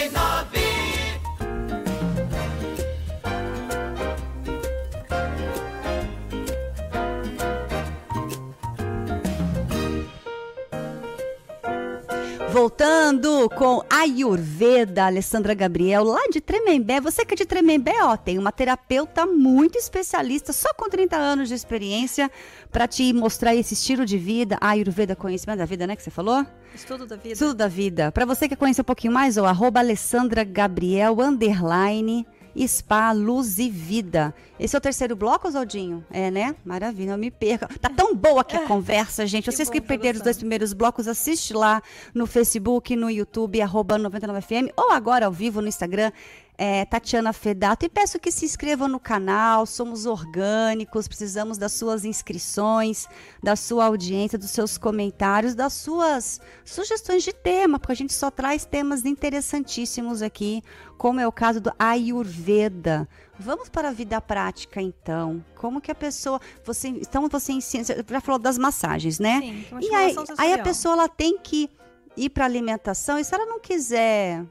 Voltando 12.67 13.49
com 13.51 13.81
Ayurveda, 13.89 15.05
Alessandra 15.05 15.53
Gabriel, 15.53 16.03
lá 16.03 16.19
de 16.29 16.41
Tremembé. 16.41 16.99
Você 16.99 17.23
que 17.23 17.33
é 17.33 17.37
de 17.37 17.45
Tremembé, 17.45 17.95
ó, 18.03 18.17
tem 18.17 18.37
uma 18.37 18.51
terapeuta 18.51 19.25
muito 19.25 19.77
especialista, 19.77 20.51
só 20.51 20.73
com 20.73 20.89
30 20.89 21.15
anos 21.15 21.47
de 21.47 21.55
experiência, 21.55 22.29
para 22.69 22.85
te 22.85 23.13
mostrar 23.13 23.55
esse 23.55 23.73
estilo 23.73 24.05
de 24.05 24.17
vida. 24.17 24.57
Ayurveda, 24.59 25.15
conhecimento 25.15 25.59
da 25.59 25.65
vida, 25.65 25.87
né, 25.87 25.95
que 25.95 26.03
você 26.03 26.11
falou? 26.11 26.45
Estudo 26.75 27.05
da 27.05 27.15
vida. 27.15 27.31
Estudo 27.31 27.53
da 27.53 27.69
vida. 27.69 28.11
Para 28.11 28.25
você 28.25 28.49
que 28.49 28.49
quer 28.49 28.59
conhecer 28.59 28.81
um 28.81 28.83
pouquinho 28.83 29.13
mais, 29.13 29.37
ó, 29.37 29.45
arroba 29.45 29.79
Alessandra 29.79 30.43
Gabriel, 30.43 31.21
underline, 31.21 32.27
Spa, 32.65 33.11
Luz 33.11 33.59
e 33.59 33.69
Vida. 33.69 34.33
Esse 34.59 34.75
é 34.75 34.79
o 34.79 34.81
terceiro 34.81 35.15
bloco, 35.15 35.47
Oswaldinho? 35.47 36.05
É, 36.09 36.31
né? 36.31 36.55
Maravilha, 36.63 37.11
não 37.11 37.17
me 37.17 37.29
perca. 37.29 37.67
Tá 37.79 37.89
tão 37.89 38.15
boa 38.15 38.41
aqui 38.41 38.55
a 38.55 38.65
conversa, 38.67 39.27
gente. 39.27 39.51
Vocês 39.51 39.69
que, 39.69 39.81
que 39.81 39.87
perderam 39.87 40.17
os 40.17 40.23
dois 40.23 40.37
primeiros 40.37 40.73
blocos, 40.73 41.07
assiste 41.07 41.53
lá 41.53 41.81
no 42.13 42.25
Facebook, 42.25 42.95
no 42.95 43.09
YouTube, 43.09 43.61
arroba 43.61 43.99
99FM, 43.99 44.71
ou 44.75 44.91
agora 44.91 45.25
ao 45.25 45.31
vivo 45.31 45.61
no 45.61 45.67
Instagram, 45.67 46.11
é, 46.57 46.83
Tatiana 46.85 47.31
Fedato. 47.31 47.85
E 47.85 47.89
peço 47.89 48.19
que 48.19 48.31
se 48.31 48.45
inscrevam 48.45 48.87
no 48.87 48.99
canal, 48.99 49.65
somos 49.65 50.05
orgânicos, 50.05 51.07
precisamos 51.07 51.57
das 51.57 51.73
suas 51.73 52.03
inscrições, 52.03 53.07
da 53.43 53.55
sua 53.55 53.85
audiência, 53.85 54.37
dos 54.37 54.49
seus 54.49 54.77
comentários, 54.77 55.53
das 55.53 55.73
suas 55.73 56.41
sugestões 56.65 57.23
de 57.23 57.31
tema, 57.31 57.77
porque 57.77 57.93
a 57.93 57.95
gente 57.95 58.13
só 58.13 58.31
traz 58.31 58.65
temas 58.65 59.05
interessantíssimos 59.05 60.21
aqui, 60.21 60.63
como 60.97 61.19
é 61.19 61.27
o 61.27 61.31
caso 61.31 61.61
do 61.61 61.71
Ayurveda. 61.77 63.07
Vamos 63.39 63.69
para 63.69 63.89
a 63.89 63.91
vida 63.91 64.19
prática, 64.19 64.81
então. 64.81 65.43
Como 65.55 65.79
que 65.79 65.91
a 65.91 65.95
pessoa. 65.95 66.41
Você, 66.65 66.87
então, 66.87 67.29
você 67.29 67.53
ensina. 67.53 67.83
Já 67.83 68.21
falou 68.21 68.39
das 68.39 68.57
massagens, 68.57 69.19
né? 69.19 69.39
Sim, 69.39 69.65
uma 69.71 69.81
e 69.81 69.93
aí, 69.93 70.15
aí 70.37 70.53
a 70.53 70.63
pessoa 70.63 70.93
ela 70.93 71.07
tem 71.07 71.37
que 71.37 71.69
ir 72.15 72.29
para 72.29 72.45
alimentação, 72.45 73.19
e 73.19 73.23
se 73.23 73.33
ela 73.33 73.45
não 73.45 73.59
quiser. 73.59 74.43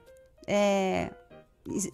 é, 0.46 1.10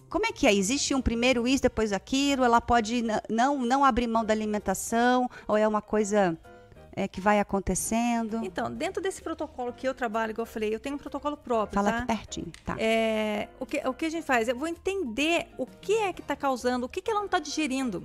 Como 0.07 0.25
é 0.25 0.31
que 0.31 0.45
é? 0.45 0.53
Existe 0.53 0.93
um 0.93 1.01
primeiro 1.01 1.47
isso, 1.47 1.63
depois 1.63 1.91
aquilo? 1.91 2.43
Ela 2.43 2.61
pode 2.61 3.03
não, 3.27 3.57
não 3.57 3.83
abrir 3.83 4.05
mão 4.05 4.23
da 4.23 4.33
alimentação? 4.33 5.27
Ou 5.47 5.57
é 5.57 5.67
uma 5.67 5.81
coisa 5.81 6.37
é, 6.95 7.07
que 7.07 7.19
vai 7.19 7.39
acontecendo? 7.39 8.41
Então, 8.43 8.71
dentro 8.71 9.01
desse 9.01 9.21
protocolo 9.21 9.73
que 9.73 9.87
eu 9.87 9.93
trabalho, 9.93 10.31
igual 10.31 10.45
eu 10.45 10.51
falei, 10.51 10.73
eu 10.73 10.79
tenho 10.79 10.95
um 10.95 10.99
protocolo 10.99 11.35
próprio, 11.35 11.75
Fala 11.75 11.91
tá? 11.91 11.97
aqui 11.99 12.07
pertinho. 12.07 12.51
Tá. 12.63 12.75
É, 12.79 13.49
o, 13.59 13.65
que, 13.65 13.77
o 13.87 13.93
que 13.93 14.05
a 14.05 14.09
gente 14.09 14.25
faz? 14.25 14.47
Eu 14.47 14.55
vou 14.55 14.67
entender 14.67 15.47
o 15.57 15.65
que 15.65 15.93
é 15.93 16.13
que 16.13 16.21
está 16.21 16.35
causando, 16.35 16.85
o 16.85 16.89
que, 16.89 17.01
que 17.01 17.09
ela 17.09 17.19
não 17.19 17.25
está 17.25 17.39
digerindo. 17.39 18.03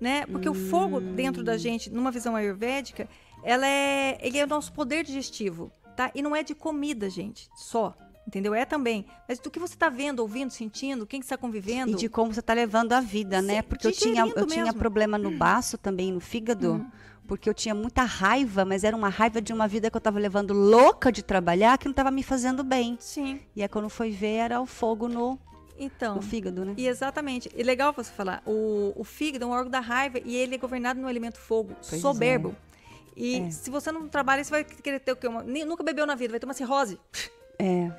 Né? 0.00 0.26
Porque 0.26 0.48
o 0.48 0.54
fogo 0.54 1.00
dentro 1.00 1.42
da 1.42 1.56
gente, 1.56 1.88
numa 1.88 2.10
visão 2.10 2.36
ayurvédica, 2.36 3.08
ela 3.42 3.66
é, 3.66 4.18
ele 4.20 4.38
é 4.38 4.44
o 4.44 4.46
nosso 4.46 4.72
poder 4.72 5.04
digestivo. 5.04 5.70
Tá? 5.96 6.10
E 6.14 6.20
não 6.20 6.34
é 6.34 6.42
de 6.42 6.54
comida, 6.54 7.08
gente, 7.08 7.48
só. 7.54 7.96
Entendeu? 8.26 8.54
É 8.54 8.64
também. 8.64 9.06
Mas 9.28 9.38
do 9.38 9.50
que 9.50 9.58
você 9.58 9.74
está 9.74 9.88
vendo, 9.88 10.20
ouvindo, 10.20 10.50
sentindo, 10.50 11.06
quem 11.06 11.20
que 11.20 11.26
está 11.26 11.36
convivendo. 11.36 11.92
E 11.92 11.94
de 11.94 12.08
como 12.08 12.32
você 12.32 12.40
está 12.40 12.54
levando 12.54 12.92
a 12.92 13.00
vida, 13.00 13.40
né? 13.40 13.56
Sim, 13.56 13.62
Porque 13.68 13.86
eu 13.86 13.92
tinha, 13.92 14.26
eu 14.26 14.46
tinha 14.46 14.72
problema 14.72 15.16
no 15.16 15.30
baço 15.30 15.76
também, 15.78 16.10
no 16.10 16.20
fígado. 16.20 16.74
Hum. 16.74 16.90
Porque 17.26 17.48
eu 17.48 17.54
tinha 17.54 17.74
muita 17.74 18.02
raiva, 18.02 18.64
mas 18.64 18.84
era 18.84 18.94
uma 18.94 19.08
raiva 19.08 19.40
de 19.40 19.52
uma 19.52 19.66
vida 19.66 19.90
que 19.90 19.96
eu 19.96 19.98
estava 19.98 20.18
levando 20.18 20.52
louca 20.52 21.10
de 21.10 21.22
trabalhar, 21.22 21.78
que 21.78 21.86
não 21.86 21.92
estava 21.92 22.10
me 22.10 22.22
fazendo 22.22 22.62
bem. 22.62 22.96
Sim. 23.00 23.40
E 23.56 23.62
aí 23.62 23.68
quando 23.68 23.88
foi 23.88 24.10
ver, 24.10 24.34
era 24.36 24.60
o 24.60 24.66
fogo 24.66 25.08
no, 25.08 25.38
Então. 25.78 26.16
no 26.16 26.22
fígado, 26.22 26.64
né? 26.66 26.74
E 26.76 26.86
exatamente. 26.86 27.50
E 27.56 27.62
legal 27.62 27.92
você 27.94 28.10
falar, 28.12 28.42
o, 28.46 28.92
o 28.94 29.04
fígado 29.04 29.44
é 29.44 29.48
um 29.48 29.52
órgão 29.52 29.70
da 29.70 29.80
raiva 29.80 30.18
e 30.22 30.36
ele 30.36 30.54
é 30.56 30.58
governado 30.58 31.00
no 31.00 31.08
elemento 31.08 31.38
fogo, 31.38 31.74
Pois 31.88 32.00
soberbo. 32.00 32.54
E 33.16 33.36
É. 33.40 33.50
se 33.50 33.70
você 33.70 33.90
não 33.90 34.06
trabalha, 34.08 34.44
você 34.44 34.50
vai 34.50 34.64
querer 34.64 35.00
ter 35.00 35.12
o 35.12 35.16
quê? 35.16 35.26
Uma, 35.26 35.42
nunca 35.42 35.82
bebeu 35.82 36.04
na 36.04 36.14
vida, 36.14 36.32
vai 36.32 36.40
ter 36.40 36.46
uma 36.46 36.52
cirrose. 36.54 36.98
É. 37.58 37.90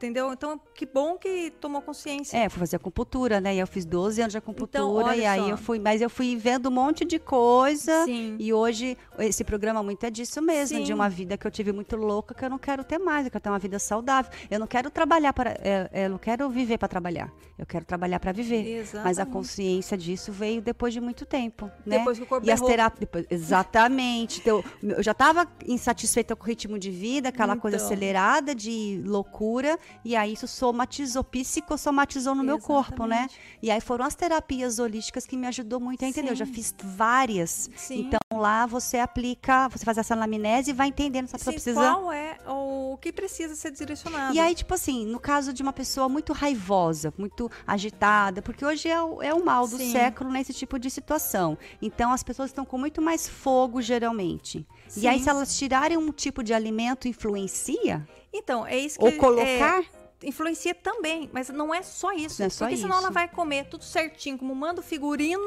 Entendeu? 0.00 0.32
Então, 0.32 0.58
que 0.74 0.86
bom 0.86 1.18
que 1.18 1.50
tomou 1.60 1.82
consciência. 1.82 2.34
É, 2.34 2.48
fui 2.48 2.58
fazer 2.58 2.76
acupuntura, 2.76 3.38
né? 3.38 3.54
E 3.54 3.58
eu 3.58 3.66
fiz 3.66 3.84
12 3.84 4.22
anos 4.22 4.32
de 4.32 4.38
acupuntura. 4.38 5.14
Então, 5.14 5.14
e 5.14 5.26
aí 5.26 5.40
só. 5.42 5.48
eu 5.50 5.58
fui, 5.58 5.78
mas 5.78 6.00
eu 6.00 6.08
fui 6.08 6.36
vendo 6.36 6.70
um 6.70 6.72
monte 6.72 7.04
de 7.04 7.18
coisa. 7.18 8.06
Sim. 8.06 8.34
E 8.38 8.50
hoje, 8.50 8.96
esse 9.18 9.44
programa 9.44 9.82
muito 9.82 10.02
é 10.04 10.10
disso 10.10 10.40
mesmo, 10.40 10.78
Sim. 10.78 10.84
de 10.84 10.94
uma 10.94 11.06
vida 11.10 11.36
que 11.36 11.46
eu 11.46 11.50
tive 11.50 11.70
muito 11.70 11.96
louca, 11.96 12.34
que 12.34 12.42
eu 12.42 12.48
não 12.48 12.58
quero 12.58 12.82
ter 12.82 12.96
mais, 12.98 13.26
eu 13.26 13.30
quero 13.30 13.44
ter 13.44 13.50
uma 13.50 13.58
vida 13.58 13.78
saudável. 13.78 14.32
Eu 14.50 14.58
não 14.58 14.66
quero 14.66 14.88
trabalhar 14.90 15.34
para. 15.34 15.50
é, 15.62 15.90
é, 15.92 16.06
eu 16.06 16.10
não 16.10 16.18
quero 16.18 16.48
viver 16.48 16.78
para 16.78 16.88
trabalhar. 16.88 17.30
Eu 17.58 17.66
quero 17.66 17.84
trabalhar 17.84 18.18
para 18.18 18.32
viver. 18.32 18.64
Mas 18.64 18.94
a 18.96 19.10
Exatamente. 19.10 19.32
consciência 19.34 19.98
disso 19.98 20.32
veio 20.32 20.62
depois 20.62 20.94
de 20.94 21.00
muito 21.00 21.26
tempo. 21.26 21.70
Né? 21.84 21.98
Depois 21.98 22.16
que 22.16 22.24
o 22.24 22.26
corpo 22.26 22.46
E 22.46 22.50
as 22.50 22.60
terapias. 22.62 23.26
Exatamente. 23.28 24.40
Então, 24.40 24.64
eu 24.82 25.02
já 25.02 25.12
estava 25.12 25.46
insatisfeita 25.66 26.34
com 26.34 26.42
o 26.42 26.46
ritmo 26.46 26.78
de 26.78 26.90
vida, 26.90 27.28
aquela 27.28 27.54
coisa 27.54 27.76
Então. 27.76 27.86
acelerada 27.86 28.54
de 28.54 29.02
loucura, 29.04 29.78
e 30.04 30.16
aí 30.16 30.32
isso 30.32 30.46
somatizou, 30.48 31.22
psicossomatizou 31.24 32.34
no 32.34 32.42
meu 32.42 32.58
corpo, 32.58 33.06
né? 33.06 33.26
Exatamente. 33.28 33.40
E 33.62 33.70
aí 33.70 33.80
foram 33.80 34.04
as 34.04 34.14
terapias 34.14 34.78
holísticas 34.78 35.26
que 35.26 35.36
me 35.36 35.46
ajudou 35.46 35.80
muito 35.80 36.04
a 36.04 36.08
entender. 36.08 36.30
Eu 36.30 36.36
já 36.36 36.46
Sim. 36.46 36.52
fiz 36.52 36.74
várias. 36.82 37.70
Sim. 37.76 38.00
Então 38.00 38.20
lá 38.32 38.66
você 38.66 38.98
aplica, 38.98 39.68
você 39.68 39.84
faz 39.84 39.98
essa 39.98 40.14
anamnese 40.14 40.70
e 40.70 40.72
vai 40.72 40.88
entendendo 40.88 41.26
se 41.28 41.36
a 41.36 41.38
pessoa 41.38 41.52
Sim, 41.52 41.62
precisa. 41.62 41.80
qual 41.80 42.12
é 42.12 42.38
o 42.46 42.96
que 43.00 43.12
precisa 43.12 43.54
ser 43.54 43.72
direcionado. 43.72 44.34
E 44.34 44.38
aí, 44.38 44.54
tipo 44.54 44.72
assim, 44.74 45.04
no 45.06 45.18
caso 45.18 45.52
de 45.52 45.62
uma 45.62 45.72
pessoa 45.72 46.08
muito 46.08 46.32
raivosa, 46.32 47.12
muito 47.18 47.50
agitada, 47.66 48.42
porque 48.42 48.64
hoje 48.64 48.88
é 48.88 49.02
o, 49.02 49.22
é 49.22 49.34
o 49.34 49.44
mal 49.44 49.66
do 49.66 49.76
Sim. 49.76 49.92
século 49.92 50.30
nesse 50.30 50.52
tipo 50.52 50.78
de 50.78 50.90
situação. 50.90 51.58
Então, 51.80 52.12
as 52.12 52.22
pessoas 52.22 52.50
estão 52.50 52.64
com 52.64 52.78
muito 52.78 53.02
mais 53.02 53.28
fogo, 53.28 53.82
geralmente. 53.82 54.66
E 54.96 55.06
aí, 55.06 55.18
Sim. 55.18 55.24
se 55.24 55.30
elas 55.30 55.58
tirarem 55.58 55.96
um 55.96 56.12
tipo 56.12 56.42
de 56.42 56.52
alimento, 56.54 57.08
influencia? 57.08 58.06
Então, 58.32 58.66
é 58.66 58.78
isso 58.78 58.98
que... 58.98 59.04
Ou 59.04 59.12
colocar? 59.12 59.82
é, 59.82 59.84
influencia 60.22 60.74
também, 60.74 61.30
mas 61.32 61.48
não 61.48 61.74
é 61.74 61.82
só 61.82 62.12
isso. 62.12 62.40
Não 62.40 62.46
é 62.46 62.50
só 62.50 62.64
porque 62.64 62.76
senão 62.76 62.96
isso. 62.96 63.04
ela 63.04 63.10
vai 63.12 63.28
comer 63.28 63.66
tudo 63.66 63.84
certinho, 63.84 64.38
como 64.38 64.54
manda 64.54 64.80
o 64.80 64.84
figurino, 64.84 65.42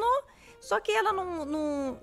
só 0.59 0.79
que 0.79 0.91
ela 0.91 1.13
não... 1.13 1.45
não 1.45 1.99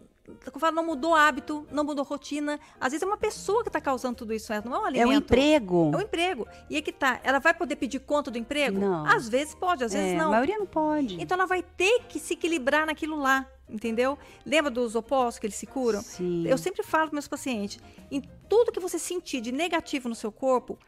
não 0.72 0.84
mudou 0.84 1.12
hábito, 1.12 1.66
não 1.72 1.82
mudou 1.82 2.04
rotina. 2.04 2.60
Às 2.80 2.92
vezes 2.92 3.02
é 3.02 3.06
uma 3.06 3.16
pessoa 3.16 3.62
que 3.62 3.68
está 3.68 3.80
causando 3.80 4.16
tudo 4.16 4.32
isso, 4.32 4.52
não 4.64 4.76
é 4.76 4.78
um 4.78 4.84
alimento. 4.84 5.10
É 5.10 5.14
um 5.14 5.18
emprego. 5.18 5.90
É 5.92 5.96
um 5.96 6.00
emprego. 6.00 6.48
E 6.68 6.76
aí 6.76 6.82
que 6.82 6.92
tá, 6.92 7.20
ela 7.24 7.40
vai 7.40 7.52
poder 7.52 7.74
pedir 7.74 7.98
conta 7.98 8.30
do 8.30 8.38
emprego? 8.38 8.78
Não. 8.78 9.04
Às 9.06 9.28
vezes 9.28 9.56
pode, 9.56 9.82
às 9.82 9.92
vezes 9.92 10.12
É, 10.12 10.16
não. 10.16 10.28
A 10.28 10.30
maioria 10.30 10.58
não 10.58 10.66
pode. 10.66 11.20
Então 11.20 11.36
ela 11.36 11.46
vai 11.46 11.62
ter 11.62 12.04
que 12.08 12.20
se 12.20 12.34
equilibrar 12.34 12.86
naquilo 12.86 13.18
lá, 13.18 13.44
entendeu? 13.70 14.18
Lembra 14.44 14.70
dos 14.70 14.94
opostos 14.94 15.38
que 15.38 15.46
eles 15.46 15.56
se 15.56 15.66
curam? 15.66 16.02
Sim. 16.02 16.46
Eu 16.46 16.58
sempre 16.58 16.82
falo 16.82 17.08
para 17.08 17.14
meus 17.14 17.28
pacientes, 17.28 17.78
em 18.10 18.20
tudo 18.48 18.72
que 18.72 18.80
você 18.80 18.98
sentir 18.98 19.40
de 19.40 19.52
negativo 19.52 20.08
no 20.08 20.14
seu 20.14 20.32
corpo, 20.32 20.78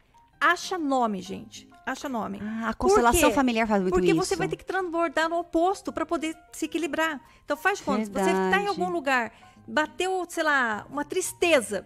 acha 0.40 0.76
nome, 0.76 1.22
gente. 1.22 1.68
acha 1.86 2.08
nome. 2.08 2.38
Ah, 2.42 2.70
a 2.70 2.74
constelação 2.74 3.32
familiar 3.32 3.66
faz 3.66 3.82
muito 3.82 3.94
Porque 3.94 4.10
isso. 4.10 4.16
você 4.16 4.36
vai 4.36 4.48
ter 4.48 4.56
que 4.56 4.64
transbordar 4.64 5.28
no 5.28 5.38
oposto 5.38 5.92
para 5.92 6.06
poder 6.06 6.36
se 6.52 6.66
equilibrar. 6.66 7.20
Então 7.44 7.56
faz 7.56 7.78
de 7.78 7.84
conta, 7.84 8.04
você 8.04 8.30
está 8.30 8.58
em 8.58 8.66
algum 8.66 8.88
lugar, 8.90 9.32
bateu, 9.66 10.24
sei 10.28 10.44
lá, 10.44 10.86
uma 10.90 11.04
tristeza, 11.04 11.84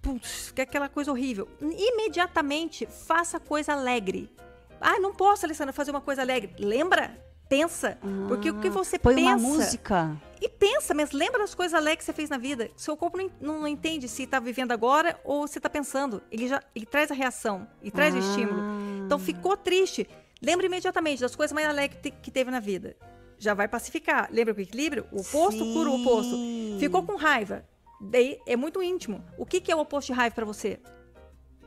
putz, 0.00 0.50
que 0.50 0.60
é 0.62 0.64
aquela 0.64 0.88
coisa 0.88 1.10
horrível, 1.10 1.46
imediatamente 1.60 2.86
faça 2.86 3.38
coisa 3.38 3.72
alegre. 3.72 4.30
Ah, 4.80 4.98
não 4.98 5.14
posso, 5.14 5.44
Alessandra, 5.44 5.74
fazer 5.74 5.90
uma 5.90 6.00
coisa 6.00 6.22
alegre. 6.22 6.54
Lembra? 6.58 7.22
Pensa. 7.50 7.98
porque 8.28 8.48
o 8.48 8.60
que 8.60 8.70
você 8.70 8.96
Ah, 8.96 9.00
Põe 9.00 9.16
pensa... 9.16 9.28
uma 9.28 9.36
música. 9.38 10.16
E 10.40 10.48
pensa, 10.48 10.94
mas 10.94 11.10
lembra 11.10 11.40
das 11.40 11.54
coisas 11.54 11.74
alegres 11.74 11.98
que 11.98 12.04
você 12.04 12.12
fez 12.14 12.30
na 12.30 12.38
vida. 12.38 12.70
Seu 12.76 12.96
corpo 12.96 13.18
não, 13.18 13.58
não 13.58 13.68
entende 13.68 14.08
se 14.08 14.22
está 14.22 14.38
vivendo 14.40 14.72
agora 14.72 15.20
ou 15.24 15.46
se 15.46 15.58
está 15.58 15.68
pensando. 15.68 16.22
Ele 16.30 16.48
já 16.48 16.62
ele 16.74 16.86
traz 16.86 17.10
a 17.10 17.14
reação, 17.14 17.66
ele 17.82 17.90
traz 17.90 18.14
o 18.14 18.18
Ah. 18.18 18.20
estímulo. 18.20 18.62
Então 19.04 19.18
ficou 19.18 19.56
triste. 19.56 20.08
Lembra 20.40 20.64
imediatamente 20.64 21.20
das 21.20 21.36
coisas 21.36 21.52
mais 21.52 21.68
alegres 21.68 22.00
que, 22.00 22.10
te- 22.10 22.16
que 22.22 22.30
teve 22.30 22.50
na 22.50 22.60
vida. 22.60 22.96
Já 23.36 23.52
vai 23.52 23.66
pacificar. 23.68 24.28
Lembra 24.32 24.54
o 24.56 24.60
equilíbrio? 24.60 25.06
O 25.12 25.20
oposto 25.20 25.58
cura 25.74 25.90
o 25.90 26.00
oposto. 26.00 26.30
Sim. 26.36 26.76
Ficou 26.78 27.02
com 27.02 27.16
raiva. 27.16 27.64
Daí 28.00 28.38
é 28.46 28.56
muito 28.56 28.82
íntimo. 28.82 29.22
O 29.36 29.44
que, 29.44 29.60
que 29.60 29.70
é 29.72 29.76
o 29.76 29.80
oposto 29.80 30.06
de 30.06 30.12
raiva 30.14 30.34
para 30.34 30.44
você? 30.46 30.78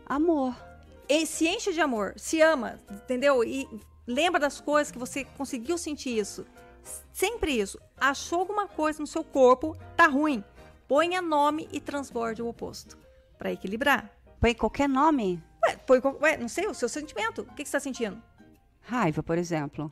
Amor. 0.05 0.55
E 1.09 1.25
se 1.25 1.47
enche 1.47 1.73
de 1.73 1.81
amor, 1.81 2.13
se 2.15 2.41
ama, 2.41 2.79
entendeu? 2.89 3.43
E 3.43 3.67
lembra 4.07 4.39
das 4.39 4.59
coisas 4.61 4.91
que 4.91 4.99
você 4.99 5.23
conseguiu 5.23 5.77
sentir 5.77 6.17
isso. 6.17 6.45
Sempre 7.13 7.51
isso. 7.53 7.79
Achou 7.97 8.39
alguma 8.41 8.67
coisa 8.67 8.99
no 8.99 9.07
seu 9.07 9.23
corpo, 9.23 9.75
tá 9.95 10.07
ruim. 10.07 10.43
Ponha 10.87 11.21
nome 11.21 11.67
e 11.71 11.79
transborde 11.79 12.41
o 12.41 12.47
oposto. 12.47 12.97
Pra 13.37 13.51
equilibrar. 13.51 14.09
Põe 14.39 14.53
qualquer 14.53 14.89
nome. 14.89 15.41
Ué, 15.65 15.77
põe, 15.77 16.01
ué, 16.21 16.37
não 16.37 16.47
sei, 16.49 16.67
o 16.67 16.73
seu 16.73 16.89
sentimento. 16.89 17.41
O 17.41 17.45
que, 17.53 17.63
que 17.63 17.65
você 17.69 17.71
tá 17.77 17.79
sentindo? 17.79 18.21
Raiva, 18.81 19.23
por 19.23 19.37
exemplo. 19.37 19.91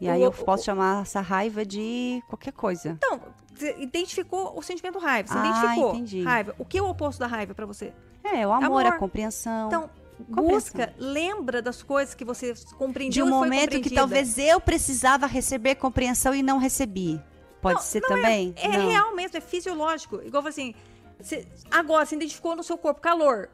E 0.00 0.06
O- 0.08 0.12
aí 0.12 0.22
eu 0.22 0.30
o- 0.30 0.44
posso 0.44 0.64
chamar 0.64 1.02
essa 1.02 1.20
raiva 1.20 1.66
de 1.66 2.22
qualquer 2.28 2.52
coisa. 2.52 2.90
Então, 2.90 3.20
você 3.52 3.74
identificou 3.80 4.56
o 4.56 4.62
sentimento 4.62 5.00
raiva. 5.00 5.28
Você 5.28 5.38
Ah, 5.38 5.46
identificou 5.48 5.90
entendi. 5.90 6.22
raiva. 6.22 6.54
O 6.56 6.64
que 6.64 6.78
é 6.78 6.82
o 6.82 6.88
oposto 6.88 7.18
da 7.18 7.26
raiva 7.26 7.52
pra 7.52 7.66
você? 7.66 7.92
É, 8.22 8.46
o 8.46 8.52
amor, 8.52 8.64
Amor. 8.82 8.86
a 8.86 8.92
compreensão. 8.98 9.66
Então, 9.66 9.82
Compreensão. 9.82 9.97
Busca, 10.26 10.92
lembra 10.98 11.60
das 11.62 11.82
coisas 11.82 12.14
que 12.14 12.24
você 12.24 12.54
compreendeu 12.76 13.24
de 13.24 13.30
um 13.30 13.34
momento 13.34 13.80
que 13.80 13.90
talvez 13.90 14.38
eu 14.38 14.60
precisava 14.60 15.26
receber 15.26 15.74
compreensão 15.76 16.34
e 16.34 16.42
não 16.42 16.58
recebi. 16.58 17.20
Pode 17.60 17.76
Não, 17.76 17.82
ser 17.82 18.00
não 18.02 18.08
também? 18.08 18.54
É, 18.56 18.66
é 18.66 18.70
real 18.70 19.14
mesmo, 19.14 19.36
é 19.36 19.40
fisiológico. 19.40 20.20
Igual 20.24 20.46
assim, 20.46 20.74
você- 21.20 21.46
agora 21.70 22.06
você 22.06 22.14
identificou 22.14 22.54
no 22.54 22.62
seu 22.62 22.78
corpo 22.78 23.00
calor. 23.00 23.48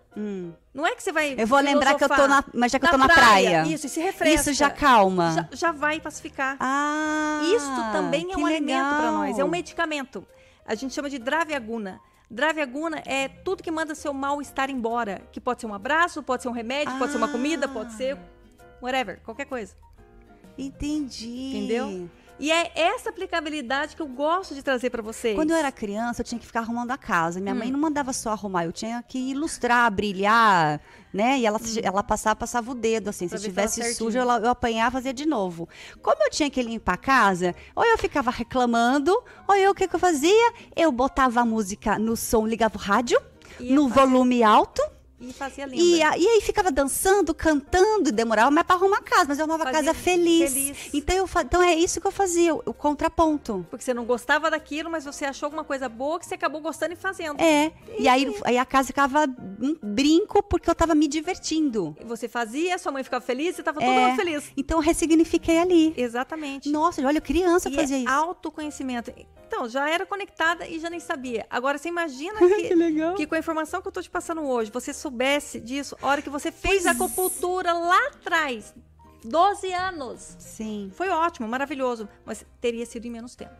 Não 0.75 0.87
é 0.87 0.95
que 0.95 1.03
você 1.03 1.11
vai. 1.11 1.35
Eu 1.39 1.47
vou 1.47 1.59
lembrar 1.61 1.95
que 1.95 2.05
eu 2.05 2.09
tô 2.09 2.27
na- 2.29 2.45
mas 2.53 2.71
já 2.71 2.79
que 2.79 2.87
eu 2.87 2.91
tô 2.91 2.99
na 2.99 3.09
praia. 3.09 3.65
Isso, 3.67 3.87
e 3.87 3.89
se 3.89 4.01
refresca. 4.01 4.41
Isso 4.41 4.53
já 4.53 4.69
calma. 4.71 5.33
Já, 5.33 5.49
já 5.57 5.73
vai 5.73 6.01
pacificar. 6.01 6.57
Ah, 6.61 7.41
Isso 7.57 7.75
também 7.93 8.31
é 8.33 8.37
um 8.37 8.45
alimento 8.47 8.85
para 8.89 8.99
legal. 8.99 9.13
nós, 9.15 9.39
é 9.39 9.45
um 9.45 9.49
medicamento. 9.49 10.27
A 10.67 10.75
gente 10.75 10.93
chama 10.95 11.09
de 11.11 11.19
draviaguna. 11.19 11.99
Draviaguna 12.31 13.03
é 13.07 13.29
tudo 13.29 13.63
que 13.63 13.71
manda 13.71 13.95
seu 13.95 14.13
mal-estar 14.13 14.71
embora. 14.71 15.23
Que 15.31 15.41
pode 15.41 15.61
ser 15.61 15.67
um 15.67 15.75
abraço, 15.75 16.23
pode 16.23 16.43
ser 16.43 16.49
um 16.49 16.53
remédio, 16.53 16.97
pode 16.99 17.13
ser 17.13 17.19
uma 17.19 17.29
comida, 17.29 17.69
pode 17.69 17.93
ser 17.93 18.19
whatever, 18.83 19.21
qualquer 19.21 19.47
coisa. 19.47 19.77
Entendi. 20.57 21.57
Entendeu? 21.57 22.09
E 22.39 22.51
é 22.51 22.73
essa 22.75 23.11
aplicabilidade 23.11 23.95
que 23.95 24.03
eu 24.03 24.09
gosto 24.09 24.55
de 24.55 24.63
trazer 24.63 24.91
para 24.91 25.01
vocês. 25.03 25.37
Quando 25.37 25.53
eu 25.53 25.57
era 25.57 25.71
criança, 25.71 26.21
eu 26.21 26.25
tinha 26.25 26.39
que 26.39 26.47
ficar 26.47 26.61
arrumando 26.61 26.91
a 26.91 26.99
casa. 26.99 27.41
Minha 27.41 27.55
Hum. 27.55 27.59
mãe 27.59 27.71
não 27.71 27.79
mandava 27.79 28.13
só 28.13 28.31
arrumar, 28.31 28.65
eu 28.65 28.73
tinha 28.73 29.03
que 29.07 29.19
ilustrar, 29.19 29.91
brilhar, 29.93 30.81
né? 31.13 31.39
E 31.39 31.47
ela, 31.47 31.61
ela 31.83 32.03
passava, 32.03 32.35
passava 32.37 32.71
o 32.73 32.75
dedo, 32.75 33.09
assim. 33.11 33.27
Hum. 33.27 33.29
Pra 33.29 33.39
Se 33.39 33.45
estivesse 33.45 33.95
sujo, 33.95 34.19
eu, 34.19 34.29
eu 34.29 34.51
apanhava 34.51 34.95
e 34.95 34.99
fazia 34.99 35.15
de 35.15 35.27
novo. 35.27 35.69
Como 36.03 36.17
eu 36.25 36.31
tinha 36.31 36.51
que 36.51 36.61
limpar 36.61 36.95
a 36.95 36.99
casa, 36.99 37.55
ou 37.75 37.85
eu 37.85 37.97
ficava 37.99 38.31
reclamando, 38.31 39.13
ou 39.47 39.55
eu, 39.55 39.71
o 39.71 39.75
que, 39.75 39.87
que 39.87 39.95
eu 39.95 40.01
fazia? 40.01 40.53
Eu 40.75 40.91
botava 40.91 41.41
a 41.41 41.45
música 41.45 41.99
no 41.99 42.17
som, 42.17 42.47
ligava 42.47 42.77
o 42.77 42.81
rádio, 42.81 43.21
no 43.61 43.89
volume 43.89 44.43
alto, 44.43 44.83
E 45.21 45.33
fazia 45.33 45.65
linda. 45.65 45.83
E, 45.83 46.03
a- 46.03 46.19
e 46.19 46.27
aí 46.27 46.41
ficava 46.41 46.71
dançando, 46.73 47.33
cantando, 47.35 48.09
e 48.09 48.13
demorava 48.13 48.51
mais 48.51 48.67
pra 48.67 48.77
arrumar 48.77 48.99
a 48.99 49.03
casa, 49.03 49.27
mas 49.29 49.39
eu 49.39 49.45
arrumava 49.45 49.65
a 49.71 49.73
Fazia 49.73 49.93
casa 49.93 49.99
feliz. 49.99 50.53
feliz. 50.53 50.91
Então, 50.93 51.17
eu, 51.17 51.29
então 51.43 51.63
é 51.63 51.75
isso 51.75 52.01
que 52.01 52.07
eu 52.07 52.11
fazia, 52.11 52.55
o, 52.55 52.75
contraponto. 52.75 53.65
Porque 53.71 53.85
você 53.85 53.95
não 53.95 54.05
gostava 54.05 54.51
daquilo, 54.51 54.91
mas 54.91 55.05
você 55.05 55.25
achou 55.25 55.47
alguma 55.47 55.65
coisa 55.65 55.89
boa 55.89 56.19
que 56.19 56.27
você 56.27 56.35
acabou 56.35 56.61
gostando 56.61 56.93
e 56.95 56.97
fazendo. 56.97 57.41
É, 57.41 57.73
e 57.99 58.09
aí, 58.09 58.35
aí 58.45 58.59
a 58.59 58.65
casa 58.65 58.89
ficava 58.89 59.25
um 59.61 59.77
brinco 59.83 60.43
porque 60.43 60.69
eu 60.69 60.75
tava 60.75 60.95
me 60.95 61.07
divertindo. 61.09 61.97
E 62.01 62.05
Você 62.05 62.29
fazia, 62.29 62.77
sua 62.79 62.91
mãe 62.93 63.05
ficava 63.05 63.25
feliz 63.25 63.59
e 63.59 63.63
tava 63.63 63.81
todo 63.81 63.89
É, 63.89 64.07
mundo 64.09 64.17
feliz. 64.17 64.51
Então 64.57 64.79
eu 64.79 64.83
ressignifiquei 64.83 65.59
ali. 65.59 65.95
Exatamente. 65.97 66.71
Nossa, 66.71 67.01
olha, 67.07 67.21
criança 67.21 67.69
e 67.69 67.75
fazia 67.75 67.97
é 67.97 68.01
isso. 68.01 68.09
autoconhecimento. 68.11 69.13
Então, 69.47 69.69
já 69.69 69.89
era 69.89 70.05
conectada 70.05 70.67
e 70.67 70.81
já 70.81 70.91
nem 70.91 70.99
sabia. 70.99 71.47
Agora, 71.49 71.79
você 71.79 71.89
imagina 71.89 72.35
que, 72.41 72.69
Que 72.69 72.75
legal. 72.75 73.15
que 73.15 73.27
com 73.27 73.35
a 73.35 73.39
informação 73.39 73.81
que 73.81 73.87
eu 73.89 73.93
tô 73.93 74.03
te 74.03 74.11
passando 74.11 74.43
hoje, 74.43 74.71
você 74.73 74.93
soubesse 75.05 75.61
disso, 75.61 75.97
a 76.01 76.07
hora 76.09 76.23
que 76.23 76.31
você 76.31 76.51
fez 76.51 76.87
a 76.87 76.93
acupuntura 76.93 77.73
lá 77.73 78.07
atrás, 78.09 78.75
12 79.25 79.73
anos. 79.73 80.37
Sim. 80.39 80.91
Foi 80.95 81.09
ótimo, 81.09 81.47
maravilhoso, 81.49 82.09
mas 82.25 82.45
teria 82.61 82.87
sido 82.87 83.07
em 83.07 83.11
menos 83.11 83.35
tempo. 83.35 83.53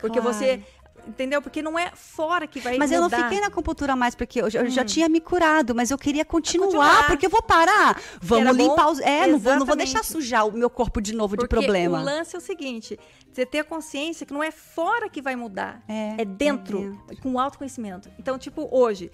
Porque 0.00 0.18
Claro. 0.20 0.34
você, 0.34 0.62
entendeu? 1.06 1.40
Porque 1.42 1.60
não 1.62 1.78
é 1.78 1.90
fora 1.94 2.46
que 2.46 2.58
vai 2.60 2.78
Mas 2.78 2.90
eu 2.90 2.98
não 3.00 3.04
mudar. 3.08 3.22
fiquei 3.24 3.40
na 3.40 3.48
acupuntura 3.48 3.94
mais 3.94 4.14
porque 4.14 4.40
eu, 4.40 4.48
já- 4.48 4.60
eu 4.60 4.70
já 4.70 4.84
tinha 4.84 5.08
me 5.08 5.20
curado, 5.20 5.74
mas 5.74 5.90
eu 5.90 5.98
queria 5.98 6.24
continuar, 6.24 6.66
continuar. 6.68 7.06
porque 7.08 7.26
eu 7.26 7.30
vou 7.30 7.42
parar. 7.42 8.00
Vamos 8.22 8.46
Era 8.46 8.54
bom? 8.54 8.62
limpar 8.62 8.90
os. 8.90 8.98
É, 9.00 9.26
não 9.26 9.38
vou, 9.38 9.56
não 9.58 9.66
vou 9.66 9.76
deixar 9.76 10.02
sujar 10.02 10.46
o 10.46 10.52
meu 10.52 10.70
corpo 10.70 11.00
de 11.02 11.14
novo 11.14 11.36
de 11.36 11.40
Porque 11.46 11.54
problema. 11.56 12.00
o 12.00 12.04
lance 12.04 12.34
é 12.34 12.38
o 12.38 12.42
seguinte: 12.42 12.98
você 13.30 13.44
ter 13.44 13.58
a 13.60 13.64
consciência 13.64 14.24
que 14.26 14.32
não 14.32 14.42
é 14.42 14.50
fora 14.50 15.08
que 15.10 15.20
vai 15.20 15.36
mudar, 15.36 15.82
É, 15.86 16.22
é 16.22 16.24
dentro, 16.24 16.98
com 17.22 17.38
autoconhecimento. 17.38 18.10
Então, 18.18 18.38
tipo, 18.38 18.66
hoje, 18.70 19.10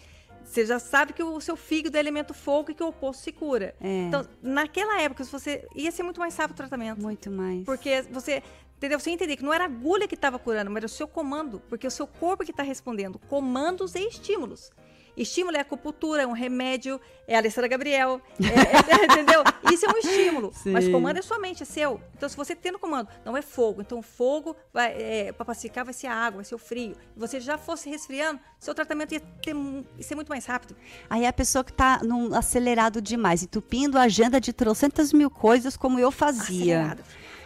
você 0.46 0.64
já 0.64 0.78
sabe 0.78 1.12
que 1.12 1.22
o 1.22 1.40
seu 1.40 1.56
fígado 1.56 1.96
é 1.96 2.00
elemento 2.00 2.32
fogo 2.32 2.70
e 2.70 2.74
que 2.74 2.82
o 2.82 2.88
oposto 2.88 3.24
se 3.24 3.32
cura. 3.32 3.74
É. 3.80 4.04
Então, 4.04 4.26
naquela 4.40 5.00
época, 5.02 5.24
se 5.24 5.30
você 5.30 5.66
ia 5.74 5.90
ser 5.90 6.04
muito 6.04 6.20
mais 6.20 6.36
rápido 6.36 6.54
o 6.54 6.56
tratamento. 6.56 7.02
Muito 7.02 7.30
mais. 7.30 7.64
Porque 7.64 8.02
você. 8.10 8.42
Entendeu? 8.76 9.00
Você 9.00 9.10
entender 9.10 9.36
que 9.36 9.42
não 9.42 9.54
era 9.54 9.64
a 9.64 9.66
agulha 9.66 10.06
que 10.06 10.14
estava 10.14 10.38
curando, 10.38 10.70
mas 10.70 10.76
era 10.76 10.86
o 10.86 10.88
seu 10.88 11.08
comando. 11.08 11.60
Porque 11.68 11.86
é 11.86 11.88
o 11.88 11.90
seu 11.90 12.06
corpo 12.06 12.44
que 12.44 12.50
está 12.50 12.62
respondendo. 12.62 13.18
Comandos 13.18 13.94
e 13.94 14.06
estímulos. 14.06 14.70
Estímulo 15.16 15.56
é 15.56 15.60
acupuntura, 15.60 16.22
é 16.22 16.26
um 16.26 16.32
remédio, 16.32 17.00
é 17.26 17.34
a 17.34 17.38
Alessandra 17.38 17.68
Gabriel. 17.68 18.20
é- 18.40 18.44
é- 18.44 19.04
entendeu? 19.12 19.42
Isso 19.72 19.86
é 19.86 19.88
um 19.88 19.96
estímulo. 19.96 20.52
Mas 20.66 20.84
Sim. 20.84 20.92
comando 20.92 21.18
é 21.18 21.22
sua 21.22 21.38
mente, 21.38 21.62
é 21.62 21.66
seu. 21.66 22.00
Então, 22.14 22.28
se 22.28 22.36
você 22.36 22.54
tem 22.54 22.70
no 22.72 22.78
comando, 22.78 23.08
não 23.24 23.36
é 23.36 23.42
fogo. 23.42 23.80
Então, 23.80 24.02
fogo, 24.02 24.54
vai, 24.72 24.92
é, 24.92 25.32
para 25.32 25.44
pacificar, 25.46 25.84
vai 25.84 25.94
ser 25.94 26.06
a 26.08 26.14
água, 26.14 26.36
vai 26.36 26.44
ser 26.44 26.54
o 26.54 26.58
frio. 26.58 26.94
Se 27.14 27.18
você 27.18 27.40
já 27.40 27.56
fosse 27.56 27.88
resfriando, 27.88 28.38
seu 28.58 28.74
tratamento 28.74 29.12
ia, 29.14 29.20
ter, 29.20 29.54
ia 29.54 30.02
ser 30.02 30.14
muito 30.14 30.28
mais 30.28 30.44
rápido. 30.44 30.76
Aí 31.08 31.24
a 31.26 31.32
pessoa 31.32 31.64
que 31.64 31.72
tá 31.72 32.00
num 32.02 32.34
acelerado 32.34 33.00
demais, 33.00 33.42
entupindo 33.42 33.98
a 33.98 34.02
agenda 34.02 34.40
de 34.40 34.52
trocentas 34.52 35.12
mil 35.12 35.30
coisas 35.30 35.76
como 35.76 35.98
eu 35.98 36.10
fazia. 36.10 36.80
Acelerado. 36.80 37.00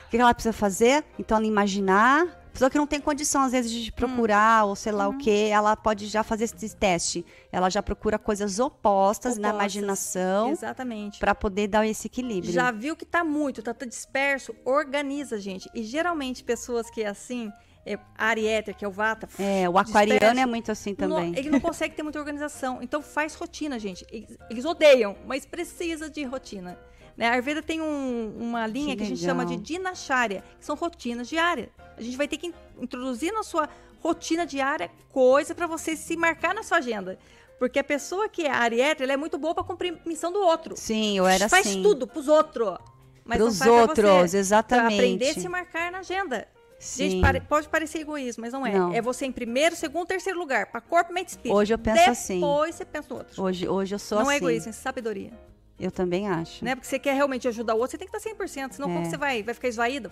O 0.06 0.10
que 0.10 0.16
ela 0.16 0.34
precisa 0.34 0.52
fazer? 0.52 1.04
Então, 1.18 1.36
ela 1.38 1.46
imaginar. 1.46 2.39
Pessoa 2.52 2.68
que 2.70 2.76
não 2.78 2.86
tem 2.86 3.00
condição, 3.00 3.42
às 3.42 3.52
vezes, 3.52 3.70
de 3.70 3.92
procurar 3.92 4.64
ou 4.64 4.74
sei 4.76 4.92
lá 4.92 5.08
Uhum. 5.08 5.14
o 5.14 5.18
que, 5.18 5.46
ela 5.48 5.76
pode 5.76 6.06
já 6.06 6.22
fazer 6.22 6.44
esse 6.44 6.76
teste. 6.76 7.24
Ela 7.52 7.70
já 7.70 7.82
procura 7.82 8.18
coisas 8.18 8.58
opostas, 8.58 9.36
na 9.38 9.48
Opostas. 9.50 9.74
imaginação 9.74 10.50
Exatamente. 10.50 11.18
para 11.18 11.34
poder 11.34 11.68
dar 11.68 11.86
esse 11.86 12.06
equilíbrio. 12.06 12.52
Já 12.52 12.70
viu 12.70 12.96
que 12.96 13.04
tá 13.06 13.22
muito, 13.24 13.62
tá, 13.62 13.72
tá 13.72 13.86
disperso, 13.86 14.54
organiza, 14.64 15.38
gente. 15.38 15.70
E 15.74 15.82
geralmente 15.82 16.42
pessoas 16.44 16.90
que 16.90 17.02
é 17.02 17.06
assim, 17.08 17.50
é, 17.86 17.98
Ariéter, 18.18 18.76
que 18.76 18.84
é 18.84 18.88
o 18.88 18.90
Vata. 18.90 19.28
É, 19.38 19.68
o 19.68 19.78
aquariano 19.78 20.18
disperso, 20.18 20.40
é 20.40 20.46
muito 20.46 20.72
assim 20.72 20.94
também. 20.94 21.30
não- 21.32 21.38
ele 21.38 21.50
não 21.50 21.60
consegue 21.60 21.94
ter 21.94 22.02
muita 22.02 22.18
organização. 22.18 22.82
Então 22.82 23.00
faz 23.00 23.34
rotina, 23.34 23.78
gente. 23.78 24.04
Eles, 24.10 24.36
eles 24.50 24.64
odeiam, 24.64 25.16
mas 25.26 25.46
precisa 25.46 26.10
de 26.10 26.22
rotina. 26.24 26.78
Né? 27.20 27.28
A 27.28 27.32
Ayurveda 27.32 27.62
tem 27.62 27.82
um- 27.82 28.32
uma 28.40 28.66
linha 28.66 28.96
que, 28.96 28.96
Que 28.96 29.02
a 29.02 29.06
gente 29.06 29.20
chama 29.22 29.44
de 29.44 29.58
dinacharya, 29.58 30.42
que 30.58 30.64
são 30.64 30.74
rotinas 30.74 31.28
diárias. 31.28 31.68
A 31.94 32.00
gente 32.00 32.16
vai 32.16 32.26
ter 32.26 32.38
que 32.38 32.46
in- 32.46 32.54
introduzir 32.80 33.30
na 33.30 33.42
sua 33.42 33.68
rotina 34.00 34.46
diária 34.46 34.90
coisa 35.12 35.54
para 35.54 35.66
você 35.66 35.94
se 35.96 36.16
marcar 36.16 36.54
na 36.54 36.62
sua 36.62 36.78
agenda. 36.78 37.18
Porque 37.58 37.78
a 37.78 37.84
pessoa 37.84 38.26
que 38.26 38.46
é 38.46 38.50
ariéter, 38.50 39.04
ela 39.04 39.12
é 39.12 39.16
muito 39.18 39.36
boa 39.36 39.54
para 39.54 39.62
cumprir 39.62 39.98
missão 40.06 40.32
do 40.32 40.38
outro. 40.40 40.74
Sim, 40.78 41.18
eu 41.18 41.26
era 41.26 41.46
faz 41.46 41.66
assim. 41.66 41.82
tudo 41.82 42.06
pros 42.06 42.26
outros. 42.26 42.78
Mas 43.22 43.36
Pros 43.36 43.58
não 43.60 43.66
faz 43.66 43.80
outros, 43.88 44.10
você. 44.30 44.38
exatamente. 44.38 44.86
Pra 44.96 45.04
aprender 45.04 45.28
a 45.28 45.34
se 45.34 45.46
marcar 45.48 45.92
na 45.92 45.98
agenda. 45.98 46.48
Sim. 46.78 47.10
Gente, 47.10 47.20
pare- 47.20 47.40
pode 47.42 47.68
parecer 47.68 47.98
egoísmo, 48.00 48.40
mas 48.40 48.54
não 48.54 48.66
é. 48.66 48.72
Não. 48.72 48.94
É 48.94 49.02
você 49.02 49.26
em 49.26 49.30
primeiro, 49.32 49.76
segundo, 49.76 50.06
terceiro 50.06 50.38
lugar. 50.38 50.66
Para 50.72 50.80
corpo, 50.80 51.12
mente 51.12 51.28
e 51.28 51.30
espírito. 51.32 51.54
Hoje 51.54 51.74
eu 51.74 51.78
penso 51.78 51.98
Depois 51.98 52.18
assim. 52.18 52.40
Depois 52.40 52.74
você 52.76 52.84
pensa 52.86 53.06
no 53.10 53.16
outro. 53.18 53.42
Hoje, 53.42 53.68
hoje 53.68 53.94
eu 53.94 53.98
sou 53.98 54.16
não 54.20 54.24
assim. 54.24 54.32
é 54.32 54.36
egoísmo, 54.38 54.70
é 54.70 54.72
sabedoria. 54.72 55.30
Eu 55.80 55.90
também 55.90 56.28
acho. 56.28 56.64
Né? 56.64 56.74
Porque 56.74 56.86
você 56.86 56.98
quer 56.98 57.14
realmente 57.14 57.48
ajudar 57.48 57.74
o 57.74 57.78
outro, 57.78 57.92
você 57.92 57.98
tem 57.98 58.06
que 58.06 58.14
estar 58.16 58.30
100%. 58.30 58.72
Senão, 58.74 58.90
É. 58.90 58.92
como 58.94 59.06
você 59.06 59.16
vai, 59.16 59.42
vai 59.42 59.54
ficar 59.54 59.68
esvaído? 59.68 60.10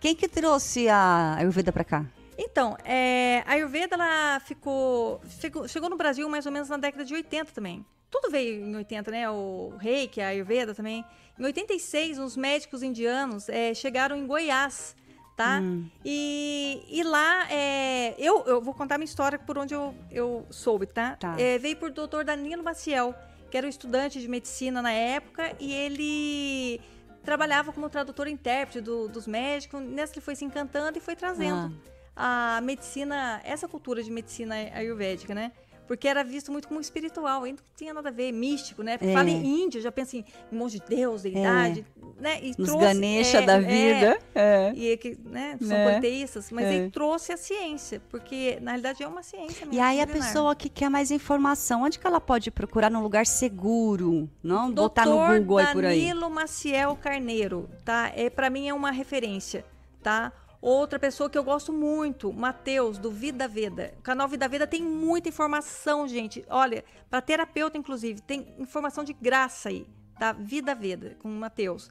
Quem 0.00 0.16
que 0.16 0.26
trouxe 0.26 0.88
a 0.88 1.36
Ayurveda 1.38 1.70
pra 1.70 1.84
cá? 1.84 2.06
Então, 2.38 2.74
é, 2.84 3.42
a 3.46 3.52
Ayurveda 3.52 3.96
ela 3.96 4.40
ficou, 4.40 5.20
ficou- 5.38 5.68
chegou 5.68 5.90
no 5.90 5.96
Brasil 5.96 6.26
mais 6.28 6.46
ou 6.46 6.52
menos 6.52 6.70
na 6.70 6.78
década 6.78 7.04
de 7.04 7.14
80 7.14 7.52
também. 7.52 7.84
tudo 8.10 8.28
veio 8.28 8.64
em 8.66 8.74
80, 8.74 9.08
né? 9.12 9.30
O 9.30 9.74
reiki, 9.78 10.20
a 10.20 10.28
Ayurveda 10.28 10.74
também. 10.74 11.04
Em 11.38 11.44
86, 11.44 12.18
uns 12.18 12.36
médicos 12.36 12.82
indianos 12.82 13.48
é, 13.48 13.72
chegaram 13.72 14.16
em 14.16 14.26
Goiás, 14.26 14.96
tá? 15.36 15.60
Hum. 15.62 15.86
E, 16.04 16.82
e 16.90 17.04
lá, 17.04 17.46
é, 17.52 18.14
eu, 18.18 18.42
eu 18.46 18.60
vou 18.60 18.74
contar 18.74 18.98
minha 18.98 19.04
história 19.04 19.38
por 19.38 19.56
onde 19.56 19.74
eu, 19.74 19.94
eu 20.10 20.44
soube, 20.50 20.86
tá? 20.86 21.14
tá. 21.16 21.36
É, 21.38 21.56
veio 21.58 21.76
por 21.76 21.92
doutor 21.92 22.24
Danilo 22.24 22.64
Maciel, 22.64 23.14
que 23.50 23.56
era 23.56 23.66
um 23.66 23.70
estudante 23.70 24.20
de 24.20 24.28
medicina 24.28 24.80
na 24.80 24.92
época, 24.92 25.54
e 25.58 25.72
ele 25.72 26.80
trabalhava 27.22 27.72
como 27.72 27.88
tradutor 27.90 28.28
e 28.28 28.30
intérprete 28.30 28.80
do, 28.80 29.08
dos 29.08 29.26
médicos. 29.26 29.80
Nessa 29.82 30.14
ele 30.14 30.20
foi 30.20 30.34
se 30.34 30.44
encantando 30.44 30.96
e 30.96 31.00
foi 31.00 31.16
trazendo 31.16 31.74
ah. 32.16 32.56
a 32.56 32.60
medicina, 32.60 33.40
essa 33.44 33.68
cultura 33.68 34.02
de 34.02 34.10
medicina 34.10 34.54
ayurvédica, 34.54 35.34
né? 35.34 35.52
Porque 35.90 36.06
era 36.06 36.22
visto 36.22 36.52
muito 36.52 36.68
como 36.68 36.80
espiritual, 36.80 37.44
e 37.44 37.50
não 37.50 37.58
tinha 37.74 37.92
nada 37.92 38.10
a 38.10 38.12
ver, 38.12 38.30
místico, 38.30 38.80
né? 38.80 38.96
É. 39.00 39.12
Fala 39.12 39.28
em 39.28 39.64
índio, 39.64 39.80
já 39.80 39.90
pensa 39.90 40.16
em 40.16 40.24
um 40.52 40.58
monte 40.58 40.78
de 40.78 40.86
Deus, 40.86 41.22
deidade, 41.22 41.84
é. 42.00 42.22
né? 42.22 42.38
E 42.40 42.54
Nos 42.56 42.68
trouxe, 42.68 42.86
Ganesha 42.86 43.38
é, 43.38 43.42
da 43.44 43.54
é. 43.54 43.60
vida. 43.60 44.18
É. 44.32 44.72
E 44.72 44.96
que, 44.96 45.18
né, 45.24 45.58
são 45.60 45.76
politeístas, 45.84 46.52
mas 46.52 46.66
ele 46.66 46.90
trouxe 46.90 47.32
a 47.32 47.36
ciência, 47.36 48.00
porque 48.08 48.56
na 48.62 48.70
realidade 48.70 49.02
é 49.02 49.08
uma 49.08 49.24
ciência. 49.24 49.66
E 49.68 49.80
aí 49.80 50.00
a 50.00 50.06
pessoa 50.06 50.54
que 50.54 50.68
quer 50.68 50.88
mais 50.88 51.10
informação, 51.10 51.82
onde 51.82 51.98
que 51.98 52.06
ela 52.06 52.20
pode 52.20 52.52
procurar 52.52 52.88
num 52.88 53.02
lugar 53.02 53.26
seguro? 53.26 54.30
Não 54.44 54.70
Doutor 54.70 55.04
botar 55.04 55.06
no 55.06 55.40
Google 55.40 55.58
aí 55.58 55.72
por 55.72 55.84
aí. 55.84 56.06
Danilo 56.06 56.30
Maciel 56.30 56.94
Carneiro, 56.94 57.68
tá? 57.84 58.12
É, 58.14 58.30
para 58.30 58.48
mim 58.48 58.68
é 58.68 58.72
uma 58.72 58.92
referência, 58.92 59.64
tá? 60.00 60.32
Outra 60.60 60.98
pessoa 60.98 61.30
que 61.30 61.38
eu 61.38 61.44
gosto 61.44 61.72
muito, 61.72 62.30
Matheus, 62.30 62.98
do 62.98 63.10
Vida 63.10 63.48
Veda. 63.48 63.94
O 63.98 64.02
canal 64.02 64.28
Vida 64.28 64.46
Veda 64.46 64.66
tem 64.66 64.82
muita 64.82 65.30
informação, 65.30 66.06
gente. 66.06 66.44
Olha, 66.50 66.84
para 67.08 67.22
terapeuta, 67.22 67.78
inclusive, 67.78 68.20
tem 68.20 68.54
informação 68.58 69.02
de 69.02 69.14
graça 69.14 69.70
aí, 69.70 69.86
tá? 70.18 70.32
Vida 70.32 70.74
Veda, 70.74 71.16
com 71.20 71.28
o 71.28 71.32
Matheus. 71.32 71.88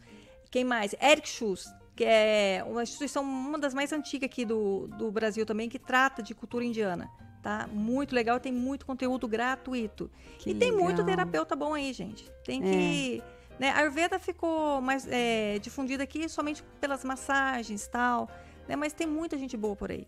Quem 0.52 0.64
mais? 0.64 0.94
Eric 1.02 1.28
Schuss, 1.28 1.74
que 1.96 2.04
é 2.04 2.64
uma 2.68 2.84
instituição, 2.84 3.24
uma 3.24 3.58
das 3.58 3.74
mais 3.74 3.92
antigas 3.92 4.30
aqui 4.30 4.46
do, 4.46 4.88
do 4.88 5.12
Brasil 5.12 5.48
também, 5.48 5.68
que 5.68 5.80
trata 5.80 6.22
de 6.22 6.36
cultura 6.36 6.64
indiana. 6.64 7.10
Tá? 7.42 7.68
Muito 7.72 8.14
legal, 8.14 8.40
tem 8.40 8.52
muito 8.52 8.86
conteúdo 8.86 9.28
gratuito. 9.28 10.12
Que 10.38 10.52
e 10.52 10.54
tem 10.54 10.70
legal. 10.70 10.86
muito 10.86 11.04
terapeuta 11.04 11.56
bom 11.56 11.74
aí, 11.74 11.92
gente. 11.92 12.30
Tem 12.44 12.62
que. 12.62 13.24
É. 13.26 13.40
Né? 13.60 13.70
A 13.72 13.80
Ayurveda 13.80 14.20
ficou 14.20 14.80
mais 14.80 15.08
é, 15.10 15.58
difundida 15.58 16.04
aqui 16.04 16.30
somente 16.30 16.62
pelas 16.80 17.04
massagens 17.04 17.86
e 17.86 17.90
tal 17.90 18.30
né? 18.70 18.76
Mas 18.76 18.94
tem 18.94 19.08
muita 19.08 19.38
gente 19.38 19.58
boa 19.58 19.76
por 19.76 19.92
aí. 19.92 20.08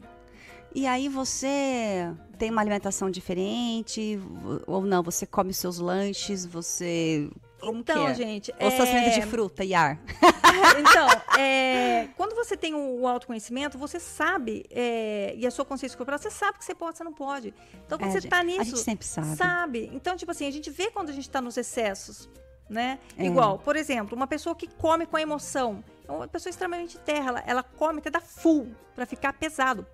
E 0.74 0.88
aí 0.88 1.10
você 1.10 2.10
tem 2.38 2.50
uma 2.50 2.62
alimentação 2.62 3.12
diferente 3.12 4.18
ou 4.66 4.86
não? 4.86 5.04
Você 5.04 5.26
come 5.26 5.54
seus 5.54 5.80
lanches, 5.80 6.46
você 6.46 7.30
como 7.60 7.80
então, 7.80 8.08
é? 8.08 8.16
gente. 8.16 8.52
Ou 8.60 8.68
é... 8.68 9.10
de 9.10 9.22
fruta 9.24 9.64
e 9.64 9.74
ar? 9.74 10.00
então, 10.80 11.08
é... 11.40 12.08
quando 12.18 12.36
você 12.36 12.58
tem 12.58 12.74
o 12.74 13.06
autoconhecimento, 13.06 13.78
você 13.78 14.00
sabe, 14.00 14.66
é... 14.72 15.34
e 15.36 15.46
a 15.46 15.52
sua 15.52 15.66
consciência 15.66 15.98
corporal, 15.98 16.20
você 16.20 16.32
sabe 16.32 16.58
que 16.58 16.66
você 16.66 16.74
pode, 16.74 16.98
você 16.98 17.04
não 17.04 17.14
pode. 17.14 17.54
Então, 17.86 18.00
quando 18.00 18.10
é, 18.10 18.14
você 18.14 18.26
está 18.26 18.42
nisso. 18.42 18.62
A 18.62 18.64
gente 18.64 18.80
sempre 18.80 19.06
sabe. 19.06 19.36
Sabe. 19.36 19.92
Então, 19.94 20.16
tipo 20.16 20.32
assim, 20.32 20.48
a 20.48 20.52
gente 20.52 20.72
vê 20.72 20.90
quando 20.90 21.10
a 21.10 21.14
gente 21.14 21.28
está 21.28 21.40
nos 21.40 21.56
excessos, 21.56 22.28
né? 22.70 22.98
É. 23.18 23.26
Igual, 23.26 23.60
por 23.60 23.76
exemplo, 23.76 24.16
uma 24.16 24.28
pessoa 24.28 24.56
que 24.56 24.68
come 24.68 25.06
com 25.06 25.18
a 25.18 25.22
emoção. 25.22 25.84
Uma 26.18 26.28
pessoa 26.28 26.50
extremamente 26.50 26.98
terra, 27.00 27.30
ela, 27.30 27.44
ela 27.46 27.64
come 27.64 28.00
até 28.00 28.10
dar 28.10 28.22
full 28.22 28.74
para 28.96 29.06
ficar 29.06 29.34
pesado. 29.34 29.86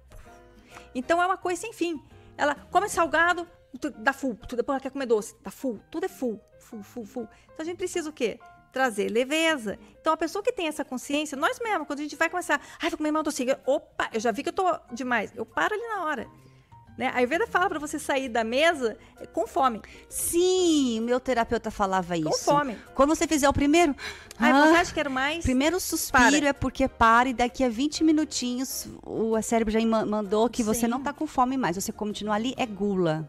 Então 0.94 1.22
é 1.22 1.26
uma 1.26 1.38
coisa 1.38 1.62
sem 1.62 1.74
fim. 1.74 2.02
Ela 2.38 2.56
come 2.72 2.90
salgado, 2.90 3.48
dá 3.98 4.14
full, 4.14 4.36
depois 4.36 4.76
ela 4.76 4.80
quer 4.80 4.92
comer 4.92 5.06
doce, 5.06 5.36
dá 5.42 5.52
full, 5.52 5.80
tudo 5.90 6.06
é 6.06 6.10
full, 6.10 6.40
full, 6.60 6.84
full, 6.84 7.06
full. 7.06 7.30
Então 7.46 7.58
a 7.60 7.64
gente 7.64 7.78
precisa 7.78 8.10
o 8.10 8.14
quê? 8.14 8.40
Trazer 8.72 9.10
leveza. 9.10 9.80
Então 10.00 10.14
a 10.14 10.18
pessoa 10.18 10.44
que 10.44 10.52
tem 10.52 10.68
essa 10.68 10.86
consciência, 10.86 11.38
nós 11.38 11.60
mesmos, 11.60 11.88
quando 11.88 12.00
a 12.00 12.04
gente 12.04 12.16
vai 12.16 12.30
começar, 12.30 12.62
ai, 12.82 12.90
vou 12.90 12.98
comer 12.98 13.12
mal 13.12 13.24
docinho, 13.24 13.58
opa, 13.66 14.10
eu 14.14 14.20
já 14.20 14.32
vi 14.32 14.44
que 14.44 14.50
eu 14.50 14.54
tô 14.54 14.80
demais, 14.92 15.32
eu 15.36 15.46
paro 15.46 15.74
ali 15.74 15.88
na 15.88 16.04
hora. 16.06 16.28
Né? 16.98 17.08
A 17.08 17.18
Ayurveda 17.18 17.46
fala 17.46 17.70
para 17.70 17.78
você 17.78 18.00
sair 18.00 18.28
da 18.28 18.44
mesa 18.44 18.98
com 19.32 19.46
fome. 19.46 19.82
Sim, 20.10 21.02
meu 21.02 21.20
terapeuta 21.20 21.70
falava 21.70 22.18
isso. 22.18 22.28
Com 22.28 22.38
fome. 22.38 22.78
Quando 22.96 23.10
você 23.10 23.28
fizer 23.28 23.48
o 23.48 23.54
primeiro. 23.54 23.96
Ai, 24.40 24.52
ah, 24.52 24.66
vontade, 24.66 24.94
quero 24.94 25.12
mais. 25.12 25.44
Primeiro 25.44 25.80
suspiro 25.80 26.40
para. 26.40 26.48
é 26.48 26.54
porque 26.54 26.88
para 26.88 27.30
e 27.30 27.34
daqui 27.34 27.64
a 27.64 27.70
20 27.70 28.04
minutinhos 28.04 28.88
o 29.06 29.40
cérebro 29.42 29.72
já 29.72 29.80
mandou 29.86 30.50
que 30.50 30.64
Sim. 30.64 30.74
você 30.74 30.88
não 30.88 31.02
tá 31.02 31.14
com 31.14 31.28
fome 31.28 31.56
mais. 31.56 31.76
Você 31.76 31.92
continua 31.92 32.36
ali, 32.36 32.56
é 32.58 32.66
gula. 32.66 33.28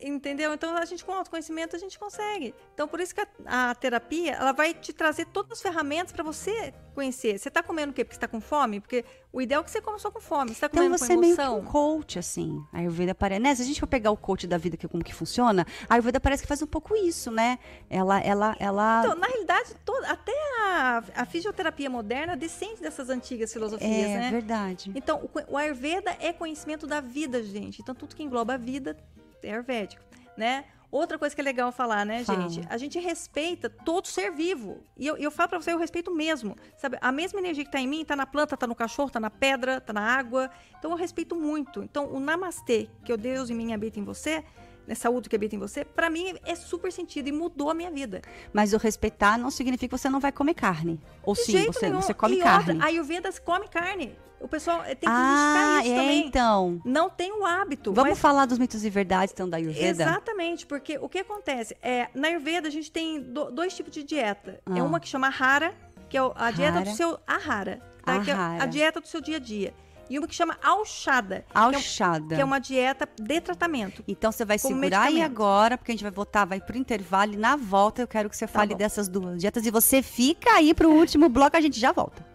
Entendeu? 0.00 0.52
Então 0.54 0.76
a 0.76 0.84
gente 0.84 1.04
com 1.04 1.12
autoconhecimento 1.12 1.76
a 1.76 1.78
gente 1.78 1.98
consegue. 1.98 2.54
Então 2.74 2.86
por 2.86 3.00
isso 3.00 3.14
que 3.14 3.20
a, 3.20 3.70
a 3.70 3.74
terapia 3.74 4.32
ela 4.32 4.52
vai 4.52 4.74
te 4.74 4.92
trazer 4.92 5.26
todas 5.26 5.52
as 5.52 5.62
ferramentas 5.62 6.12
para 6.12 6.22
você 6.22 6.72
conhecer. 6.94 7.38
Você 7.38 7.48
está 7.48 7.62
comendo 7.62 7.90
o 7.90 7.94
quê? 7.94 8.04
Porque 8.04 8.16
está 8.16 8.28
com 8.28 8.40
fome? 8.40 8.80
Porque 8.80 9.04
o 9.32 9.40
ideal 9.40 9.62
é 9.62 9.64
que 9.64 9.70
você 9.70 9.82
só 9.98 10.10
com 10.10 10.20
fome. 10.20 10.54
Você 10.54 10.60
tá 10.60 10.68
então 10.70 10.90
você 10.90 11.14
é 11.14 11.16
meio 11.16 11.36
que 11.36 11.42
um 11.42 11.64
coach 11.64 12.18
assim. 12.18 12.62
A 12.72 12.78
Ayurveda 12.78 13.14
parece, 13.14 13.40
né? 13.40 13.54
Se 13.54 13.62
a 13.62 13.64
gente 13.64 13.80
for 13.80 13.86
pegar 13.86 14.10
o 14.10 14.16
coach 14.16 14.46
da 14.46 14.58
vida 14.58 14.76
que 14.76 14.86
como 14.86 15.02
que 15.02 15.14
funciona, 15.14 15.66
a 15.88 15.94
Ayurveda 15.94 16.20
parece 16.20 16.42
que 16.42 16.48
faz 16.48 16.62
um 16.62 16.66
pouco 16.66 16.94
isso, 16.94 17.30
né? 17.30 17.58
Ela 17.88 18.20
ela 18.20 18.56
ela 18.58 19.02
Então, 19.04 19.16
na 19.16 19.26
realidade, 19.26 19.74
toda, 19.84 20.06
até 20.08 20.32
a, 20.60 21.02
a 21.16 21.24
fisioterapia 21.26 21.88
moderna 21.88 22.36
descende 22.36 22.80
dessas 22.80 23.08
antigas 23.08 23.52
filosofias, 23.52 23.90
é, 23.90 24.18
né? 24.18 24.28
É 24.28 24.30
verdade. 24.30 24.92
Então, 24.94 25.30
o, 25.48 25.54
o 25.54 25.56
Ayurveda 25.56 26.16
é 26.20 26.32
conhecimento 26.32 26.86
da 26.86 27.00
vida, 27.00 27.42
gente. 27.42 27.80
Então, 27.80 27.94
tudo 27.94 28.14
que 28.14 28.22
engloba 28.22 28.54
a 28.54 28.56
vida 28.56 28.90
é 28.90 29.21
ayurvédico, 29.50 30.02
né? 30.36 30.64
Outra 30.90 31.18
coisa 31.18 31.34
que 31.34 31.40
é 31.40 31.44
legal 31.44 31.72
falar, 31.72 32.04
né, 32.04 32.22
Fala. 32.22 32.50
gente? 32.50 32.66
A 32.68 32.76
gente 32.76 32.98
respeita 32.98 33.70
todo 33.70 34.06
ser 34.06 34.30
vivo. 34.30 34.84
E 34.94 35.06
eu, 35.06 35.16
eu 35.16 35.30
falo 35.30 35.48
pra 35.48 35.58
você, 35.58 35.72
eu 35.72 35.78
respeito 35.78 36.14
mesmo. 36.14 36.54
Sabe? 36.76 36.98
A 37.00 37.10
mesma 37.10 37.40
energia 37.40 37.64
que 37.64 37.70
tá 37.70 37.80
em 37.80 37.88
mim, 37.88 38.04
tá 38.04 38.14
na 38.14 38.26
planta, 38.26 38.58
tá 38.58 38.66
no 38.66 38.74
cachorro, 38.74 39.08
tá 39.08 39.18
na 39.18 39.30
pedra, 39.30 39.80
tá 39.80 39.94
na 39.94 40.02
água. 40.02 40.50
Então 40.78 40.90
eu 40.90 40.96
respeito 40.98 41.34
muito. 41.34 41.82
Então 41.82 42.12
o 42.12 42.20
namastê, 42.20 42.90
que 43.06 43.10
o 43.10 43.16
Deus 43.16 43.48
em 43.48 43.54
mim 43.54 43.72
habita 43.72 43.98
em 43.98 44.04
você, 44.04 44.44
né, 44.86 44.94
saúde 44.94 45.28
que 45.28 45.36
habita 45.36 45.54
em 45.54 45.58
você, 45.58 45.84
para 45.84 46.10
mim 46.10 46.34
é 46.44 46.54
super 46.54 46.92
sentido 46.92 47.28
e 47.28 47.32
mudou 47.32 47.70
a 47.70 47.74
minha 47.74 47.90
vida. 47.90 48.22
Mas 48.52 48.72
o 48.72 48.76
respeitar 48.76 49.38
não 49.38 49.50
significa 49.50 49.94
que 49.94 50.00
você 50.00 50.08
não 50.08 50.20
vai 50.20 50.32
comer 50.32 50.54
carne. 50.54 51.00
Ou 51.22 51.34
De 51.34 51.42
sim, 51.42 51.66
você, 51.66 51.90
você 51.90 52.14
come 52.14 52.36
e 52.36 52.40
carne. 52.40 52.72
Outra, 52.72 52.86
a 52.86 52.88
Ayurveda 52.88 53.30
come 53.44 53.68
carne. 53.68 54.16
O 54.40 54.48
pessoal 54.48 54.82
eh, 54.82 54.96
tem 54.96 55.08
que 55.08 55.14
ah, 55.16 55.80
isso 55.82 55.92
é, 55.92 55.96
também. 55.96 56.26
então. 56.26 56.80
Não 56.84 57.08
tem 57.08 57.32
o 57.32 57.44
hábito. 57.46 57.92
Vamos 57.92 58.10
mas... 58.10 58.18
falar 58.18 58.44
dos 58.44 58.58
mitos 58.58 58.84
e 58.84 58.90
verdades, 58.90 59.32
então, 59.32 59.48
da 59.48 59.56
Ayurveda? 59.56 60.02
Exatamente, 60.02 60.66
porque 60.66 60.98
o 60.98 61.08
que 61.08 61.20
acontece? 61.20 61.76
É, 61.80 62.08
na 62.12 62.26
Ayurveda, 62.26 62.66
a 62.66 62.70
gente 62.70 62.90
tem 62.90 63.20
do, 63.20 63.52
dois 63.52 63.74
tipos 63.74 63.92
de 63.92 64.02
dieta. 64.02 64.60
É 64.66 64.72
ah. 64.72 64.78
É 64.78 64.82
uma 64.82 64.98
que 64.98 65.06
chama 65.06 65.28
Hara, 65.28 65.72
que 66.08 66.18
é 66.18 66.20
a 66.34 66.50
dieta 66.50 66.80
do 66.80 66.90
seu 66.90 67.20
Ahara, 67.24 67.80
tá? 68.04 68.20
Que 68.20 68.32
é 68.32 68.34
a 68.34 68.66
dieta 68.66 69.00
do 69.00 69.06
seu 69.06 69.20
dia 69.20 69.36
a 69.36 69.40
dia 69.40 69.72
e 70.12 70.18
uma 70.18 70.28
que 70.28 70.34
chama 70.34 70.58
Alchada. 70.62 71.42
Alchada. 71.54 72.26
Que, 72.26 72.34
é, 72.34 72.36
que 72.36 72.42
é 72.42 72.44
uma 72.44 72.58
dieta 72.58 73.08
de 73.18 73.40
tratamento. 73.40 74.04
Então 74.06 74.30
você 74.30 74.44
vai 74.44 74.58
segurar 74.58 75.04
aí 75.04 75.22
agora, 75.22 75.78
porque 75.78 75.90
a 75.90 75.94
gente 75.94 76.02
vai 76.02 76.10
voltar, 76.10 76.44
vai 76.44 76.60
pro 76.60 76.76
intervalo 76.76 77.32
e 77.32 77.36
na 77.38 77.56
volta 77.56 78.02
eu 78.02 78.06
quero 78.06 78.28
que 78.28 78.36
você 78.36 78.46
tá 78.46 78.52
fale 78.52 78.72
bom. 78.72 78.76
dessas 78.76 79.08
duas 79.08 79.40
dietas 79.40 79.64
e 79.64 79.70
você 79.70 80.02
fica 80.02 80.50
aí 80.50 80.74
pro 80.74 80.90
último 80.90 81.30
bloco, 81.30 81.56
a 81.56 81.60
gente 81.62 81.80
já 81.80 81.92
volta. 81.92 82.30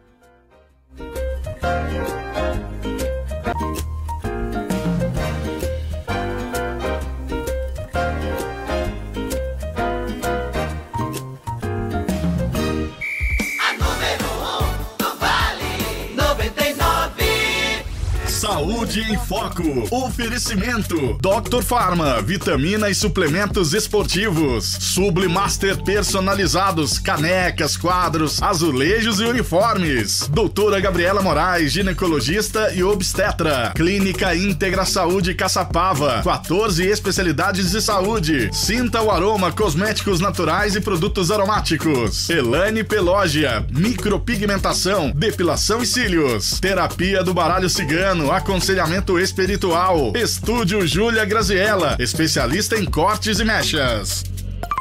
Saúde 18.57 19.01
em 19.01 19.15
Foco. 19.19 19.87
Oferecimento: 19.91 21.15
Dr. 21.21 21.61
Farma, 21.61 22.19
vitamina 22.23 22.89
e 22.89 22.95
suplementos 22.95 23.71
esportivos. 23.71 24.65
Sublimaster 24.65 25.77
personalizados, 25.83 26.97
canecas, 26.97 27.77
quadros, 27.77 28.41
azulejos 28.41 29.19
e 29.19 29.25
uniformes. 29.25 30.27
Doutora 30.33 30.79
Gabriela 30.79 31.21
Moraes, 31.21 31.71
ginecologista 31.71 32.73
e 32.73 32.81
obstetra. 32.83 33.73
Clínica 33.75 34.33
Íntegra 34.33 34.85
Saúde 34.85 35.35
Caçapava. 35.35 36.23
14 36.23 36.83
especialidades 36.83 37.69
de 37.69 37.79
saúde. 37.79 38.49
Sinta 38.51 39.03
o 39.03 39.11
aroma, 39.11 39.51
cosméticos 39.51 40.19
naturais 40.19 40.75
e 40.75 40.81
produtos 40.81 41.29
aromáticos. 41.29 42.27
Elane 42.27 42.83
Pelógia, 42.83 43.63
micropigmentação, 43.69 45.11
depilação 45.11 45.83
e 45.83 45.85
cílios. 45.85 46.59
Terapia 46.59 47.23
do 47.23 47.35
baralho 47.35 47.69
cigano 47.69 48.31
aconselhamento 48.47 49.19
espiritual. 49.19 50.13
Estúdio 50.15 50.87
Júlia 50.87 51.25
Graziella, 51.25 51.97
especialista 51.99 52.77
em 52.77 52.85
cortes 52.85 53.41
e 53.41 53.43
mechas. 53.43 54.23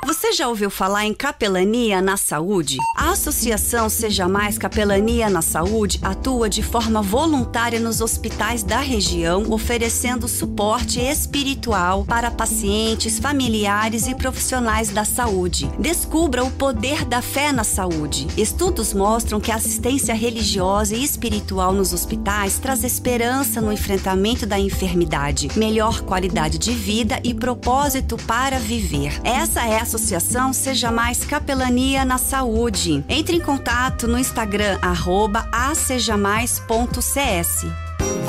Você 0.06 0.32
já 0.32 0.46
ouviu 0.46 0.70
falar 0.70 1.04
em 1.04 1.12
capelania 1.12 2.00
na 2.00 2.16
saúde? 2.16 2.78
A 2.96 3.10
Associação 3.10 3.88
Seja 3.88 4.28
Mais 4.28 4.56
Capelania 4.56 5.28
na 5.28 5.42
Saúde 5.42 5.98
atua 6.00 6.48
de 6.48 6.62
forma 6.62 7.02
voluntária 7.02 7.80
nos 7.80 8.00
hospitais 8.00 8.62
da 8.62 8.78
região, 8.78 9.50
oferecendo 9.50 10.28
suporte 10.28 11.00
espiritual 11.00 12.04
para 12.04 12.30
pacientes, 12.30 13.18
familiares 13.18 14.06
e 14.06 14.14
profissionais 14.14 14.90
da 14.90 15.04
saúde. 15.04 15.68
Descubra 15.76 16.44
o 16.44 16.52
poder 16.52 17.04
da 17.04 17.20
fé 17.20 17.50
na 17.50 17.64
saúde. 17.64 18.28
Estudos 18.36 18.94
mostram 18.94 19.40
que 19.40 19.50
a 19.50 19.56
assistência 19.56 20.14
religiosa 20.14 20.94
e 20.94 21.02
espiritual 21.02 21.72
nos 21.72 21.92
hospitais 21.92 22.60
traz 22.60 22.84
esperança 22.84 23.60
no 23.60 23.72
enfrentamento 23.72 24.46
da 24.46 24.56
enfermidade, 24.56 25.48
melhor 25.56 26.02
qualidade 26.02 26.58
de 26.58 26.70
vida 26.70 27.18
e 27.24 27.34
propósito 27.34 28.16
para 28.18 28.60
viver. 28.60 29.20
Essa 29.24 29.66
é 29.66 29.80
a 29.80 29.95
associação 29.96 30.52
Seja 30.52 30.92
Mais 30.92 31.24
Capelania 31.24 32.04
na 32.04 32.18
Saúde. 32.18 33.02
Entre 33.08 33.36
em 33.36 33.40
contato 33.40 34.06
no 34.06 34.18
Instagram, 34.18 34.78
arroba 34.82 35.48
acejamais.cs. 35.50 36.66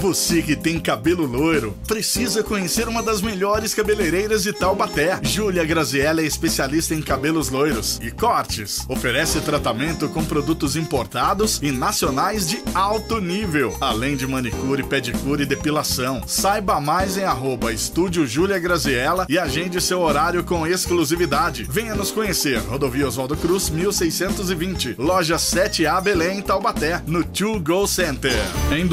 Você 0.01 0.41
que 0.41 0.55
tem 0.55 0.79
cabelo 0.79 1.25
loiro, 1.25 1.75
precisa 1.87 2.43
conhecer 2.43 2.87
uma 2.87 3.01
das 3.01 3.21
melhores 3.21 3.73
cabeleireiras 3.73 4.43
de 4.43 4.53
Taubaté. 4.53 5.19
Júlia 5.23 5.65
Graziella 5.65 6.21
é 6.21 6.25
especialista 6.25 6.93
em 6.93 7.01
cabelos 7.01 7.49
loiros 7.49 7.99
e 8.01 8.11
cortes. 8.11 8.85
Oferece 8.87 9.41
tratamento 9.41 10.07
com 10.07 10.23
produtos 10.23 10.75
importados 10.75 11.59
e 11.61 11.71
nacionais 11.71 12.47
de 12.47 12.61
alto 12.73 13.19
nível, 13.19 13.75
além 13.81 14.15
de 14.15 14.27
manicure, 14.27 14.83
pedicure 14.83 15.43
e 15.43 15.45
depilação. 15.45 16.21
Saiba 16.27 16.79
mais 16.79 17.17
em 17.17 17.23
arroba 17.23 17.73
Estúdio 17.73 18.25
Júlia 18.25 18.59
Graziella 18.59 19.25
e 19.27 19.37
agende 19.37 19.81
seu 19.81 20.01
horário 20.01 20.43
com 20.43 20.65
exclusividade. 20.65 21.67
Venha 21.69 21.95
nos 21.95 22.11
conhecer. 22.11 22.59
Rodovia 22.59 23.07
Oswaldo 23.07 23.35
Cruz, 23.35 23.69
1620. 23.69 24.95
Loja 24.97 25.35
7A 25.35 26.01
Belém, 26.01 26.41
Taubaté, 26.41 27.01
no 27.07 27.23
To 27.23 27.59
Go 27.59 27.87
Center. 27.87 28.37
Em 28.71 28.85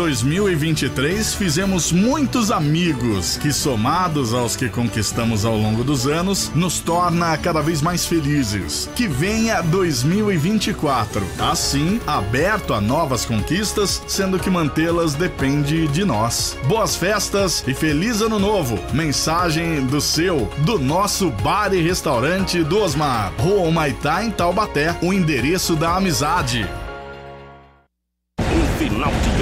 2023, 0.75 1.35
fizemos 1.35 1.93
muitos 1.93 2.51
amigos 2.51 3.37
que, 3.37 3.53
somados 3.53 4.35
aos 4.35 4.57
que 4.57 4.68
conquistamos 4.68 5.45
ao 5.45 5.57
longo 5.57 5.85
dos 5.85 6.07
anos, 6.07 6.51
nos 6.55 6.81
torna 6.81 7.37
cada 7.39 7.62
vez 7.62 7.81
mais 7.81 8.05
felizes. 8.05 8.91
Que 8.97 9.07
venha 9.07 9.62
2024, 9.62 11.25
assim, 11.39 12.01
aberto 12.07 12.75
a 12.75 12.81
novas 12.81 13.25
conquistas, 13.25 14.03
sendo 14.09 14.39
que 14.39 14.51
mantê-las 14.51 15.14
depende 15.14 15.87
de 15.89 16.05
nós. 16.05 16.59
Boas 16.66 16.97
festas 16.97 17.62
e 17.66 17.72
feliz 17.72 18.20
ano 18.20 18.41
novo! 18.41 18.79
Mensagem 18.93 19.87
do 19.87 20.01
seu, 20.01 20.51
do 20.64 20.79
nosso 20.79 21.31
bar 21.31 21.72
e 21.72 21.81
restaurante 21.81 22.64
do 22.64 22.81
Osmar, 22.81 23.33
Rua 23.39 23.68
Humaitá, 23.68 24.25
em 24.25 24.31
Taubaté, 24.31 24.97
o 25.01 25.12
endereço 25.12 25.77
da 25.77 25.97
amizade. 25.97 26.68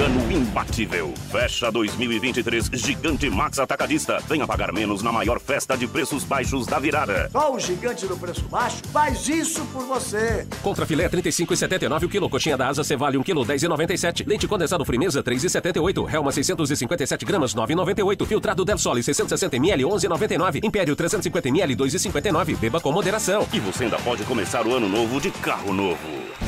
Ano 0.03 0.29
imbatível. 0.29 1.13
Fecha 1.31 1.71
2023 1.71 2.71
Gigante 2.73 3.29
Max 3.29 3.57
Atacadista. 3.57 4.21
Venha 4.27 4.45
pagar 4.45 4.73
menos 4.73 5.01
na 5.01 5.13
maior 5.13 5.39
festa 5.39 5.77
de 5.77 5.87
preços 5.87 6.25
baixos 6.25 6.67
da 6.67 6.77
virada. 6.77 7.29
Só 7.31 7.53
o 7.53 7.57
gigante 7.57 8.05
do 8.05 8.17
preço 8.17 8.41
baixo 8.49 8.81
faz 8.91 9.25
isso 9.29 9.63
por 9.67 9.85
você. 9.85 10.45
Contra 10.61 10.85
filé 10.85 11.07
35,79 11.07 12.03
o 12.03 12.09
quilo. 12.09 12.29
Coxinha 12.29 12.57
da 12.57 12.67
asa 12.67 12.83
Cevale 12.83 13.17
1 13.17 13.23
quilo 13.23 13.45
10,97. 13.45 14.27
Leite 14.27 14.45
condensado 14.45 14.83
Frimeza 14.83 15.23
3,78. 15.23 16.13
Helma 16.13 16.33
657 16.33 17.23
gramas 17.23 17.55
9,98. 17.55 18.25
Filtrado 18.25 18.65
Del 18.65 18.77
Sole 18.77 19.01
660 19.01 19.55
ml 19.55 19.83
11,99. 19.85 20.65
Império 20.65 20.97
350 20.97 21.47
ml 21.47 21.77
2,59. 21.77 22.57
Beba 22.57 22.81
com 22.81 22.91
moderação. 22.91 23.47
E 23.53 23.59
você 23.61 23.85
ainda 23.85 23.97
pode 23.99 24.25
começar 24.25 24.67
o 24.67 24.75
ano 24.75 24.89
novo 24.89 25.21
de 25.21 25.31
carro 25.31 25.73
novo. 25.73 25.97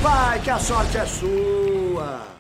Vai 0.02 0.42
que 0.42 0.50
a 0.50 0.60
sorte 0.60 0.98
é 0.98 1.06
sua. 1.06 2.35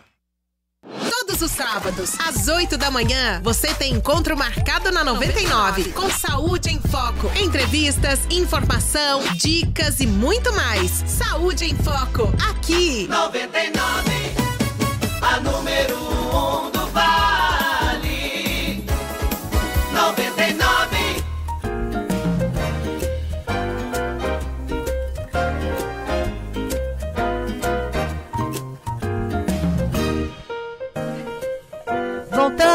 Todos 1.36 1.52
os 1.52 1.58
sábados, 1.58 2.12
às 2.18 2.48
8 2.48 2.78
da 2.78 2.90
manhã, 2.90 3.42
você 3.44 3.74
tem 3.74 3.94
encontro 3.94 4.38
marcado 4.38 4.90
na 4.90 5.04
99, 5.04 5.92
com 5.92 6.10
Saúde 6.10 6.70
em 6.70 6.80
Foco. 6.80 7.30
Entrevistas, 7.36 8.22
informação, 8.30 9.22
dicas 9.34 10.00
e 10.00 10.08
muito 10.08 10.54
mais. 10.54 11.04
Saúde 11.06 11.66
em 11.66 11.76
Foco, 11.76 12.34
aqui. 12.50 13.06
99, 13.10 13.82
a 15.22 15.40
número 15.42 15.98
1 16.72 16.75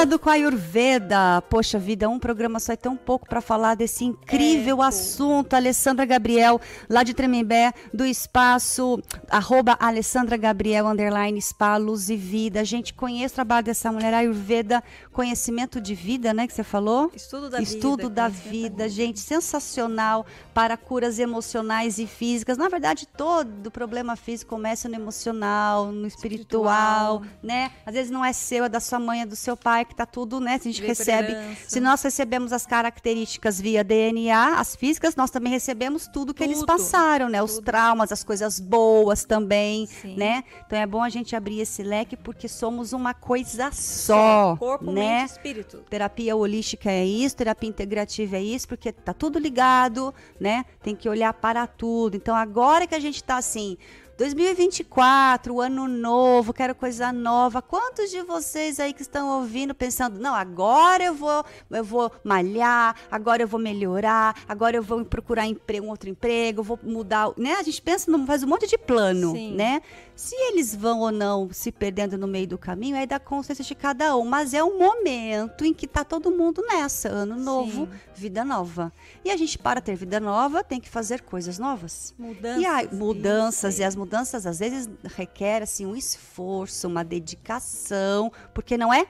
Voltando 0.01 0.19
com 0.19 0.31
a 0.31 0.33
Ayurveda. 0.33 1.43
Poxa 1.51 1.79
vida, 1.79 2.09
um 2.09 2.19
programa 2.19 2.59
só 2.59 2.73
é 2.73 2.77
tão 2.77 2.97
pouco 2.97 3.29
para 3.29 3.43
falar 3.43 3.75
desse 3.75 4.03
incrível 4.03 4.81
assunto. 4.81 5.53
Alessandra 5.53 6.07
Gabriel, 6.07 6.59
lá 6.89 7.03
de 7.03 7.13
Tremembé, 7.13 7.75
do 7.93 8.07
espaço, 8.07 8.99
arroba 9.29 9.77
Alessandra 9.79 10.39
Gabriel, 10.39 10.87
underline 10.87 11.39
spa, 11.43 11.77
luz 11.77 12.09
e 12.09 12.17
vida. 12.17 12.65
Gente, 12.65 12.95
conhece 12.95 13.33
o 13.33 13.35
trabalho 13.35 13.67
dessa 13.67 13.93
mulher, 13.93 14.15
Ayurveda, 14.15 14.83
conhecimento 15.13 15.81
de 15.81 15.95
vida, 15.95 16.33
né, 16.33 16.47
que 16.47 16.53
você 16.53 16.63
falou? 16.63 17.11
Estudo 17.15 17.51
da 17.51 17.61
Estudo 17.61 18.03
vida. 18.05 18.11
da 18.11 18.29
vida, 18.29 18.89
gente, 18.89 19.21
sensacional 19.21 20.25
para 20.55 20.77
curas 20.77 21.19
emocionais 21.19 21.99
e 21.99 22.07
físicas. 22.07 22.57
Na 22.57 22.69
verdade, 22.69 23.07
todo 23.07 23.71
problema 23.71 24.17
físico 24.17 24.51
começa 24.51 24.89
no 24.89 24.95
emocional, 24.95 25.87
no 25.87 26.07
espiritual, 26.07 27.23
né? 27.43 27.73
Às 27.85 27.95
vezes 27.95 28.11
não 28.11 28.25
é 28.25 28.33
seu, 28.33 28.65
é 28.65 28.69
da 28.69 28.81
sua 28.81 28.99
mãe, 28.99 29.23
é 29.23 29.27
do 29.27 29.37
seu 29.37 29.57
pai, 29.57 29.85
que 29.85 29.95
tá 29.95 30.07
tudo, 30.07 30.39
né? 30.41 30.59
Se 30.59 30.69
a 30.69 30.73
gente 30.73 30.87
recebe, 30.87 31.37
se 31.67 31.81
nós 31.81 32.03
recebemos 32.03 32.53
as 32.53 32.67
características 32.67 33.61
via 33.61 33.83
DNA, 33.83 34.59
as 34.59 34.77
físicas, 34.77 35.17
nós 35.17 35.31
também 35.31 35.53
recebemos 35.53 36.07
tudo 36.07 36.33
que 36.33 36.43
eles 36.45 36.59
Tudo, 36.61 36.67
passaram, 36.67 37.29
né? 37.29 37.43
Os 37.43 37.59
traumas, 37.59 38.13
as 38.13 38.23
coisas 38.23 38.61
boas 38.61 39.25
também, 39.25 39.87
Sim. 39.87 40.17
né? 40.17 40.45
Então 40.67 40.79
é 40.79 40.87
bom 40.87 41.03
a 41.03 41.09
gente 41.09 41.35
abrir 41.35 41.61
esse 41.61 41.83
leque 41.83 42.17
porque 42.17 42.49
somos 42.49 42.93
uma 42.93 43.15
coisa 43.15 43.71
só, 43.73 44.57
Corpo, 44.57 44.91
né? 44.93 45.00
E 45.05 45.25
espírito. 45.25 45.79
Terapia 45.89 46.37
holística 46.37 46.91
é 46.91 47.05
isso, 47.05 47.37
terapia 47.37 47.69
integrativa 47.69 48.37
é 48.37 48.43
isso, 48.43 48.69
porque 48.69 48.93
tá 48.93 49.13
tudo 49.13 49.39
ligado, 49.39 50.15
né? 50.39 50.65
Tem 50.83 50.95
que 50.95 51.09
olhar 51.09 51.33
para 51.35 51.67
tudo. 51.67 52.17
Então 52.17 52.35
agora 52.35 52.87
que 52.87 52.95
a 52.95 53.01
gente 53.01 53.23
tá 53.23 53.37
assim, 53.37 53.77
2024, 54.21 55.63
ano 55.63 55.89
novo, 55.89 56.53
quero 56.53 56.75
coisa 56.75 57.11
nova. 57.11 57.63
Quantos 57.63 58.11
de 58.11 58.21
vocês 58.21 58.79
aí 58.79 58.93
que 58.93 59.01
estão 59.01 59.41
ouvindo 59.41 59.75
pensando, 59.75 60.21
não, 60.21 60.35
agora 60.35 61.03
eu 61.03 61.15
vou, 61.15 61.43
eu 61.71 61.83
vou 61.83 62.13
malhar, 62.23 62.95
agora 63.11 63.43
eu 63.43 63.49
vou 63.49 63.59
melhorar, 63.59 64.37
agora 64.47 64.77
eu 64.77 64.83
vou 64.83 65.03
procurar 65.07 65.47
emprego, 65.47 65.87
um 65.87 65.89
outro 65.89 66.11
emprego, 66.11 66.63
vou 66.63 66.79
mudar, 66.83 67.31
né? 67.39 67.55
A 67.55 67.63
gente 67.63 67.81
pensa, 67.81 68.13
faz 68.27 68.43
um 68.43 68.47
monte 68.47 68.67
de 68.67 68.77
plano, 68.77 69.33
Sim. 69.33 69.55
né? 69.55 69.81
Se 70.15 70.37
eles 70.37 70.75
vão 70.75 71.01
ou 71.01 71.11
não 71.11 71.49
se 71.51 71.73
perdendo 71.73 72.19
no 72.19 72.27
meio 72.27 72.47
do 72.47 72.59
caminho, 72.59 72.95
aí 72.99 73.07
dá 73.07 73.19
consciência 73.19 73.65
de 73.65 73.75
cada 73.75 74.15
um. 74.19 74.27
Mas 74.27 74.53
é 74.53 74.63
um 74.63 74.79
momento 74.79 75.65
em 75.65 75.73
que 75.73 75.87
tá 75.87 76.05
todo 76.05 76.31
mundo 76.31 76.63
nessa. 76.69 77.09
Ano 77.09 77.37
novo, 77.37 77.89
vida 78.15 78.45
nova. 78.45 78.93
E 79.25 79.31
a 79.31 79.37
gente, 79.39 79.57
para 79.57 79.81
ter 79.81 79.95
vida 79.97 80.21
nova, 80.21 80.63
tem 80.63 80.79
que 80.79 80.91
fazer 80.91 81.23
coisas 81.23 81.59
novas. 81.59 82.15
Mudanças. 82.19 82.63
E 82.63 82.67
aí, 82.67 82.89
mudanças, 82.93 83.73
isso 83.73 83.83
e 83.83 83.85
as 83.85 83.97
mudanças 83.97 84.10
às 84.47 84.59
vezes 84.59 84.89
requer 85.17 85.63
assim, 85.63 85.87
um 85.87 85.97
esforço, 85.97 86.89
uma 86.89 87.05
dedicação, 87.05 88.33
porque 88.55 88.77
não 88.77 88.93
é 88.93 89.07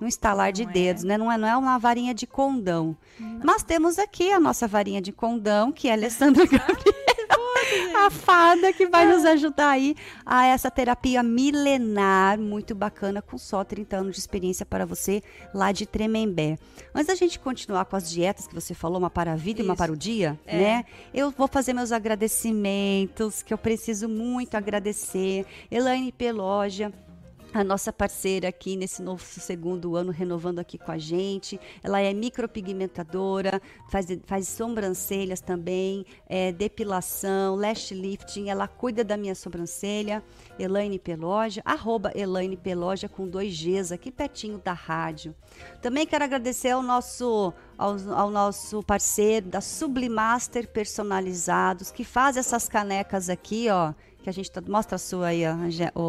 um 0.00 0.06
estalar 0.06 0.52
de 0.52 0.64
Não 0.64 0.70
é. 0.70 0.72
dedos, 0.72 1.04
né? 1.04 1.18
Não 1.18 1.30
é, 1.30 1.36
não 1.36 1.48
é 1.48 1.56
uma 1.56 1.78
varinha 1.78 2.14
de 2.14 2.26
condão. 2.26 2.96
Mas 3.44 3.62
temos 3.62 3.98
aqui 3.98 4.32
a 4.32 4.40
nossa 4.40 4.66
varinha 4.66 5.00
de 5.00 5.12
condão, 5.12 5.70
que 5.70 5.88
é 5.88 5.90
a 5.90 5.94
Alessandra 5.94 6.44
Gabriel. 6.48 6.99
A 7.96 8.10
fada 8.10 8.72
que 8.72 8.86
vai 8.86 9.06
nos 9.06 9.24
ajudar 9.24 9.70
aí 9.70 9.94
a 10.24 10.46
essa 10.46 10.70
terapia 10.70 11.22
milenar, 11.22 12.38
muito 12.38 12.74
bacana, 12.74 13.20
com 13.22 13.36
só 13.38 13.62
30 13.64 13.96
anos 13.96 14.14
de 14.14 14.20
experiência 14.20 14.64
para 14.66 14.84
você 14.86 15.22
lá 15.54 15.72
de 15.72 15.86
Tremembé. 15.86 16.58
Antes 16.94 17.06
da 17.08 17.14
gente 17.14 17.38
continuar 17.38 17.84
com 17.84 17.96
as 17.96 18.10
dietas 18.10 18.46
que 18.46 18.54
você 18.54 18.74
falou, 18.74 18.98
uma 18.98 19.10
para 19.10 19.32
a 19.32 19.36
vida 19.36 19.60
e 19.60 19.64
uma 19.64 19.76
para 19.76 19.92
o 19.92 19.96
dia, 19.96 20.38
É. 20.46 20.56
né? 20.58 20.84
Eu 21.14 21.30
vou 21.30 21.46
fazer 21.48 21.72
meus 21.72 21.92
agradecimentos, 21.92 23.42
que 23.42 23.52
eu 23.52 23.58
preciso 23.58 24.08
muito 24.08 24.54
agradecer. 24.56 25.46
Elaine 25.70 26.12
Peloja, 26.12 26.92
a 27.52 27.64
nossa 27.64 27.92
parceira 27.92 28.48
aqui 28.48 28.76
nesse 28.76 29.02
novo 29.02 29.22
segundo 29.24 29.96
ano, 29.96 30.12
renovando 30.12 30.58
aqui 30.60 30.78
com 30.78 30.92
a 30.92 30.98
gente. 30.98 31.60
Ela 31.82 32.00
é 32.00 32.12
micropigmentadora, 32.14 33.60
faz, 33.90 34.06
faz 34.24 34.48
sobrancelhas 34.48 35.40
também, 35.40 36.04
é, 36.28 36.52
depilação, 36.52 37.56
lash 37.56 37.90
lifting. 37.90 38.48
Ela 38.48 38.68
cuida 38.68 39.02
da 39.02 39.16
minha 39.16 39.34
sobrancelha. 39.34 40.22
Elaine 40.58 40.98
Peloja, 40.98 41.62
arroba 41.64 42.12
Elaine 42.14 42.56
Peloja 42.56 43.08
com 43.08 43.26
dois 43.26 43.58
Gs 43.58 43.92
aqui 43.92 44.10
pertinho 44.10 44.58
da 44.58 44.72
rádio. 44.72 45.34
Também 45.80 46.06
quero 46.06 46.24
agradecer 46.24 46.70
ao 46.70 46.82
nosso, 46.82 47.52
ao, 47.76 47.96
ao 48.12 48.30
nosso 48.30 48.82
parceiro 48.82 49.46
da 49.46 49.60
Sublimaster 49.60 50.68
Personalizados, 50.68 51.90
que 51.90 52.04
faz 52.04 52.36
essas 52.36 52.68
canecas 52.68 53.28
aqui, 53.28 53.68
ó 53.70 53.92
que 54.20 54.30
a 54.30 54.32
gente 54.32 54.50
tá, 54.50 54.60
mostra 54.60 54.96
a 54.96 54.98
sua 54.98 55.28
aí, 55.28 55.44
a 55.44 55.56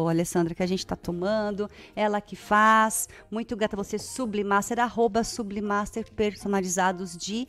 Alessandra, 0.08 0.54
que 0.54 0.62
a 0.62 0.66
gente 0.66 0.80
está 0.80 0.96
tomando, 0.96 1.68
ela 1.96 2.20
que 2.20 2.36
faz. 2.36 3.08
Muito 3.30 3.56
grata 3.56 3.76
a 3.76 3.82
você, 3.82 3.98
Sublimaster, 3.98 4.78
arroba 4.78 5.24
Sublimaster 5.24 6.10
personalizados 6.12 7.16
de 7.16 7.48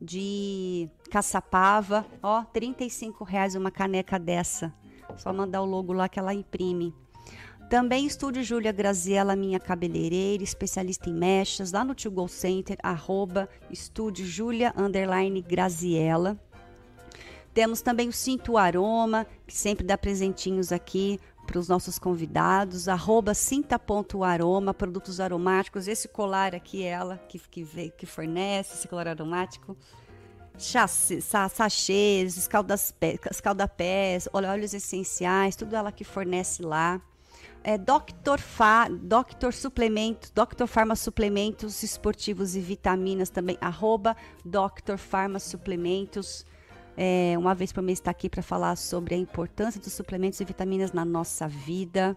de 0.00 0.88
Caçapava, 1.10 2.06
ó, 2.22 2.44
35 2.44 3.24
reais 3.24 3.56
uma 3.56 3.70
caneca 3.70 4.18
dessa. 4.18 4.72
Só 5.16 5.32
mandar 5.32 5.60
o 5.62 5.64
logo 5.64 5.92
lá 5.92 6.08
que 6.08 6.18
ela 6.18 6.32
imprime. 6.32 6.94
Também 7.68 8.06
Estúdio 8.06 8.42
Júlia 8.42 8.72
Graziella, 8.72 9.36
minha 9.36 9.60
cabeleireira, 9.60 10.42
especialista 10.42 11.10
em 11.10 11.12
mechas, 11.12 11.72
lá 11.72 11.84
no 11.84 11.94
Tio 11.94 12.10
Go 12.10 12.26
Center, 12.28 12.78
arroba 12.82 13.48
Estúdio 13.70 14.24
Júlia, 14.24 14.72
underline 14.76 15.42
Graziella. 15.42 16.38
Temos 17.58 17.82
também 17.82 18.08
o 18.08 18.12
Cinto 18.12 18.56
Aroma, 18.56 19.26
que 19.44 19.52
sempre 19.52 19.84
dá 19.84 19.98
presentinhos 19.98 20.70
aqui 20.70 21.18
para 21.44 21.58
os 21.58 21.66
nossos 21.66 21.98
convidados, 21.98 22.86
arroba 22.86 23.34
cinta.aroma, 23.34 24.72
produtos 24.72 25.18
aromáticos. 25.18 25.88
Esse 25.88 26.06
colar 26.06 26.54
aqui 26.54 26.84
é 26.84 26.90
ela 26.90 27.18
que, 27.28 27.36
que, 27.36 27.90
que 27.98 28.06
fornece 28.06 28.74
esse 28.74 28.86
colar 28.86 29.08
aromático. 29.08 29.76
Chassi, 30.56 31.20
sachês, 31.20 32.36
escaldapés, 32.36 34.28
óleos 34.32 34.72
essenciais, 34.72 35.56
tudo 35.56 35.74
ela 35.74 35.90
que 35.90 36.04
fornece 36.04 36.62
lá. 36.62 37.02
É 37.64 37.76
Dr. 37.76 38.38
Fa, 38.38 38.86
Dr. 38.88 39.50
Suplementos, 39.52 40.30
Dr. 40.30 40.68
Farma 40.68 40.94
Suplementos 40.94 41.82
Esportivos 41.82 42.54
e 42.54 42.60
Vitaminas 42.60 43.30
também, 43.30 43.58
arroba 43.60 44.16
Dr. 44.44 44.96
Farma 44.96 45.40
Suplementos 45.40 46.46
é, 47.00 47.38
uma 47.38 47.54
vez 47.54 47.72
por 47.72 47.80
mês 47.80 48.00
está 48.00 48.10
aqui 48.10 48.28
para 48.28 48.42
falar 48.42 48.74
sobre 48.74 49.14
a 49.14 49.18
importância 49.18 49.80
dos 49.80 49.92
suplementos 49.92 50.40
e 50.40 50.44
vitaminas 50.44 50.90
na 50.90 51.04
nossa 51.04 51.46
vida. 51.46 52.16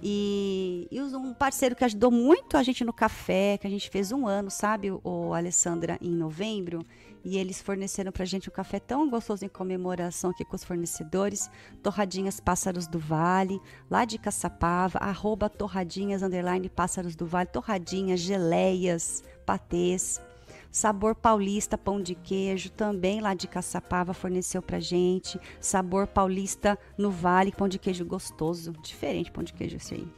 E, 0.00 0.86
e, 0.88 1.00
um 1.00 1.34
parceiro 1.34 1.74
que 1.74 1.84
ajudou 1.84 2.12
muito 2.12 2.56
a 2.56 2.62
gente 2.62 2.84
no 2.84 2.92
café, 2.92 3.58
que 3.58 3.66
a 3.66 3.70
gente 3.70 3.90
fez 3.90 4.12
um 4.12 4.24
ano, 4.24 4.52
sabe, 4.52 4.92
o, 4.92 5.34
Alessandra, 5.34 5.98
em 6.00 6.12
novembro. 6.12 6.86
E 7.24 7.38
eles 7.38 7.60
forneceram 7.60 8.12
pra 8.12 8.24
gente 8.24 8.48
um 8.48 8.52
café 8.52 8.78
tão 8.78 9.10
gostoso 9.10 9.44
em 9.44 9.48
comemoração 9.48 10.30
aqui 10.30 10.44
com 10.44 10.54
os 10.54 10.62
fornecedores. 10.62 11.50
Torradinhas 11.82 12.38
Pássaros 12.38 12.86
do 12.86 13.00
Vale, 13.00 13.60
lá 13.90 14.04
de 14.04 14.16
Caçapava, 14.16 14.98
arroba 14.98 15.48
torradinhas, 15.48 16.22
underline 16.22 16.68
Pássaros 16.68 17.16
do 17.16 17.26
Vale, 17.26 17.48
torradinhas, 17.48 18.20
geleias, 18.20 19.24
patês. 19.44 20.20
Sabor 20.74 21.14
Paulista 21.14 21.78
Pão 21.78 22.02
de 22.02 22.16
Queijo, 22.16 22.68
também 22.68 23.20
lá 23.20 23.32
de 23.32 23.46
Caçapava, 23.46 24.12
forneceu 24.12 24.60
pra 24.60 24.80
gente. 24.80 25.38
Sabor 25.60 26.08
Paulista 26.08 26.76
no 26.98 27.12
Vale, 27.12 27.52
pão 27.52 27.68
de 27.68 27.78
queijo 27.78 28.04
gostoso. 28.04 28.72
Diferente 28.82 29.30
pão 29.30 29.44
de 29.44 29.52
queijo 29.52 29.76
esse 29.76 29.94
aí. 29.94 30.08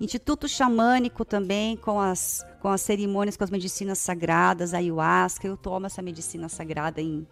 Instituto 0.00 0.48
Xamânico 0.48 1.24
também, 1.24 1.76
com 1.76 2.00
as, 2.00 2.44
com 2.60 2.66
as 2.66 2.80
cerimônias, 2.80 3.36
com 3.36 3.44
as 3.44 3.50
medicinas 3.50 3.98
sagradas, 3.98 4.74
ayahuasca. 4.74 5.46
Eu 5.46 5.56
tomo 5.56 5.86
essa 5.86 6.02
medicina 6.02 6.48
sagrada 6.48 7.00
em, 7.00 7.24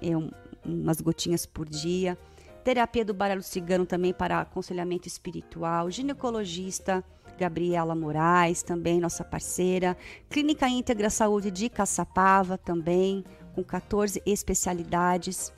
em 0.00 0.30
umas 0.64 1.00
gotinhas 1.00 1.46
por 1.46 1.68
dia. 1.68 2.16
Terapia 2.62 3.04
do 3.04 3.12
baralho 3.12 3.42
cigano 3.42 3.84
também 3.84 4.14
para 4.14 4.40
aconselhamento 4.40 5.08
espiritual. 5.08 5.90
Ginecologista 5.90 7.04
Gabriela 7.38 7.94
Moraes, 7.94 8.62
também 8.62 9.00
nossa 9.00 9.24
parceira. 9.24 9.96
Clínica 10.28 10.68
Íntegra 10.68 11.10
Saúde 11.10 11.50
de 11.50 11.68
Caçapava, 11.68 12.56
também, 12.56 13.24
com 13.54 13.62
14 13.62 14.22
especialidades. 14.24 15.52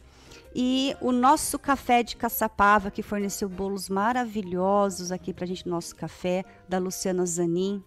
E 0.55 0.97
o 1.01 1.11
nosso 1.11 1.59
café 1.59 2.03
de 2.03 2.17
Caçapava, 2.17 2.91
que 2.91 3.03
forneceu 3.03 3.49
bolos 3.49 3.89
maravilhosos 3.89 5.11
aqui 5.11 5.35
para 5.35 5.45
a 5.45 5.49
gente, 5.49 5.69
nosso 5.69 5.97
café, 5.97 6.45
da 6.69 6.79
Luciana 6.79 7.27
Zanin. 7.27 7.83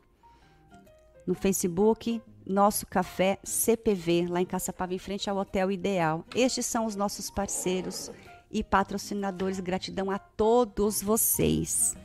No 1.25 1.33
Facebook, 1.33 2.21
nosso 2.45 2.85
café 2.85 3.39
CPV, 3.43 4.27
lá 4.29 4.41
em 4.41 4.45
Caçapava, 4.45 4.93
em 4.93 4.99
frente 4.99 5.29
ao 5.29 5.37
Hotel 5.37 5.71
Ideal. 5.71 6.25
Estes 6.35 6.65
são 6.65 6.85
os 6.85 6.95
nossos 6.95 7.29
parceiros 7.29 8.11
e 8.51 8.63
patrocinadores. 8.63 9.59
Gratidão 9.59 10.11
a 10.11 10.19
todos 10.19 11.01
vocês. 11.01 11.95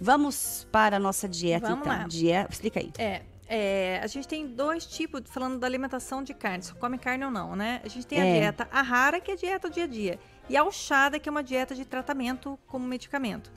Vamos 0.00 0.66
para 0.70 0.96
a 0.96 1.00
nossa 1.00 1.28
dieta, 1.28 1.68
Vamos 1.68 1.86
então. 1.86 1.98
lá. 1.98 2.06
Dieta, 2.06 2.52
explica 2.52 2.80
aí. 2.80 2.92
É, 2.98 3.22
é, 3.48 4.00
a 4.02 4.06
gente 4.06 4.28
tem 4.28 4.46
dois 4.46 4.86
tipos, 4.86 5.22
falando 5.26 5.58
da 5.58 5.66
alimentação 5.66 6.22
de 6.22 6.32
carne, 6.34 6.62
só 6.62 6.74
come 6.74 6.98
carne 6.98 7.24
ou 7.24 7.30
não, 7.30 7.56
né? 7.56 7.80
A 7.84 7.88
gente 7.88 8.06
tem 8.06 8.20
a 8.20 8.24
É. 8.26 8.38
dieta 8.40 8.68
Ahara, 8.70 9.20
que 9.20 9.30
é 9.30 9.34
a 9.34 9.36
dieta 9.36 9.68
do 9.68 9.74
dia 9.74 9.84
a 9.84 9.88
dia, 9.88 10.18
e 10.48 10.56
a 10.56 10.62
Oxada, 10.64 11.18
que 11.18 11.28
é 11.28 11.32
uma 11.32 11.42
dieta 11.42 11.74
de 11.74 11.84
tratamento 11.84 12.58
como 12.66 12.86
medicamento. 12.86 13.50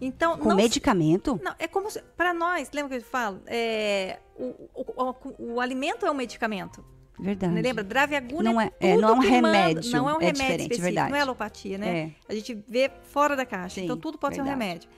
Então, 0.00 0.36
Com 0.38 0.48
não- 0.50 0.56
medicamento? 0.56 1.38
Não, 1.44 1.54
é 1.58 1.68
como 1.68 1.88
se, 1.90 2.02
para 2.16 2.32
nós, 2.34 2.70
lembra 2.72 2.98
que 2.98 3.04
eu 3.04 3.08
falo? 3.08 3.40
É, 3.46 4.18
o, 4.36 4.68
o, 4.74 4.84
o, 4.96 5.52
o 5.54 5.60
alimento 5.60 6.04
é 6.06 6.10
um 6.10 6.14
medicamento. 6.14 6.84
Verdade. 7.20 7.60
Lembra? 7.60 7.84
Draviaguna 7.84 8.50
Não 8.52 8.60
é, 8.60 8.72
é- 8.80 8.96
não 8.96 9.10
é 9.10 9.12
um 9.12 9.20
que 9.20 9.28
manda- 9.30 9.48
remédio, 9.52 9.92
não 9.92 10.08
é 10.08 10.12
um 10.14 10.16
é 10.16 10.18
remédio 10.24 10.32
diferente, 10.40 10.60
específico, 10.62 10.82
verdade. 10.84 11.10
não 11.10 11.16
é 11.18 11.20
alopatia, 11.20 11.78
né? 11.78 11.98
É. 11.98 12.32
A 12.32 12.34
gente 12.34 12.64
vê 12.66 12.90
fora 13.04 13.36
da 13.36 13.44
caixa. 13.46 13.76
Sim, 13.76 13.84
então 13.84 13.96
tudo 13.96 14.18
pode 14.18 14.34
ser 14.34 14.40
um 14.40 14.44
verdade. 14.44 14.64
remédio. 14.66 14.90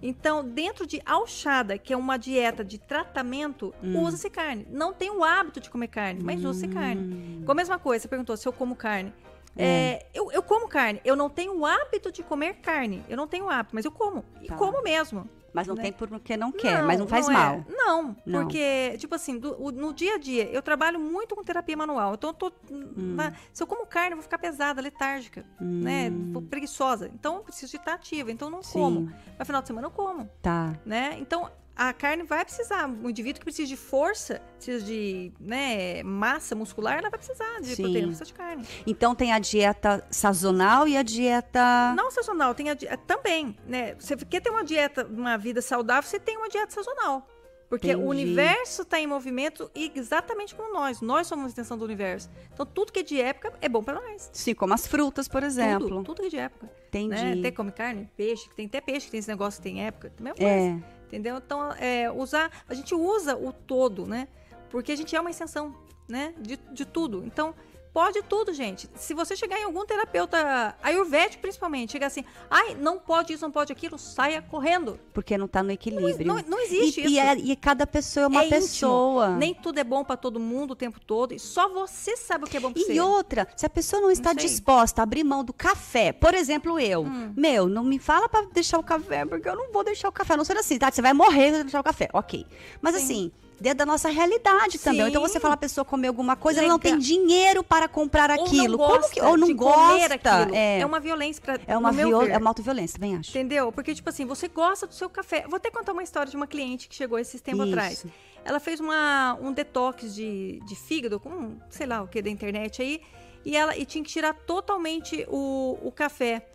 Então, 0.00 0.44
dentro 0.44 0.86
de 0.86 1.00
alchada, 1.04 1.76
que 1.76 1.92
é 1.92 1.96
uma 1.96 2.16
dieta 2.16 2.64
de 2.64 2.78
tratamento, 2.78 3.74
Hum. 3.82 4.02
usa-se 4.04 4.30
carne. 4.30 4.66
Não 4.70 4.92
tem 4.92 5.10
o 5.10 5.24
hábito 5.24 5.60
de 5.60 5.68
comer 5.68 5.88
carne, 5.88 6.20
mas 6.22 6.44
usa-se 6.44 6.66
Hum. 6.66 6.70
carne. 6.70 7.42
Com 7.44 7.52
a 7.52 7.54
mesma 7.54 7.78
coisa, 7.78 8.02
você 8.02 8.08
perguntou 8.08 8.36
se 8.36 8.46
eu 8.46 8.52
como 8.52 8.76
carne. 8.76 9.12
É. 9.56 9.64
É, 9.64 10.06
eu, 10.14 10.30
eu 10.32 10.42
como 10.42 10.68
carne, 10.68 11.00
eu 11.04 11.16
não 11.16 11.28
tenho 11.28 11.58
o 11.58 11.66
hábito 11.66 12.12
de 12.12 12.22
comer 12.22 12.54
carne. 12.56 13.04
Eu 13.08 13.16
não 13.16 13.26
tenho 13.26 13.46
o 13.46 13.50
hábito, 13.50 13.74
mas 13.74 13.84
eu 13.84 13.90
como. 13.90 14.24
E 14.42 14.46
Tá. 14.46 14.56
como 14.56 14.82
mesmo. 14.82 15.28
Mas 15.52 15.66
não 15.66 15.74
né? 15.74 15.84
tem 15.84 15.92
porque 15.92 16.36
não 16.36 16.52
quer, 16.52 16.82
mas 16.82 17.00
não 17.00 17.08
faz 17.08 17.26
é. 17.28 17.32
mal. 17.32 17.64
Não, 17.68 18.14
Não. 18.24 18.42
porque, 18.42 18.94
tipo 18.98 19.14
assim, 19.14 19.38
do- 19.38 19.56
o- 19.60 19.72
no 19.72 19.94
dia 19.94 20.14
a 20.14 20.18
dia, 20.18 20.44
eu 20.52 20.60
trabalho 20.60 21.00
muito 21.00 21.34
com 21.34 21.42
terapia 21.42 21.74
manual. 21.76 22.14
Então, 22.14 22.30
eu 22.30 22.34
tô. 22.34 22.52
Hum. 22.70 23.14
na- 23.16 23.32
se 23.52 23.62
eu 23.62 23.66
como 23.66 23.86
carne, 23.86 24.10
eu 24.12 24.16
vou 24.18 24.22
ficar 24.22 24.38
pesada, 24.38 24.80
letárgica, 24.82 25.44
né? 25.58 26.10
Vou 26.32 26.42
preguiçosa. 26.42 27.10
Então, 27.12 27.36
eu 27.36 27.42
preciso 27.42 27.70
de 27.72 27.78
estar 27.78 27.94
ativa. 27.94 28.30
Então, 28.30 28.50
não 28.50 28.62
Sim. 28.62 28.78
como. 28.78 29.12
Mas 29.38 29.46
final 29.46 29.62
de 29.62 29.66
semana 29.68 29.86
eu 29.86 29.90
como, 29.90 30.28
Tá. 30.42 30.76
né? 30.84 31.16
Então, 31.18 31.50
a 31.78 31.92
carne 31.92 32.24
vai 32.24 32.44
precisar. 32.44 32.90
O 32.90 33.08
indivíduo 33.08 33.38
que 33.38 33.44
precisa 33.44 33.68
de 33.68 33.76
força, 33.76 34.42
precisa 34.56 34.84
de 34.84 35.32
né, 35.38 36.02
massa 36.02 36.56
muscular, 36.56 36.98
ela 36.98 37.08
vai 37.08 37.18
precisar 37.18 37.60
de 37.60 37.76
Sim. 37.76 37.84
proteína, 37.84 38.06
precisa 38.08 38.24
de 38.24 38.34
carne. 38.34 38.66
Então 38.84 39.14
tem 39.14 39.32
a 39.32 39.38
dieta 39.38 40.04
sazonal 40.10 40.88
e 40.88 40.96
a 40.96 41.02
dieta. 41.04 41.94
Não 41.96 42.10
sazonal, 42.10 42.52
tem 42.52 42.70
a 42.70 42.76
também, 43.06 43.56
né? 43.64 43.94
Você 43.94 44.16
quer 44.16 44.40
ter 44.40 44.50
uma 44.50 44.64
dieta, 44.64 45.06
uma 45.06 45.38
vida 45.38 45.62
saudável, 45.62 46.02
você 46.02 46.18
tem 46.18 46.36
uma 46.36 46.48
dieta 46.48 46.74
sazonal. 46.74 47.24
Porque 47.68 47.88
Entendi. 47.92 48.02
o 48.02 48.08
universo 48.08 48.80
está 48.82 48.98
em 48.98 49.06
movimento 49.06 49.70
exatamente 49.74 50.54
como 50.54 50.72
nós. 50.72 51.02
Nós 51.02 51.26
somos 51.26 51.44
a 51.44 51.48
extensão 51.48 51.76
do 51.76 51.84
universo. 51.84 52.30
Então, 52.52 52.64
tudo 52.64 52.90
que 52.90 53.00
é 53.00 53.02
de 53.02 53.20
época 53.20 53.52
é 53.60 53.68
bom 53.68 53.82
para 53.82 54.00
nós. 54.00 54.30
Sim, 54.32 54.54
como 54.54 54.72
as 54.72 54.86
frutas, 54.86 55.28
por 55.28 55.42
exemplo. 55.42 55.86
Tudo, 55.86 56.02
tudo 56.02 56.20
que 56.22 56.26
é 56.28 56.30
de 56.30 56.38
época. 56.38 56.72
Entendi. 56.88 57.10
Né? 57.14 57.34
Até 57.38 57.50
come 57.50 57.70
carne, 57.70 58.08
peixe, 58.16 58.48
que 58.48 58.54
tem 58.54 58.64
até 58.64 58.80
peixe 58.80 59.04
que 59.04 59.10
tem 59.12 59.20
esse 59.20 59.28
negócio 59.28 59.60
que 59.60 59.68
tem 59.68 59.84
época. 59.84 60.10
Também 60.16 60.32
é 60.38 60.42
É. 60.42 60.70
coisa. 60.70 60.97
Entendeu? 61.08 61.38
Então, 61.38 61.72
é, 61.72 62.10
usar. 62.10 62.50
A 62.68 62.74
gente 62.74 62.94
usa 62.94 63.34
o 63.34 63.50
todo, 63.50 64.06
né? 64.06 64.28
Porque 64.68 64.92
a 64.92 64.96
gente 64.96 65.16
é 65.16 65.20
uma 65.20 65.30
extensão, 65.30 65.74
né? 66.06 66.34
De, 66.38 66.56
de 66.56 66.84
tudo. 66.84 67.24
Então, 67.24 67.54
pode 67.92 68.22
tudo, 68.22 68.52
gente. 68.52 68.88
Se 68.94 69.14
você 69.14 69.34
chegar 69.36 69.58
em 69.58 69.64
algum 69.64 69.84
terapeuta 69.84 70.76
ayurvédico, 70.82 71.40
principalmente, 71.42 71.92
chegar 71.92 72.06
assim, 72.08 72.24
ai, 72.50 72.74
não 72.74 72.98
pode 72.98 73.32
isso, 73.32 73.42
não 73.44 73.50
pode 73.50 73.72
aquilo, 73.72 73.98
saia 73.98 74.40
correndo. 74.42 74.98
Porque 75.12 75.36
não 75.36 75.48
tá 75.48 75.62
no 75.62 75.70
equilíbrio. 75.72 76.26
Não, 76.26 76.36
não 76.46 76.60
existe 76.60 77.00
e, 77.00 77.04
isso. 77.04 77.12
E, 77.14 77.18
é- 77.18 77.36
e 77.36 77.56
cada 77.56 77.86
pessoa 77.86 78.24
é 78.24 78.26
uma 78.26 78.42
É 78.42 78.46
íntimo. 78.46 78.60
pessoa. 78.60 79.28
Nem 79.36 79.54
tudo 79.54 79.78
é 79.78 79.84
bom 79.84 80.04
pra 80.04 80.16
todo 80.16 80.38
mundo 80.38 80.72
o 80.72 80.76
tempo 80.76 81.00
todo. 81.00 81.32
E 81.34 81.38
só 81.38 81.68
você 81.68 82.16
sabe 82.16 82.44
o 82.44 82.46
que 82.46 82.56
é 82.56 82.60
bom 82.60 82.72
pra 82.72 82.82
você. 82.82 82.92
E 82.94 83.00
outra, 83.00 83.48
se 83.56 83.66
a 83.66 83.70
pessoa 83.70 84.00
não 84.02 84.10
está 84.10 84.30
Não 84.30 84.36
disposta 84.36 85.02
a 85.02 85.04
abrir 85.04 85.24
mão 85.24 85.42
do 85.44 85.52
café, 85.52 86.12
por 86.12 86.34
exemplo, 86.34 86.78
eu, 86.78 87.02
Hum. 87.02 87.32
meu, 87.36 87.68
não 87.68 87.82
me 87.84 87.98
fala 87.98 88.28
pra 88.28 88.42
deixar 88.52 88.78
o 88.78 88.82
café, 88.82 89.24
porque 89.24 89.48
eu 89.48 89.56
não 89.56 89.72
vou 89.72 89.82
deixar 89.84 90.08
o 90.08 90.12
café. 90.12 90.36
Não 90.36 90.44
sendo 90.44 90.60
assim, 90.60 90.78
tá? 90.78 90.90
Você 90.90 91.02
vai 91.02 91.12
morrer 91.12 91.52
se 91.52 91.62
deixar 91.64 91.80
o 91.80 91.84
café, 91.84 92.08
ok. 92.12 92.46
Mas 92.80 92.94
Sim. 92.96 93.02
assim, 93.02 93.32
dentro 93.60 93.78
da 93.78 93.86
nossa 93.86 94.08
realidade 94.08 94.78
também. 94.78 95.02
Ou 95.02 95.08
Então 95.08 95.22
Sim. 95.26 95.32
você 95.32 95.40
fala 95.40 95.54
a 95.54 95.56
pessoa 95.56 95.84
comer 95.84 96.08
alguma 96.08 96.36
coisa, 96.36 96.60
ela 96.60 96.68
não 96.68 96.78
tem 96.78 96.98
dinheiro 96.98 97.62
para 97.64 97.88
comprar 97.88 98.30
Ou 98.30 98.44
aquilo. 98.44 98.76
não 98.76 98.78
Como 98.78 98.98
gosta 98.98 99.12
que 99.12 99.20
ou 99.20 99.36
não 99.36 99.54
gosta? 99.54 100.20
É. 100.54 100.80
É 100.80 100.86
uma 100.86 101.00
violência 101.00 101.42
pra, 101.42 101.58
É 101.66 101.76
uma, 101.76 101.90
viol... 101.92 102.22
é 102.26 102.36
uma 102.38 102.50
autoviolência, 102.50 102.94
também 102.98 103.16
acho. 103.16 103.30
Entendeu? 103.30 103.72
Porque, 103.72 103.94
tipo 103.94 104.08
assim, 104.08 104.24
você 104.24 104.48
gosta 104.48 104.86
do 104.86 104.94
seu 104.94 105.08
café. 105.10 105.44
Vou 105.48 105.56
até 105.56 105.70
contar 105.70 105.92
uma 105.92 106.02
história 106.02 106.30
de 106.30 106.36
uma 106.36 106.46
cliente 106.46 106.88
que 106.88 106.94
chegou 106.94 107.18
esses 107.18 107.40
tempos 107.40 107.64
Isso. 107.66 107.74
atrás. 107.74 108.06
Ela 108.44 108.60
fez 108.60 108.80
uma, 108.80 109.36
um 109.42 109.52
detox 109.52 110.14
de, 110.14 110.60
de 110.64 110.74
fígado 110.76 111.18
com, 111.20 111.56
sei 111.68 111.86
lá, 111.86 112.02
o 112.02 112.08
que 112.08 112.22
da 112.22 112.30
internet 112.30 112.80
aí. 112.80 113.00
E 113.44 113.56
ela 113.56 113.76
e 113.76 113.84
tinha 113.84 114.02
que 114.04 114.10
tirar 114.10 114.34
totalmente 114.34 115.26
o, 115.28 115.78
o 115.82 115.92
café. 115.92 116.46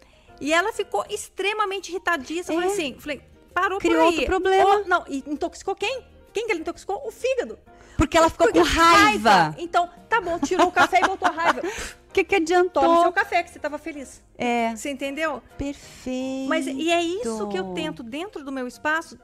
E 0.41 0.51
ela 0.53 0.73
ficou 0.73 1.05
extremamente 1.09 1.89
irritadíssima. 1.89 2.53
É. 2.63 2.67
Falei 2.67 2.73
assim, 2.73 2.99
falei, 2.99 3.21
parou 3.53 3.79
Criou 3.79 3.95
por 3.95 4.01
aí. 4.01 4.07
outro 4.11 4.25
problema. 4.25 4.75
Ou- 4.77 4.85
não, 4.87 5.03
e 5.07 5.23
intoxicou 5.27 5.75
quem? 5.75 6.03
Quem 6.33 6.45
que 6.45 6.51
ela 6.51 6.61
intoxicou? 6.61 7.01
O 7.05 7.11
fígado. 7.11 7.59
Porque 7.97 8.17
ela 8.17 8.29
ficou 8.29 8.47
Porque 8.47 8.59
com 8.59 8.65
raiva. 8.65 9.55
Então, 9.57 9.89
tá 10.09 10.19
bom, 10.19 10.39
tirou 10.39 10.67
o 10.67 10.71
café 10.71 10.99
e 11.03 11.07
botou 11.07 11.27
a 11.27 11.31
raiva. 11.31 11.61
O 11.61 12.11
que, 12.11 12.23
que 12.23 12.35
adiantou? 12.35 12.83
Toma 12.83 12.99
o 12.99 13.01
seu 13.03 13.11
café, 13.11 13.43
que 13.43 13.51
você 13.51 13.59
tava 13.59 13.77
feliz. 13.77 14.23
É. 14.37 14.75
Você 14.75 14.89
entendeu? 14.89 15.41
Perfeito. 15.57 16.49
Mas 16.49 16.65
e 16.65 16.91
é 16.91 17.01
isso 17.01 17.47
que 17.49 17.57
eu 17.57 17.73
tento, 17.73 18.01
dentro 18.01 18.43
do 18.43 18.51
meu 18.51 18.67
espaço, 18.67 19.17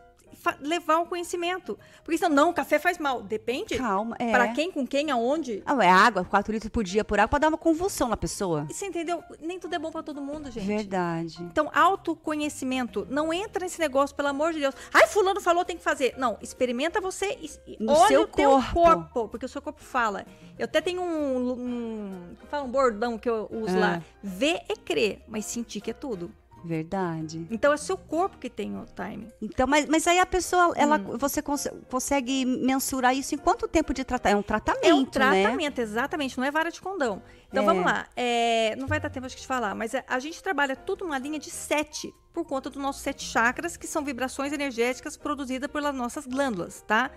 levar 0.61 0.97
o 0.99 1.05
conhecimento. 1.05 1.77
Porque 2.03 2.17
senão, 2.17 2.35
não, 2.47 2.53
café 2.53 2.79
faz 2.79 2.97
mal. 2.97 3.21
Depende. 3.21 3.77
Calma, 3.77 4.15
é. 4.19 4.31
Pra 4.31 4.49
quem, 4.49 4.71
com 4.71 4.85
quem, 4.85 5.11
aonde. 5.11 5.61
Ah, 5.65 5.75
é 5.83 5.89
água, 5.89 6.23
4 6.25 6.51
litros 6.53 6.69
por 6.71 6.83
dia 6.83 7.03
por 7.03 7.19
água, 7.19 7.27
pode 7.29 7.41
dar 7.41 7.49
uma 7.49 7.57
convulsão 7.57 8.07
na 8.07 8.17
pessoa. 8.17 8.65
E 8.69 8.73
Você 8.73 8.85
entendeu? 8.85 9.23
Nem 9.41 9.59
tudo 9.59 9.73
é 9.75 9.79
bom 9.79 9.91
pra 9.91 10.01
todo 10.03 10.21
mundo, 10.21 10.49
gente. 10.51 10.65
Verdade. 10.65 11.41
Então, 11.43 11.69
autoconhecimento. 11.73 13.07
Não 13.09 13.33
entra 13.33 13.63
nesse 13.63 13.79
negócio, 13.79 14.15
pelo 14.15 14.27
amor 14.29 14.53
de 14.53 14.59
Deus. 14.59 14.75
Ai, 14.93 15.07
fulano 15.07 15.41
falou, 15.41 15.63
tem 15.65 15.77
que 15.77 15.83
fazer. 15.83 16.13
Não, 16.17 16.37
experimenta 16.41 16.99
você 17.01 17.37
No 17.79 17.93
olha 17.93 18.07
seu 18.07 18.21
o 18.23 18.27
teu 18.27 18.49
corpo. 18.51 18.73
corpo. 18.73 19.27
Porque 19.29 19.45
o 19.45 19.49
seu 19.49 19.61
corpo 19.61 19.81
fala. 19.81 20.25
Eu 20.57 20.65
até 20.65 20.81
tenho 20.81 21.01
um, 21.01 21.51
um, 21.51 22.35
fala 22.49 22.63
um 22.63 22.69
bordão 22.69 23.17
que 23.17 23.29
eu 23.29 23.47
uso 23.51 23.75
Ah. 23.77 23.79
lá. 23.79 24.03
Ver 24.21 24.61
é 24.67 24.75
crer, 24.75 25.23
mas 25.27 25.45
sentir 25.45 25.79
que 25.81 25.91
é 25.91 25.93
tudo. 25.93 26.31
Verdade. 26.63 27.47
Então, 27.49 27.71
é 27.73 27.77
seu 27.77 27.97
corpo 27.97 28.37
que 28.37 28.49
tem 28.49 28.75
o 28.77 28.85
time. 28.85 29.31
Então, 29.41 29.65
mas, 29.67 29.85
mas 29.87 30.05
aí 30.07 30.19
a 30.19 30.25
pessoa, 30.25 30.73
ela, 30.75 30.97
Hum. 30.97 31.17
você 31.17 31.41
cons- 31.41 31.67
consegue 31.89 32.45
mensurar 32.45 33.15
isso 33.15 33.33
em 33.35 33.37
quanto 33.37 33.67
tempo 33.67 33.93
de 33.93 34.03
tratamento? 34.03 34.35
É 34.35 34.39
um 34.39 34.43
tratamento, 34.43 34.85
É 34.85 34.93
um 34.93 35.01
né? 35.01 35.05
tratamento, 35.09 35.79
exatamente, 35.79 36.37
não 36.37 36.43
é 36.45 36.51
vara 36.51 36.69
de 36.71 36.81
condão. 36.81 37.21
Então 37.49 37.63
É. 37.63 37.65
vamos 37.65 37.83
lá. 37.85 38.07
é, 38.15 38.75
não 38.77 38.87
vai 38.87 38.99
dar 38.99 39.09
tempo 39.09 39.25
acho 39.25 39.35
que 39.35 39.41
de 39.41 39.47
falar, 39.47 39.73
mas 39.73 39.95
a, 39.95 40.03
a 40.07 40.19
gente 40.19 40.41
trabalha 40.43 40.75
tudo 40.75 41.05
numa 41.05 41.17
linha 41.17 41.39
de 41.39 41.49
sete, 41.49 42.13
por 42.33 42.45
conta 42.45 42.69
dos 42.69 42.81
nossos 42.81 43.01
sete 43.01 43.23
chakras, 43.23 43.75
que 43.77 43.87
são 43.87 44.03
vibrações 44.03 44.53
energéticas 44.53 45.17
produzidas 45.17 45.69
pelas 45.71 45.93
nossas 45.95 46.25
glândulas, 46.27 46.81
tá? 46.87 47.09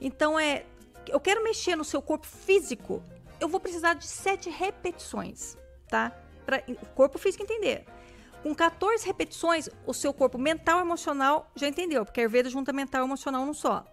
Então 0.00 0.38
é. 0.38 0.64
Eu 1.06 1.20
quero 1.20 1.44
mexer 1.44 1.76
no 1.76 1.84
seu 1.84 2.00
corpo 2.00 2.26
físico, 2.26 3.02
eu 3.38 3.46
vou 3.46 3.60
precisar 3.60 3.92
de 3.94 4.06
sete 4.06 4.48
repetições, 4.48 5.56
tá? 5.88 6.12
Para 6.46 6.62
o 6.68 6.86
corpo 6.94 7.18
físico 7.18 7.42
entender. 7.42 7.84
Com 8.44 8.54
14 8.54 9.06
repetições, 9.06 9.70
o 9.86 9.94
seu 9.94 10.12
corpo 10.12 10.36
mental 10.36 10.78
e 10.78 10.82
emocional 10.82 11.50
já 11.56 11.66
entendeu, 11.66 12.04
porque 12.04 12.20
a 12.20 12.24
Ayurveda 12.24 12.50
junta 12.50 12.74
mental 12.74 13.00
e 13.00 13.04
emocional 13.06 13.46
num 13.46 13.54
só. 13.54 13.86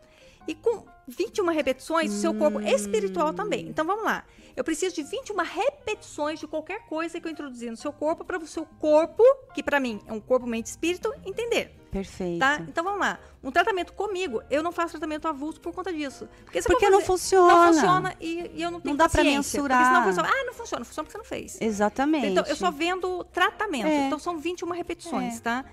E 0.48 0.56
com 0.56 0.86
21 1.08 1.46
repetições, 1.50 2.12
o 2.14 2.18
seu 2.20 2.34
corpo 2.34 2.60
espiritual 2.62 3.34
também. 3.34 3.68
Então 3.68 3.86
vamos 3.86 4.04
lá. 4.04 4.24
Eu 4.56 4.64
preciso 4.64 4.94
de 4.96 5.04
21 5.04 5.38
repetições 5.44 6.39
de 6.39 6.48
qualquer 6.48 6.82
coisa 6.88 7.20
que 7.20 7.28
eu 7.28 7.32
introduzir 7.32 7.72
no 7.72 7.78
seu 7.78 7.92
corpo 7.94 8.24
para 8.26 8.38
o 8.38 8.46
seu 8.48 8.66
corpo, 8.80 9.24
que 9.54 9.64
para 9.64 9.80
mim 9.80 10.02
é 10.08 10.12
um 10.14 10.20
corpo, 10.20 10.46
mente 10.46 10.68
e 10.68 10.70
espírito, 10.70 11.14
entender. 11.26 11.78
Perfeito. 11.89 12.39
Tá? 12.39 12.58
Então 12.68 12.84
vamos 12.84 13.00
lá. 13.00 13.20
Um 13.44 13.52
tratamento 13.52 13.94
comigo, 13.94 14.42
eu 14.50 14.62
não 14.64 14.72
faço 14.72 14.92
tratamento 14.92 15.28
avulso 15.28 15.60
por 15.60 15.74
conta 15.74 15.92
disso. 15.92 16.28
Porque, 16.44 16.62
Porque 16.62 16.86
for 16.86 16.92
não 16.92 17.00
fazer- 17.00 17.06
funciona. 17.08 17.54
Não 17.54 17.74
funciona 17.74 18.16
e, 18.20 18.52
e 18.56 18.62
eu 18.62 18.72
não 18.72 18.80
tenho 18.82 18.96
dá 18.96 19.08
pra 19.10 19.20
paciência, 19.20 19.60
porque 19.62 19.74
mensurar. 19.74 19.86
senão 19.88 20.02
a 20.02 20.06
pessoa, 20.06 20.28
ah, 20.28 20.44
não 20.46 20.54
funciona. 20.54 20.86
Funciona 20.86 21.06
porque 21.06 21.12
você 21.12 21.18
não 21.18 21.26
fez. 21.26 21.58
Exatamente. 21.62 22.28
Então, 22.28 22.46
eu 22.46 22.56
só 22.56 22.72
vendo 22.72 23.24
tratamento. 23.26 23.88
É. 23.88 24.08
Então, 24.08 24.20
são 24.20 24.38
21 24.38 24.70
repetições, 24.72 25.38
É. 25.38 25.39
tá? 25.42 25.66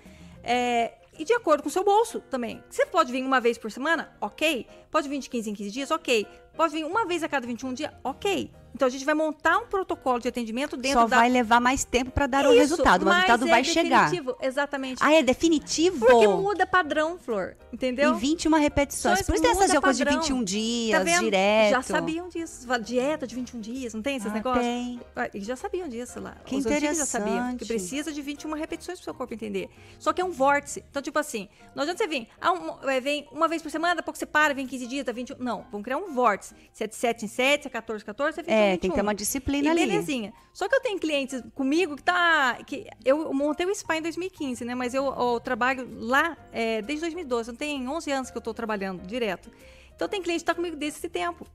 É, 0.43 0.95
e 1.19 1.25
de 1.25 1.33
acordo 1.35 1.62
com 1.62 1.69
o 1.69 1.73
seu 1.73 1.85
bolso 1.85 2.21
também. 2.31 2.62
Você 2.71 2.87
pode 2.87 3.11
vir 3.11 3.25
uma 3.25 3.41
vez 3.41 3.59
por 3.59 3.71
semana? 3.71 4.16
Ok. 4.21 4.66
Pode 4.91 5.09
vir 5.09 5.19
de 5.19 5.29
15 5.29 5.51
em 5.51 5.55
15 5.55 5.71
dias? 5.71 5.91
Ok. 5.91 6.27
Pode 6.57 6.73
vir 6.73 6.85
uma 6.85 7.05
vez 7.05 7.23
a 7.23 7.29
cada 7.29 7.47
21 7.47 7.75
dias? 7.75 7.93
Ok. 8.05 8.51
Então, 8.75 8.87
a 8.87 8.91
gente 8.91 9.05
vai 9.05 9.14
montar 9.14 9.59
um 9.59 9.66
protocolo 9.66 10.19
de 10.21 10.29
atendimento 10.29 10.77
dentro 10.77 11.01
Só 11.01 11.07
da... 11.09 11.16
vai 11.16 11.29
levar 11.29 11.61
mais 11.61 11.85
tempo 11.85 12.11
para 12.11 12.27
dar 12.27 12.47
o 12.47 12.51
Isso, 12.51 12.59
resultado. 12.61 13.07
O 13.07 13.09
resultado 13.11 13.47
é 13.47 13.51
vai 13.51 13.64
chegar. 13.64 14.05
definitivo, 14.11 14.37
Exatamente. 14.41 15.03
Ah, 15.03 15.12
é 15.12 15.23
definitivo? 15.23 16.07
Porque 16.07 16.29
muda 16.29 16.66
padrão, 16.66 17.19
Flor. 17.19 17.57
Entendeu? 17.73 18.14
Em 18.14 18.19
21 18.19 18.53
repetições. 18.59 19.19
Só 19.21 19.25
Por 19.25 19.35
isso 19.35 19.43
tem 19.43 19.51
essas 19.53 19.79
coisas 19.79 19.97
de 19.99 20.05
padrão. 20.05 20.21
21 20.23 20.45
dias, 20.45 20.99
Tá 20.99 21.05
vendo? 21.05 21.25
direto. 21.25 21.71
Já 21.71 21.83
sabiam 21.83 22.29
disso. 22.29 22.66
Dieta 22.83 23.27
de 23.27 23.35
21 23.35 23.61
dias, 23.61 23.95
não 23.95 24.03
tem 24.03 24.16
esses 24.16 24.31
Ah, 24.31 24.35
negócios? 24.35 24.64
tem. 24.64 25.01
Ah, 25.16 25.29
Eles 25.35 25.47
já 25.47 25.57
sabiam 25.57 25.89
disso 25.89 26.21
lá. 26.21 26.37
Que 26.45 26.57
Os 26.57 26.64
antigos 26.66 26.99
já 26.99 27.07
sabiam. 27.07 27.35
interessante. 27.37 27.59
Que 27.59 27.66
precisa 27.66 28.12
de 28.12 28.23
21 28.23 28.53
repetições 28.55 28.99
pro 28.99 29.05
seu 29.05 29.14
corpo 29.14 29.35
entender. 29.35 29.69
Só 29.99 30.12
que 30.12 30.21
é 30.21 30.25
um 30.25 30.31
vórtice. 30.31 30.85
Então, 30.91 31.03
tipo 31.03 31.19
assim, 31.19 31.49
não 31.75 31.83
adianta 31.83 32.03
você 32.05 32.09
vir. 32.09 32.29
Ah, 32.41 32.53
um, 32.53 32.89
é, 32.89 33.01
vem 33.01 33.27
uma 33.33 33.49
vez 33.49 33.61
por 33.61 33.71
semana, 33.71 33.95
daqui 33.97 34.01
a 34.01 34.05
pouco 34.05 34.19
você 34.19 34.27
para, 34.27 34.55
vem 34.55 34.66
15 34.66 34.87
dias, 34.87 35.05
tá 35.05 35.12
21. 35.12 35.37
Não, 35.39 35.64
vamos 35.71 35.85
criar 35.85 35.97
um 35.99 36.12
vórtice. 36.14 36.55
Se 36.73 36.85
é 36.85 36.87
de 36.87 36.95
7 36.95 37.25
em 37.25 37.29
7, 37.29 37.62
se 37.62 37.69
é 37.69 37.71
14 37.71 38.03
em 38.03 38.07
14, 38.07 38.35
se 38.35 38.41
é 38.41 38.43
21 38.45 38.55
É, 38.59 38.75
em 38.75 38.79
tem 38.79 38.91
que 38.91 38.97
ter 38.97 39.03
21. 39.03 39.03
uma 39.03 39.15
disciplina 39.15 39.69
e 39.69 39.71
ali. 39.71 39.87
belezinha. 39.87 40.33
Só 40.53 40.69
que 40.69 40.75
eu 40.75 40.81
tenho 40.81 40.99
clientes 40.99 41.43
comigo 41.55 41.97
que 41.97 42.03
tá. 42.03 42.59
Que 42.67 42.87
eu 43.05 43.33
montei 43.33 43.67
o 43.67 43.75
SPA 43.75 43.97
em 43.97 44.03
2015, 44.03 44.65
né? 44.65 44.75
Mas 44.75 44.95
eu, 44.95 45.05
eu 45.05 45.41
trabalho 45.41 45.89
lá 46.01 46.37
é, 46.53 46.83
desde 46.83 47.03
2012. 47.03 47.51
Então 47.51 47.59
tem 47.59 47.89
11 47.89 48.11
anos 48.11 48.31
que 48.31 48.37
eu 48.37 48.43
tô 48.43 48.53
trabalhando 48.53 49.07
direto. 49.07 49.51
Então 49.95 50.09
tem 50.09 50.23
cliente 50.23 50.41
que 50.41 50.47
tá 50.47 50.55
comigo 50.55 50.77
desde 50.77 50.99
esse 50.99 51.09
tempo. 51.09 51.47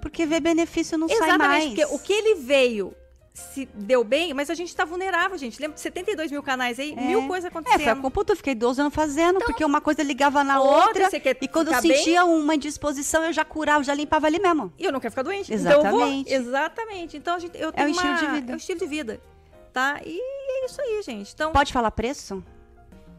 Porque 0.00 0.26
ver 0.26 0.40
benefício 0.40 0.98
não 0.98 1.08
sai 1.08 1.18
mais. 1.18 1.64
Exatamente, 1.64 1.76
porque 1.76 1.94
o 1.94 1.98
que 1.98 2.12
ele 2.12 2.34
veio 2.36 2.94
se 3.36 3.66
deu 3.74 4.04
bem, 4.04 4.32
mas 4.32 4.48
a 4.48 4.54
gente 4.54 4.74
tá 4.74 4.84
vulnerável, 4.84 5.36
gente. 5.36 5.60
Lembra 5.60 5.74
de 5.74 5.80
72 5.80 6.30
mil 6.30 6.40
canais 6.42 6.78
aí? 6.78 6.94
É. 6.96 7.00
Mil 7.00 7.26
coisas 7.26 7.46
É, 7.48 7.50
foi 7.50 7.60
acontecendo. 7.62 8.00
com 8.00 8.08
puto, 8.10 8.32
eu 8.32 8.36
fiquei 8.36 8.54
12 8.54 8.80
anos 8.80 8.94
fazendo, 8.94 9.40
porque 9.40 9.64
uma 9.64 9.80
coisa 9.80 10.04
ligava 10.04 10.44
na 10.44 10.60
outra, 10.60 11.04
outra. 11.04 11.18
e 11.40 11.48
quando 11.48 11.66
eu 11.68 11.74
ficar 11.74 11.82
bem? 11.88 11.96
sentia 11.96 12.24
uma 12.24 12.54
indisposição, 12.54 13.24
eu 13.24 13.32
já 13.32 13.44
curava, 13.44 13.82
já 13.82 13.92
limpava 13.92 14.28
ali 14.28 14.38
mesmo. 14.38 14.72
E 14.78 14.84
eu 14.84 14.92
não 14.92 15.00
quero 15.00 15.10
ficar 15.10 15.22
doente. 15.22 15.52
Então 15.52 15.72
eu 15.72 15.80
Exatamente. 15.80 16.30
vou. 16.30 16.40
Exatamente. 16.40 17.16
Então 17.16 17.34
a 17.34 17.38
gente, 17.40 17.58
eu 17.60 17.72
tenho 17.72 17.88
o 17.88 17.90
estilo 17.90 18.08
uma- 18.12 18.18
de 18.20 18.26
vida. 18.28 18.52
É 18.52 18.54
o 18.54 18.56
estilo 18.56 18.78
de 18.78 18.86
vida. 18.86 19.20
Tá? 19.72 20.00
E 20.06 20.16
é 20.16 20.66
isso 20.66 20.80
aí, 20.80 21.02
gente. 21.02 21.32
Então, 21.34 21.50
Pode 21.52 21.72
falar 21.72 21.90
preço? 21.90 22.40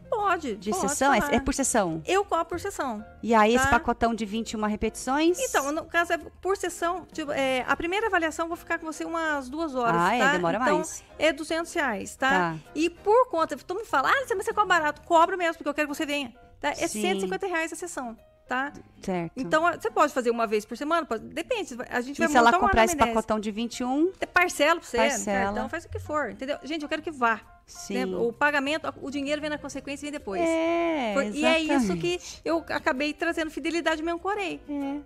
Pode. 0.08 0.56
De 0.56 0.70
pode 0.70 0.88
sessão? 0.88 1.12
É, 1.14 1.18
é 1.36 1.40
por 1.40 1.52
sessão. 1.54 2.02
Eu 2.06 2.24
cobro 2.24 2.44
por 2.46 2.60
sessão. 2.60 3.04
E 3.22 3.34
aí, 3.34 3.54
esse 3.54 3.64
Tá. 3.64 3.70
pacotão 3.70 4.14
de 4.14 4.24
21 4.24 4.64
repetições? 4.66 5.38
Então, 5.38 5.72
no 5.72 5.84
caso, 5.84 6.12
é 6.12 6.18
por 6.18 6.56
sessão, 6.56 7.06
tipo, 7.12 7.30
é, 7.32 7.64
a 7.66 7.76
primeira 7.76 8.06
avaliação 8.06 8.48
vou 8.48 8.56
ficar 8.56 8.78
com 8.78 8.86
você 8.86 9.04
umas 9.04 9.48
duas 9.48 9.74
horas, 9.74 10.00
Ah, 10.00 10.14
é, 10.14 10.18
tá? 10.20 10.32
demora 10.32 10.58
então, 10.62 10.76
mais. 10.76 11.02
é 11.18 11.32
200 11.32 11.72
reais, 11.74 12.16
tá? 12.16 12.30
Tá. 12.30 12.56
E 12.74 12.88
por 12.90 13.28
conta, 13.28 13.56
todo 13.56 13.78
mundo 13.78 13.86
fala, 13.86 14.08
ah, 14.10 14.26
mas 14.34 14.44
você 14.44 14.52
cobra 14.52 14.78
barato. 14.78 15.02
Cobro 15.02 15.36
mesmo, 15.36 15.54
porque 15.58 15.68
eu 15.68 15.74
quero 15.74 15.88
que 15.88 15.94
você 15.94 16.06
venha. 16.06 16.32
Tá? 16.60 16.70
É 16.70 16.86
Sim. 16.88 17.02
150 17.02 17.46
reais 17.46 17.72
a 17.72 17.76
sessão, 17.76 18.16
tá? 18.48 18.72
Certo. 19.02 19.32
Então, 19.36 19.62
você 19.72 19.90
pode 19.90 20.12
fazer 20.12 20.30
uma 20.30 20.46
vez 20.46 20.64
por 20.64 20.76
semana? 20.76 21.04
Pode- 21.06 21.24
Depende, 21.26 21.76
a 21.90 22.00
gente 22.00 22.16
e 22.16 22.20
vai 22.20 22.28
se 22.28 22.36
ela 22.36 22.52
comprar 22.58 22.84
esse 22.84 22.96
pacotão 22.96 23.38
de 23.38 23.50
21, 23.50 24.10
É 24.20 24.26
Parcela 24.26 24.80
pra 24.80 24.88
você, 24.88 24.96
Parcela. 24.96 25.38
no 25.38 25.44
cartão, 25.46 25.68
faz 25.68 25.84
o 25.84 25.88
que 25.88 25.98
for, 25.98 26.30
entendeu? 26.30 26.58
Gente, 26.62 26.82
eu 26.82 26.88
quero 26.88 27.02
que 27.02 27.10
vá. 27.10 27.40
Sim. 27.66 27.94
né? 28.06 28.16
O 28.16 28.32
pagamento, 28.32 28.92
o 29.02 29.10
dinheiro 29.10 29.40
vem 29.40 29.50
na 29.50 29.58
consequência 29.58 30.04
e 30.06 30.10
vem 30.10 30.18
depois. 30.18 30.40
É, 30.40 31.10
Por- 31.14 31.24
e 31.34 31.44
é 31.44 31.58
isso 31.58 31.96
que 31.96 32.20
eu 32.44 32.64
acabei 32.68 33.12
trazendo 33.12 33.50
fidelidade 33.50 34.02
meu 34.04 34.14
ancorei, 34.14 34.60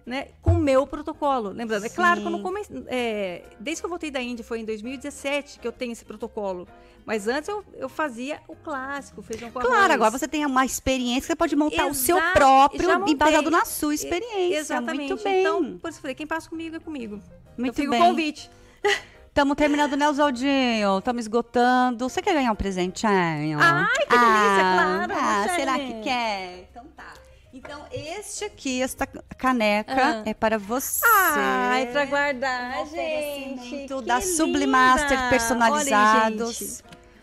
né? 0.04 0.28
Com 0.42 0.52
o 0.52 0.58
meu 0.58 0.86
protocolo. 0.86 1.50
Lembrando, 1.50 1.86
é 1.86 1.88
claro 1.88 2.20
que 2.20 2.26
eu 2.26 2.30
não 2.30 2.38
Sim. 2.38 2.44
comecei. 2.44 2.84
é, 2.88 3.42
desde 3.58 3.80
que 3.82 3.86
eu 3.86 3.88
voltei 3.90 4.10
da 4.10 4.20
Índia, 4.20 4.44
foi 4.44 4.60
em 4.60 4.64
2017 4.66 5.58
que 5.58 5.66
eu 5.66 5.72
tenho 5.72 5.92
esse 5.92 6.04
protocolo. 6.04 6.68
Mas 7.06 7.26
antes 7.26 7.48
eu, 7.48 7.64
eu 7.74 7.88
fazia 7.88 8.40
o 8.46 8.54
clássico, 8.54 9.22
feijão 9.22 9.50
com 9.50 9.58
Claro, 9.58 9.76
arroz. 9.76 9.90
agora 9.92 10.10
você 10.10 10.28
tem 10.28 10.44
uma 10.44 10.64
experiência, 10.66 11.28
você 11.28 11.34
pode 11.36 11.56
montar 11.56 11.86
o 11.86 11.94
seu 11.94 12.18
Exa- 12.18 12.32
próprio 12.32 13.08
e 13.08 13.14
baseado 13.14 13.50
na 13.50 13.64
sua 13.64 13.94
experiência. 13.94 14.58
Exatamente. 14.58 15.08
Muito 15.08 15.24
bem. 15.24 15.40
Então, 15.40 15.78
por 15.78 15.88
isso 15.88 15.98
eu 15.98 16.02
falei, 16.02 16.14
quem 16.14 16.26
passa 16.26 16.48
comigo 16.50 16.76
é 16.76 16.78
comigo. 16.78 17.20
Muito 17.56 17.70
eu 17.70 17.74
fico 17.74 17.90
bem. 17.90 18.02
o 18.02 18.04
convite. 18.04 18.50
Estamos 19.30 19.56
terminando, 19.56 19.96
né, 19.96 20.08
Oswaldinho? 20.08 20.98
Estamos 20.98 21.20
esgotando. 21.22 22.08
Você 22.08 22.20
quer 22.20 22.34
ganhar 22.34 22.50
um 22.52 22.56
presentinho? 22.56 23.58
Ai, 23.60 23.86
que 24.00 24.08
delícia, 24.08 24.62
Ah, 24.64 25.06
claro, 25.06 25.12
Ah, 25.16 25.46
será 25.54 25.78
que 25.78 26.00
quer? 26.02 26.68
Então 26.70 26.84
tá. 26.96 27.14
Então, 27.54 27.86
este 27.92 28.44
aqui, 28.44 28.82
esta 28.82 29.06
caneca, 29.06 29.94
Ah. 30.18 30.22
é 30.26 30.34
para 30.34 30.58
você. 30.58 31.04
Ai, 31.06 31.86
pra 31.86 32.04
guardar, 32.06 32.84
gente. 32.86 33.86
que 33.86 34.02
da 34.04 34.20
Sublimaster 34.20 35.30
personalizados. 35.30 36.58
Gente, 36.58 36.82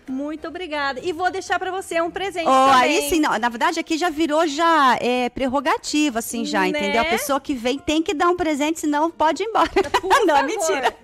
muito 0.09 0.47
obrigada. 0.47 0.99
E 1.03 1.11
vou 1.13 1.29
deixar 1.31 1.57
pra 1.59 1.71
você 1.71 1.99
um 2.01 2.09
presente 2.11 2.47
Oh, 2.47 2.51
também. 2.51 2.73
aí 2.97 3.01
sim, 3.09 3.19
não, 3.19 3.37
na 3.37 3.49
verdade 3.49 3.79
aqui 3.79 3.97
já 3.97 4.09
virou 4.09 4.45
já 4.47 4.97
é, 5.01 5.29
prerrogativa, 5.29 6.19
assim, 6.19 6.45
já, 6.45 6.61
Né? 6.61 6.69
entendeu? 6.69 7.01
A 7.01 7.05
pessoa 7.05 7.39
que 7.39 7.53
vem 7.53 7.77
tem 7.79 8.01
que 8.01 8.13
dar 8.13 8.29
um 8.29 8.35
presente, 8.35 8.79
senão 8.79 9.09
pode 9.11 9.43
ir 9.43 9.47
embora. 9.47 9.69
Por 10.01 10.09
não, 10.25 10.35
favor. 10.35 10.43
mentira. 10.47 10.95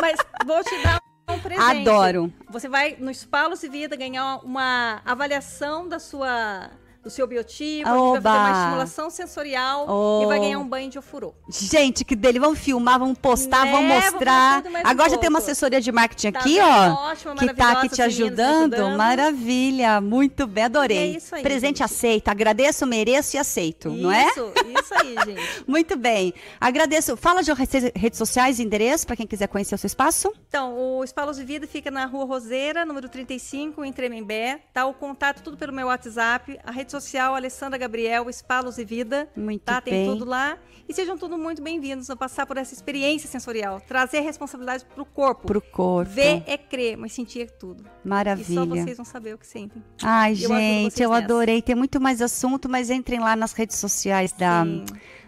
Mas 0.00 0.16
vou 0.46 0.62
te 0.64 0.76
dar 0.82 1.00
um 1.30 1.38
presente. 1.40 1.88
Adoro. 1.88 2.32
Você 2.50 2.68
vai 2.68 2.96
no 2.98 3.12
Spa 3.14 3.46
Lucy 3.46 3.68
Vida 3.68 3.94
ganhar 3.96 4.38
uma 4.44 5.00
avaliação 5.04 5.86
da 5.88 5.98
sua, 5.98 6.70
do 7.08 7.12
seu 7.12 7.26
biotipo, 7.26 7.88
a 7.88 7.92
gente 7.92 8.12
vai 8.12 8.22
fazer 8.22 8.38
uma 8.38 8.58
estimulação 8.58 9.10
sensorial 9.10 9.86
oh. 9.88 10.22
e 10.22 10.26
vai 10.26 10.38
ganhar 10.38 10.58
um 10.58 10.68
banho 10.68 10.90
de 10.90 10.98
ofurô. 10.98 11.34
Gente, 11.48 12.04
que 12.04 12.14
dele, 12.14 12.38
vamos 12.38 12.58
filmar, 12.58 12.98
vamos 12.98 13.18
postar, 13.18 13.64
né? 13.64 13.72
vamos 13.72 13.88
mostrar. 13.88 14.62
Agora 14.84 15.08
um 15.08 15.10
já 15.10 15.18
tem 15.18 15.28
uma 15.28 15.38
assessoria 15.38 15.80
de 15.80 15.90
marketing 15.90 16.32
tá 16.32 16.40
aqui, 16.40 16.58
ó, 16.60 17.10
ótima, 17.10 17.34
que 17.36 17.54
tá 17.54 17.72
aqui 17.72 17.88
te 17.88 18.02
ajudando. 18.02 18.74
ajudando. 18.74 18.96
Maravilha, 18.96 20.00
muito 20.00 20.46
bem, 20.46 20.64
adorei. 20.64 21.12
E 21.12 21.14
é 21.14 21.16
isso 21.16 21.34
aí, 21.34 21.42
Presente 21.42 21.78
gente. 21.78 21.84
aceito, 21.84 22.28
agradeço, 22.28 22.86
mereço 22.86 23.36
e 23.36 23.38
aceito, 23.38 23.88
isso, 23.88 24.02
não 24.02 24.12
é? 24.12 24.26
Isso, 24.26 24.52
isso 24.80 24.94
aí, 24.94 25.14
gente. 25.24 25.64
muito 25.66 25.96
bem. 25.96 26.34
Agradeço. 26.60 27.16
Fala 27.16 27.42
de 27.42 27.52
redes 27.52 28.18
sociais 28.18 28.58
e 28.58 28.62
endereço 28.62 29.06
para 29.06 29.16
quem 29.16 29.26
quiser 29.26 29.48
conhecer 29.48 29.74
o 29.74 29.78
seu 29.78 29.86
espaço. 29.86 30.32
Então, 30.48 30.76
o 30.78 31.04
Espaço 31.04 31.38
de 31.38 31.44
Vida 31.44 31.66
fica 31.66 31.90
na 31.90 32.06
Rua 32.06 32.24
Roseira, 32.24 32.84
número 32.84 33.08
35, 33.08 33.84
em 33.84 33.92
Tremembé. 33.92 34.60
Tá 34.72 34.86
o 34.86 34.94
contato 34.94 35.42
tudo 35.42 35.56
pelo 35.56 35.72
meu 35.72 35.86
WhatsApp, 35.86 36.58
a 36.64 36.70
rede 36.70 36.90
social 36.90 37.34
Alessandra 37.34 37.78
Gabriel, 37.78 38.28
Espalos 38.28 38.78
e 38.78 38.84
Vida. 38.84 39.28
Muito 39.36 39.62
tá? 39.62 39.80
bem. 39.80 40.06
Tem 40.06 40.06
tudo 40.06 40.24
lá. 40.24 40.58
E 40.88 40.94
sejam 40.94 41.18
todos 41.18 41.38
muito 41.38 41.60
bem-vindos 41.60 42.08
a 42.08 42.16
passar 42.16 42.46
por 42.46 42.56
essa 42.56 42.72
experiência 42.72 43.28
sensorial. 43.28 43.78
Trazer 43.78 44.20
responsabilidade 44.20 44.86
para 44.86 45.02
o 45.02 45.04
corpo. 45.04 45.46
Para 45.46 45.58
o 45.58 45.60
corpo. 45.60 46.10
Ver 46.10 46.42
é 46.46 46.56
crer, 46.56 46.96
mas 46.96 47.12
sentir 47.12 47.42
é 47.42 47.46
tudo. 47.46 47.84
Maravilha. 48.02 48.50
E 48.50 48.54
só 48.54 48.64
vocês 48.64 48.96
vão 48.96 49.04
saber 49.04 49.34
o 49.34 49.38
que 49.38 49.46
sentem. 49.46 49.84
Ai, 50.02 50.32
eu 50.32 50.48
gente, 50.48 51.02
eu 51.02 51.10
nessa. 51.10 51.22
adorei. 51.22 51.60
Tem 51.60 51.74
muito 51.74 52.00
mais 52.00 52.22
assunto, 52.22 52.70
mas 52.70 52.88
entrem 52.88 53.20
lá 53.20 53.36
nas 53.36 53.52
redes 53.52 53.76
sociais 53.76 54.32
da. 54.32 54.64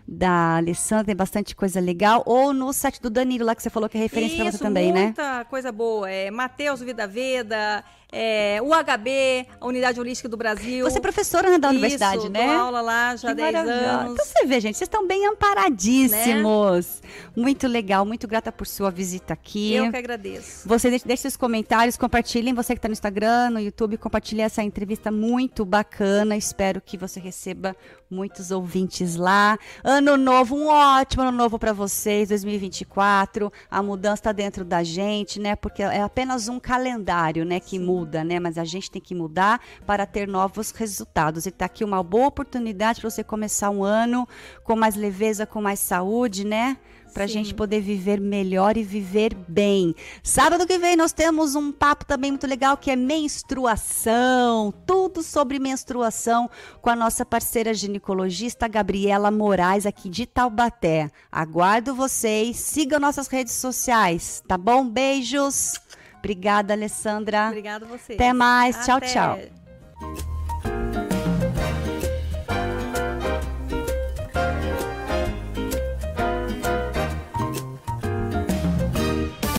Da 0.07 0.57
Alessandra, 0.57 1.05
tem 1.05 1.17
bastante 1.17 1.55
coisa 1.55 1.79
legal. 1.79 2.23
Ou 2.27 2.53
no 2.53 2.73
site 2.73 3.01
do 3.01 3.09
Danilo, 3.09 3.45
lá 3.45 3.55
que 3.55 3.63
você 3.63 3.71
falou 3.71 3.89
que 3.89 3.97
é 3.97 4.01
referência 4.01 4.37
para 4.37 4.51
você 4.51 4.59
também, 4.59 4.93
né? 4.93 5.05
Muita 5.05 5.45
coisa 5.45 5.71
boa. 5.71 6.11
É 6.11 6.31
Mateus 6.31 6.81
Vida 6.81 7.07
Veda, 7.07 7.85
é, 8.13 8.61
UHB, 8.63 9.47
a 9.61 9.67
Unidade 9.67 10.01
Holística 10.01 10.29
do 10.29 10.37
Brasil. 10.37 10.85
Você 10.85 10.99
é 10.99 11.01
professora 11.01 11.51
né, 11.51 11.59
da 11.59 11.69
Isso, 11.69 11.79
universidade, 11.79 12.29
né? 12.29 12.47
Dou 12.47 12.57
aula 12.57 12.81
lá 12.81 13.17
já 13.17 13.31
há 13.31 13.35
10 13.35 13.55
anos. 13.55 14.13
Então 14.13 14.27
você 14.27 14.47
vê, 14.47 14.61
gente, 14.61 14.77
vocês 14.77 14.87
estão 14.87 15.07
bem 15.07 15.27
amparadíssimos. 15.27 17.01
Né? 17.03 17.11
Muito 17.37 17.69
legal, 17.69 18.05
muito 18.05 18.27
grata 18.27 18.51
por 18.51 18.67
sua 18.67 18.91
visita 18.91 19.33
aqui. 19.33 19.75
Eu 19.75 19.91
que 19.91 19.97
agradeço. 19.97 20.69
Você 20.69 20.91
deixe, 20.91 21.07
deixe 21.07 21.23
seus 21.23 21.37
comentários, 21.37 21.97
compartilhem. 21.97 22.55
Você 22.55 22.75
que 22.75 22.79
está 22.79 22.89
no 22.89 22.93
Instagram, 22.93 23.51
no 23.51 23.61
YouTube, 23.61 23.97
compartilhe 23.97 24.41
essa 24.41 24.63
entrevista 24.63 25.11
muito 25.11 25.65
bacana. 25.65 26.37
Espero 26.37 26.81
que 26.81 26.97
você 26.97 27.21
receba 27.21 27.77
muitos 28.11 28.51
ouvintes 28.51 29.15
lá. 29.15 29.59
Ano 29.85 30.17
novo, 30.17 30.57
um 30.57 30.67
ótimo 30.67 31.23
ano 31.23 31.33
novo 31.33 31.59
para 31.59 31.73
vocês, 31.73 32.29
2024. 32.31 33.53
A 33.71 33.83
mudança 33.83 34.15
está 34.15 34.33
dentro 34.33 34.65
da 34.65 34.83
gente, 34.83 35.39
né? 35.39 35.55
Porque 35.55 35.83
é 35.83 36.03
apenas 36.03 36.49
um 36.49 36.59
calendário, 36.59 37.45
né, 37.45 37.61
que 37.61 37.79
Sim. 37.79 37.85
Muda, 38.01 38.25
né? 38.25 38.41
Mas 38.41 38.57
a 38.57 38.65
gente 38.65 38.91
tem 38.91 39.01
que 39.01 39.15
mudar 39.15 39.61
para 39.87 40.07
ter 40.07 40.27
novos 40.27 40.71
resultados. 40.71 41.47
E 41.47 41.51
tá 41.51 41.67
aqui 41.67 41.85
uma 41.85 42.03
boa 42.03 42.29
oportunidade 42.29 43.01
para 43.01 43.11
você 43.11 43.23
começar 43.23 43.71
um 43.71 43.85
ano 43.85 44.27
com 44.65 44.75
mais 44.75 44.95
leveza, 44.95 45.47
com 45.47 45.61
mais 45.61 45.81
saúde, 45.81 46.45
né? 46.45 46.77
para 47.13 47.25
a 47.25 47.27
gente 47.27 47.53
poder 47.53 47.81
viver 47.81 48.21
melhor 48.21 48.77
e 48.77 48.85
viver 48.85 49.35
bem. 49.35 49.95
Sábado 50.23 50.65
que 50.65 50.79
vem 50.79 50.95
nós 50.95 51.13
temos 51.13 51.57
um 51.57 51.73
papo 51.73 52.05
também 52.05 52.31
muito 52.31 52.47
legal 52.47 52.77
que 52.77 52.89
é 52.89 52.95
menstruação, 52.95 54.73
tudo 54.87 55.21
sobre 55.21 55.59
menstruação 55.59 56.49
com 56.81 56.89
a 56.89 56.95
nossa 56.95 57.25
parceira 57.25 57.75
ginecologista 57.75 58.69
Gabriela 58.69 59.29
Moraes 59.29 59.87
aqui 59.87 60.09
de 60.09 60.25
Taubaté. 60.25 61.11
Aguardo 61.33 61.97
vocês, 61.97 62.57
siga 62.59 63.01
nossas 63.01 63.27
redes 63.27 63.55
sociais, 63.55 64.41
tá 64.47 64.57
bom? 64.57 64.89
Beijos. 64.89 65.81
Obrigada, 66.21 66.75
Alessandra. 66.75 67.49
Obrigada 67.49 67.85
a 67.87 67.89
você. 67.89 68.13
Até 68.13 68.33
mais. 68.33 68.77
Até. 68.77 69.07
Tchau, 69.07 69.39
tchau. 69.39 70.30